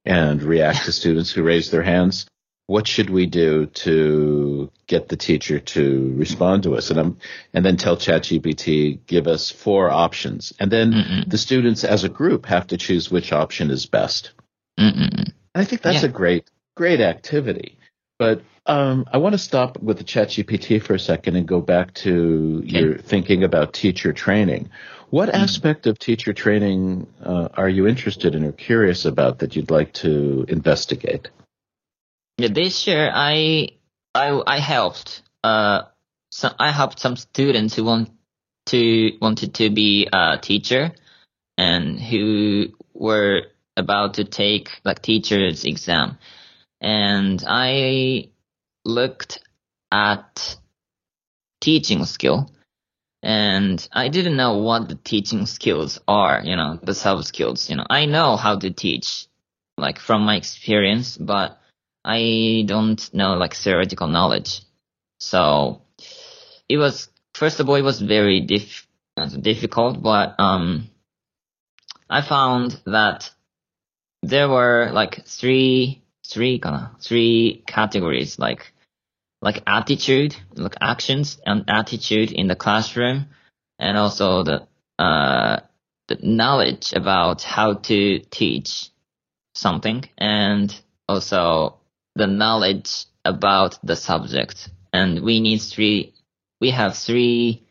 and 0.05 0.41
react 0.43 0.85
to 0.85 0.91
students 0.91 1.31
who 1.31 1.43
raise 1.43 1.71
their 1.71 1.83
hands. 1.83 2.27
What 2.67 2.87
should 2.87 3.11
we 3.11 3.27
do 3.27 3.67
to 3.67 4.71
get 4.87 5.07
the 5.07 5.17
teacher 5.17 5.59
to 5.59 6.13
respond 6.17 6.63
to 6.63 6.75
us? 6.75 6.89
And 6.89 6.99
I'm, 6.99 7.17
and 7.53 7.63
then 7.63 7.77
tell 7.77 7.95
ChatGPT, 7.95 9.05
give 9.05 9.27
us 9.27 9.51
four 9.51 9.91
options. 9.91 10.51
And 10.59 10.71
then 10.71 10.91
Mm-mm. 10.91 11.29
the 11.29 11.37
students 11.37 11.83
as 11.83 12.03
a 12.03 12.09
group 12.09 12.47
have 12.47 12.67
to 12.67 12.77
choose 12.77 13.11
which 13.11 13.31
option 13.31 13.69
is 13.69 13.85
best. 13.85 14.31
Mm-mm. 14.79 15.31
I 15.55 15.63
think 15.65 15.81
that's 15.81 16.03
yeah. 16.03 16.09
a 16.09 16.11
great, 16.11 16.49
great 16.75 16.99
activity. 16.99 17.77
But 18.19 18.41
um, 18.65 19.05
I 19.11 19.17
want 19.17 19.33
to 19.33 19.39
stop 19.39 19.79
with 19.79 19.97
the 19.97 20.03
ChatGPT 20.03 20.81
for 20.81 20.93
a 20.93 20.99
second 20.99 21.35
and 21.35 21.47
go 21.47 21.61
back 21.61 21.93
to 21.95 22.61
okay. 22.63 22.79
your 22.79 22.97
thinking 22.97 23.43
about 23.43 23.73
teacher 23.73 24.13
training. 24.13 24.69
What 25.09 25.29
mm-hmm. 25.29 25.41
aspect 25.43 25.87
of 25.87 25.99
teacher 25.99 26.33
training 26.33 27.07
uh, 27.23 27.49
are 27.53 27.69
you 27.69 27.87
interested 27.87 28.35
in 28.35 28.43
or 28.43 28.51
curious 28.51 29.05
about 29.05 29.39
that 29.39 29.55
you'd 29.55 29.71
like 29.71 29.93
to 29.93 30.45
investigate? 30.47 31.29
Yeah, 32.37 32.49
this 32.49 32.85
year 32.85 33.09
I 33.13 33.69
I, 34.13 34.41
I 34.45 34.59
helped 34.59 35.21
uh 35.43 35.83
some 36.31 36.53
I 36.59 36.71
helped 36.71 36.99
some 36.99 37.15
students 37.15 37.75
who 37.75 37.85
want 37.85 38.09
to 38.67 39.11
wanted 39.21 39.53
to 39.55 39.69
be 39.69 40.09
a 40.11 40.37
teacher 40.41 40.91
and 41.57 41.99
who 41.99 42.73
were 42.93 43.43
about 43.77 44.15
to 44.15 44.23
take 44.23 44.69
like 44.83 45.01
teacher's 45.01 45.65
exam 45.65 46.17
and 46.81 47.43
I 47.47 48.29
looked 48.83 49.39
at 49.91 50.57
teaching 51.61 52.05
skill 52.05 52.51
and 53.23 53.87
I 53.91 54.09
didn't 54.09 54.37
know 54.37 54.57
what 54.59 54.87
the 54.87 54.95
teaching 54.95 55.47
skills 55.47 55.99
are, 56.07 56.41
you 56.43 56.55
know, 56.55 56.79
the 56.81 56.93
sub 56.93 57.23
skills, 57.23 57.69
you 57.69 57.75
know, 57.75 57.85
I 57.89 58.05
know 58.05 58.35
how 58.35 58.57
to 58.59 58.69
teach 58.69 59.25
like 59.77 59.99
from 59.99 60.21
my 60.21 60.35
experience, 60.35 61.17
but 61.17 61.59
I 62.03 62.63
don't 62.67 63.13
know 63.13 63.33
like 63.33 63.55
theoretical 63.55 64.07
knowledge. 64.07 64.61
So 65.19 65.81
it 66.69 66.77
was, 66.77 67.09
first 67.33 67.59
of 67.59 67.67
all, 67.67 67.75
it 67.75 67.81
was 67.81 67.99
very 67.99 68.41
diff- 68.41 68.87
difficult, 69.41 70.03
but, 70.03 70.35
um, 70.39 70.89
I 72.07 72.21
found 72.21 72.79
that 72.85 73.31
there 74.27 74.49
were 74.49 74.89
like 74.91 75.25
three, 75.25 76.01
categories, 77.67 78.39
like, 78.39 78.73
like 79.41 79.61
attitude, 79.67 80.35
like 80.55 80.75
actions 80.81 81.39
and 81.45 81.65
attitude 81.67 82.31
in 82.31 82.47
the 82.47 82.55
classroom, 82.55 83.27
and 83.77 83.97
also 83.97 84.43
the, 84.43 84.67
uh, 84.97 85.59
the 86.07 86.17
knowledge 86.21 86.93
about 86.93 87.43
how 87.43 87.75
to 87.75 88.19
teach 88.31 88.89
something, 89.53 90.03
and 90.17 90.75
also 91.07 91.77
the 92.15 92.27
knowledge 92.27 93.05
about 93.23 93.77
the 93.83 93.95
subject. 93.95 94.69
And 94.91 95.21
we 95.21 95.39
need 95.39 95.59
three, 95.59 96.13
we 96.59 96.71
have 96.71 96.97
three, 96.97 97.63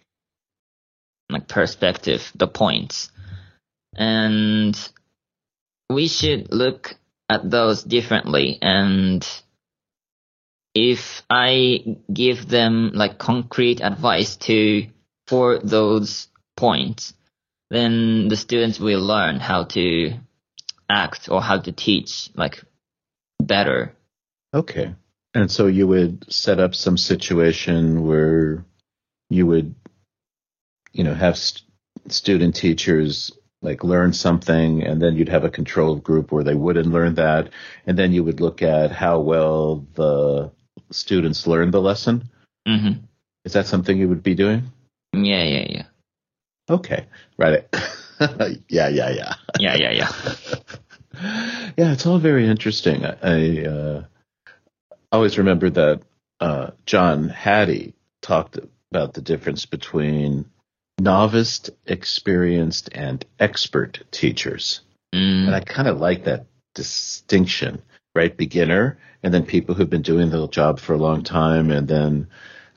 like 1.31 1.49
perspective, 1.49 2.31
the 2.37 2.47
points. 2.47 3.11
And 3.97 4.77
we 5.91 6.09
should 6.09 6.53
look 6.53 6.95
at 7.29 7.51
those 7.51 7.83
differently 7.83 8.59
and 8.61 9.27
if 10.75 11.23
I 11.31 11.99
give 12.13 12.49
them 12.49 12.91
like 12.95 13.19
concrete 13.19 13.81
advice 13.81 14.37
to 14.37 14.89
for 15.27 15.59
those 15.59 16.29
points, 16.57 17.15
then 17.71 18.29
the 18.29 18.37
students 18.37 18.79
will 18.81 19.01
learn 19.01 19.39
how 19.39 19.65
to 19.65 20.15
act 20.89 21.29
or 21.29 21.41
how 21.41 21.61
to 21.61 21.73
teach 21.73 22.31
like 22.35 22.63
better. 23.41 23.95
Okay. 24.53 24.95
And 25.33 25.51
so 25.51 25.67
you 25.67 25.87
would 25.87 26.33
set 26.33 26.61
up 26.61 26.75
some 26.75 26.97
situation 26.97 28.07
where 28.07 28.65
you 29.31 29.47
would, 29.47 29.75
you 30.93 31.05
know, 31.05 31.15
have 31.15 31.37
st- 31.37 31.63
student 32.09 32.55
teachers 32.55 33.33
like 33.65 33.83
learn 33.83 34.13
something 34.13 34.83
and 34.83 35.01
then 35.01 35.17
you'd 35.17 35.31
have 35.31 35.45
a 35.45 35.51
control 35.51 35.97
group 35.97 36.31
where 36.31 36.45
they 36.45 36.55
wouldn't 36.55 36.93
learn 36.93 37.15
that. 37.15 37.51
And 37.87 37.99
then 37.99 38.13
you 38.13 38.23
would 38.23 38.41
look 38.41 38.63
at 38.63 38.93
how 38.93 39.21
well 39.21 39.87
the 39.95 40.53
students 40.91 41.47
learned 41.47 41.73
the 41.73 41.81
lesson. 41.81 42.31
Mm-hmm. 42.69 43.05
is 43.45 43.53
that 43.53 43.67
something 43.67 43.99
you 43.99 44.09
would 44.09 44.23
be 44.23 44.35
doing? 44.35 44.71
Yeah 45.13 45.43
yeah 45.43 45.67
yeah. 45.69 45.87
Okay. 46.71 47.07
Right. 47.37 47.65
Yeah 48.69 48.89
yeah 48.89 49.11
yeah. 49.11 49.35
Yeah 49.59 49.75
yeah 49.75 49.91
yeah. 49.91 50.13
Yeah 51.77 51.93
it's 51.93 52.07
all 52.07 52.19
very 52.19 52.47
interesting. 52.49 53.05
I, 53.05 53.17
I 53.23 53.67
uh, 53.67 54.05
always 55.15 55.39
remember 55.39 55.71
that 55.71 56.03
uh, 56.41 56.71
john 56.87 57.29
hattie 57.29 57.95
talked 58.21 58.59
about 58.91 59.15
the 59.15 59.23
difference 59.23 59.67
between 59.67 60.45
novice, 60.99 61.71
experienced, 61.87 62.91
and 62.93 63.25
expert 63.39 64.03
teachers. 64.11 64.81
Mm. 65.15 65.47
And 65.47 65.55
I 65.55 65.61
kind 65.61 65.89
of 65.89 66.01
like 66.01 66.25
that 66.25 66.47
distinction 66.75 67.83
right? 68.15 68.37
Beginner, 68.37 68.99
and 69.23 69.35
then 69.35 69.45
people 69.45 69.75
who've 69.75 69.91
been 69.91 70.03
doing 70.03 70.31
the 70.31 70.47
job 70.49 70.79
for 70.79 70.95
a 70.95 70.99
long 70.99 71.25
time, 71.25 71.71
and 71.71 71.89
then 71.89 72.29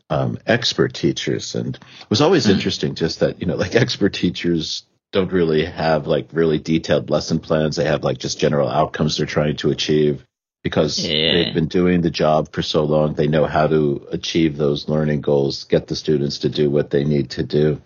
um, 0.10 0.38
expert 0.46 0.94
teachers. 0.94 1.56
And 1.56 1.76
it 1.76 2.10
was 2.10 2.22
always 2.22 2.48
mm. 2.48 2.52
interesting 2.52 2.96
just 2.96 3.20
that, 3.20 3.40
you 3.40 3.48
know, 3.48 3.56
like 3.56 3.76
expert 3.76 4.14
teachers 4.14 4.84
don't 5.12 5.32
really 5.32 5.66
have 5.66 6.08
like 6.08 6.30
really 6.34 6.60
detailed 6.60 7.10
lesson 7.10 7.40
plans. 7.40 7.76
They 7.76 7.86
have 7.86 8.04
like 8.04 8.18
just 8.18 8.40
general 8.40 8.68
outcomes 8.68 9.18
they're 9.18 9.26
trying 9.26 9.58
to 9.58 9.70
achieve 9.72 10.24
because 10.64 11.00
yeah. 11.00 11.32
they've 11.32 11.54
been 11.54 11.68
doing 11.68 12.02
the 12.02 12.10
job 12.10 12.52
for 12.52 12.62
so 12.62 12.84
long. 12.84 13.14
They 13.14 13.28
know 13.28 13.46
how 13.46 13.68
to 13.68 14.06
achieve 14.12 14.58
those 14.58 14.90
learning 14.90 15.22
goals, 15.22 15.64
get 15.66 15.88
the 15.88 15.96
students 15.96 16.40
to 16.40 16.50
do 16.50 16.70
what 16.70 16.90
they 16.90 17.06
need 17.06 17.32
to 17.32 17.44
do. 17.44 17.82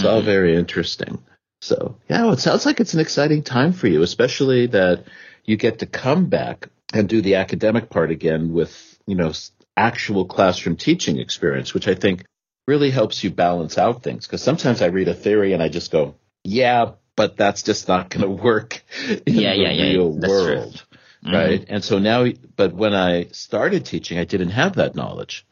It's 0.00 0.06
mm-hmm. 0.06 0.16
all 0.16 0.22
very 0.22 0.56
interesting. 0.56 1.22
So 1.60 1.98
yeah, 2.08 2.22
well, 2.22 2.32
it 2.32 2.40
sounds 2.40 2.64
like 2.64 2.80
it's 2.80 2.94
an 2.94 3.00
exciting 3.00 3.42
time 3.42 3.74
for 3.74 3.86
you, 3.86 4.02
especially 4.02 4.68
that 4.68 5.04
you 5.44 5.58
get 5.58 5.80
to 5.80 5.86
come 5.86 6.26
back 6.26 6.68
and 6.94 7.06
do 7.06 7.20
the 7.20 7.34
academic 7.34 7.90
part 7.90 8.10
again 8.10 8.54
with, 8.54 8.98
you 9.06 9.14
know, 9.14 9.32
actual 9.76 10.24
classroom 10.24 10.76
teaching 10.76 11.18
experience, 11.18 11.74
which 11.74 11.86
I 11.86 11.94
think 11.94 12.24
really 12.66 12.90
helps 12.90 13.22
you 13.22 13.30
balance 13.30 13.76
out 13.76 14.02
things. 14.02 14.26
Because 14.26 14.42
sometimes 14.42 14.80
I 14.80 14.86
read 14.86 15.08
a 15.08 15.14
theory 15.14 15.52
and 15.52 15.62
I 15.62 15.68
just 15.68 15.90
go, 15.90 16.14
yeah, 16.44 16.92
but 17.14 17.36
that's 17.36 17.62
just 17.62 17.88
not 17.88 18.08
going 18.08 18.22
to 18.36 18.42
work 18.42 18.82
in 19.26 19.34
yeah, 19.34 19.52
the 19.52 19.58
yeah, 19.58 19.82
real 19.82 20.18
yeah. 20.18 20.28
world. 20.28 20.82
Mm-hmm. 21.22 21.34
Right. 21.34 21.66
And 21.68 21.84
so 21.84 21.98
now, 21.98 22.24
but 22.56 22.72
when 22.72 22.94
I 22.94 23.26
started 23.32 23.84
teaching, 23.84 24.18
I 24.18 24.24
didn't 24.24 24.50
have 24.50 24.76
that 24.76 24.94
knowledge. 24.94 25.46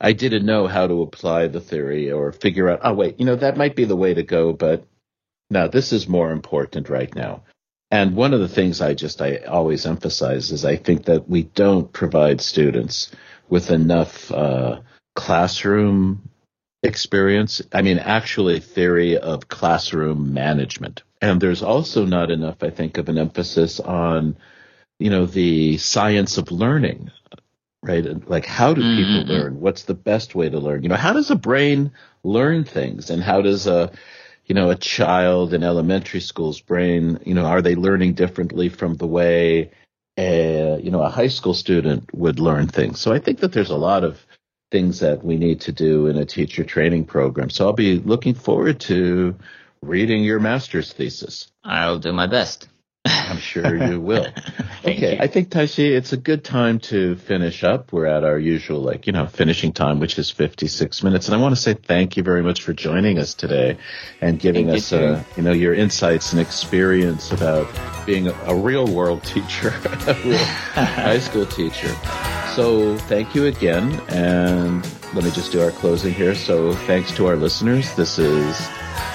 I 0.00 0.12
didn't 0.12 0.46
know 0.46 0.66
how 0.66 0.86
to 0.86 1.02
apply 1.02 1.48
the 1.48 1.60
theory 1.60 2.10
or 2.10 2.32
figure 2.32 2.70
out, 2.70 2.80
oh, 2.82 2.94
wait, 2.94 3.20
you 3.20 3.26
know, 3.26 3.36
that 3.36 3.58
might 3.58 3.76
be 3.76 3.84
the 3.84 3.96
way 3.96 4.14
to 4.14 4.22
go, 4.22 4.52
but 4.52 4.84
no, 5.50 5.68
this 5.68 5.92
is 5.92 6.08
more 6.08 6.30
important 6.32 6.88
right 6.88 7.14
now. 7.14 7.42
And 7.90 8.14
one 8.14 8.32
of 8.32 8.40
the 8.40 8.48
things 8.48 8.80
I 8.80 8.94
just, 8.94 9.20
I 9.20 9.38
always 9.38 9.84
emphasize 9.84 10.52
is 10.52 10.64
I 10.64 10.76
think 10.76 11.06
that 11.06 11.28
we 11.28 11.42
don't 11.42 11.92
provide 11.92 12.40
students 12.40 13.10
with 13.48 13.70
enough 13.70 14.30
uh, 14.30 14.80
classroom 15.16 16.30
experience. 16.82 17.60
I 17.72 17.82
mean, 17.82 17.98
actually, 17.98 18.60
theory 18.60 19.18
of 19.18 19.48
classroom 19.48 20.32
management. 20.32 21.02
And 21.20 21.40
there's 21.40 21.62
also 21.62 22.06
not 22.06 22.30
enough, 22.30 22.62
I 22.62 22.70
think, 22.70 22.96
of 22.96 23.08
an 23.08 23.18
emphasis 23.18 23.80
on, 23.80 24.36
you 24.98 25.10
know, 25.10 25.26
the 25.26 25.76
science 25.76 26.38
of 26.38 26.52
learning, 26.52 27.10
right? 27.82 28.28
Like, 28.28 28.46
how 28.46 28.74
do 28.74 28.82
people 28.82 29.22
mm-hmm. 29.22 29.30
learn? 29.30 29.60
What's 29.60 29.84
the 29.84 29.94
best 29.94 30.34
way 30.34 30.48
to 30.48 30.58
learn? 30.58 30.82
You 30.82 30.88
know, 30.88 30.96
how 30.96 31.12
does 31.12 31.30
a 31.30 31.36
brain 31.36 31.92
learn 32.22 32.64
things? 32.64 33.10
And 33.10 33.22
how 33.22 33.40
does 33.42 33.66
a, 33.66 33.90
you 34.46 34.54
know, 34.54 34.70
a 34.70 34.76
child 34.76 35.54
in 35.54 35.62
elementary 35.62 36.20
school's 36.20 36.60
brain, 36.60 37.20
you 37.24 37.34
know, 37.34 37.46
are 37.46 37.62
they 37.62 37.74
learning 37.74 38.14
differently 38.14 38.68
from 38.68 38.94
the 38.94 39.06
way 39.06 39.70
a, 40.18 40.78
you 40.82 40.90
know, 40.90 41.02
a 41.02 41.08
high 41.08 41.28
school 41.28 41.54
student 41.54 42.12
would 42.12 42.38
learn 42.38 42.66
things. 42.66 43.00
So 43.00 43.12
I 43.12 43.18
think 43.18 43.40
that 43.40 43.52
there's 43.52 43.70
a 43.70 43.76
lot 43.76 44.04
of 44.04 44.24
things 44.70 45.00
that 45.00 45.24
we 45.24 45.36
need 45.36 45.62
to 45.62 45.72
do 45.72 46.06
in 46.06 46.16
a 46.16 46.26
teacher 46.26 46.64
training 46.64 47.04
program. 47.06 47.50
So 47.50 47.66
I'll 47.66 47.72
be 47.72 47.98
looking 47.98 48.34
forward 48.34 48.80
to 48.80 49.36
reading 49.82 50.22
your 50.22 50.38
master's 50.38 50.92
thesis. 50.92 51.50
I'll 51.64 51.98
do 51.98 52.12
my 52.12 52.26
best. 52.26 52.68
I'm 53.06 53.38
sure 53.38 53.76
you 53.76 53.98
will. 53.98 54.26
okay, 54.84 55.14
you. 55.14 55.22
I 55.22 55.26
think 55.26 55.48
Taishi, 55.48 55.90
it's 55.90 56.12
a 56.12 56.18
good 56.18 56.44
time 56.44 56.80
to 56.80 57.16
finish 57.16 57.64
up. 57.64 57.92
We're 57.92 58.06
at 58.06 58.24
our 58.24 58.38
usual, 58.38 58.80
like 58.80 59.06
you 59.06 59.14
know, 59.14 59.26
finishing 59.26 59.72
time, 59.72 60.00
which 60.00 60.18
is 60.18 60.30
56 60.30 61.02
minutes, 61.02 61.26
and 61.26 61.34
I 61.34 61.38
want 61.38 61.54
to 61.54 61.60
say 61.60 61.72
thank 61.74 62.18
you 62.18 62.22
very 62.22 62.42
much 62.42 62.62
for 62.62 62.74
joining 62.74 63.18
us 63.18 63.32
today 63.34 63.78
and 64.20 64.38
giving 64.38 64.66
thank 64.66 64.78
us, 64.78 64.92
you, 64.92 64.98
uh, 64.98 65.22
you 65.36 65.42
know, 65.42 65.52
your 65.52 65.72
insights 65.72 66.32
and 66.32 66.40
experience 66.40 67.32
about 67.32 67.68
being 68.04 68.26
a, 68.26 68.32
a 68.44 68.54
real 68.54 68.86
world 68.86 69.24
teacher, 69.24 69.68
a 70.06 70.14
real 70.22 70.36
high 70.36 71.20
school 71.20 71.46
teacher. 71.46 71.94
So 72.54 72.98
thank 72.98 73.34
you 73.34 73.46
again, 73.46 73.98
and 74.08 74.84
let 75.14 75.24
me 75.24 75.30
just 75.30 75.52
do 75.52 75.62
our 75.62 75.70
closing 75.70 76.12
here. 76.12 76.34
So 76.34 76.74
thanks 76.74 77.12
to 77.12 77.28
our 77.28 77.36
listeners. 77.36 77.94
This 77.94 78.18
is 78.18 78.68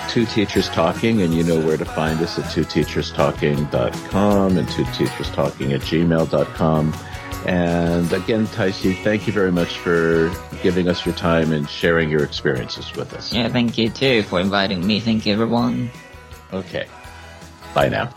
Two 0.10 0.26
Teachers 0.26 0.68
Talking, 0.70 1.22
and 1.22 1.34
you 1.34 1.44
know 1.44 1.60
where 1.60 1.78
to 1.78 1.86
find 1.86 2.20
us 2.22 2.40
at 2.40 2.46
twoteacherstalking.com 2.46 4.58
and 4.58 4.68
twoteacherstalking 4.68 5.74
at 5.74 5.82
gmail.com. 5.82 6.94
And 7.46 8.12
again, 8.12 8.48
Taishi, 8.48 9.04
thank 9.04 9.28
you 9.28 9.34
very 9.34 9.52
much 9.52 9.78
for 9.78 10.32
giving 10.64 10.88
us 10.88 11.06
your 11.06 11.14
time 11.16 11.54
and 11.54 11.70
sharing 11.70 12.10
your 12.10 12.24
experiences 12.24 12.92
with 12.96 13.14
us. 13.14 13.32
Yeah, 13.34 13.50
thank 13.50 13.78
you 13.78 13.90
too 13.90 14.24
for 14.24 14.40
inviting 14.40 14.86
me. 14.86 15.00
Thank 15.00 15.26
you, 15.26 15.34
everyone. 15.34 15.92
Okay. 16.52 16.88
Bye 17.76 17.90
now. 17.90 18.14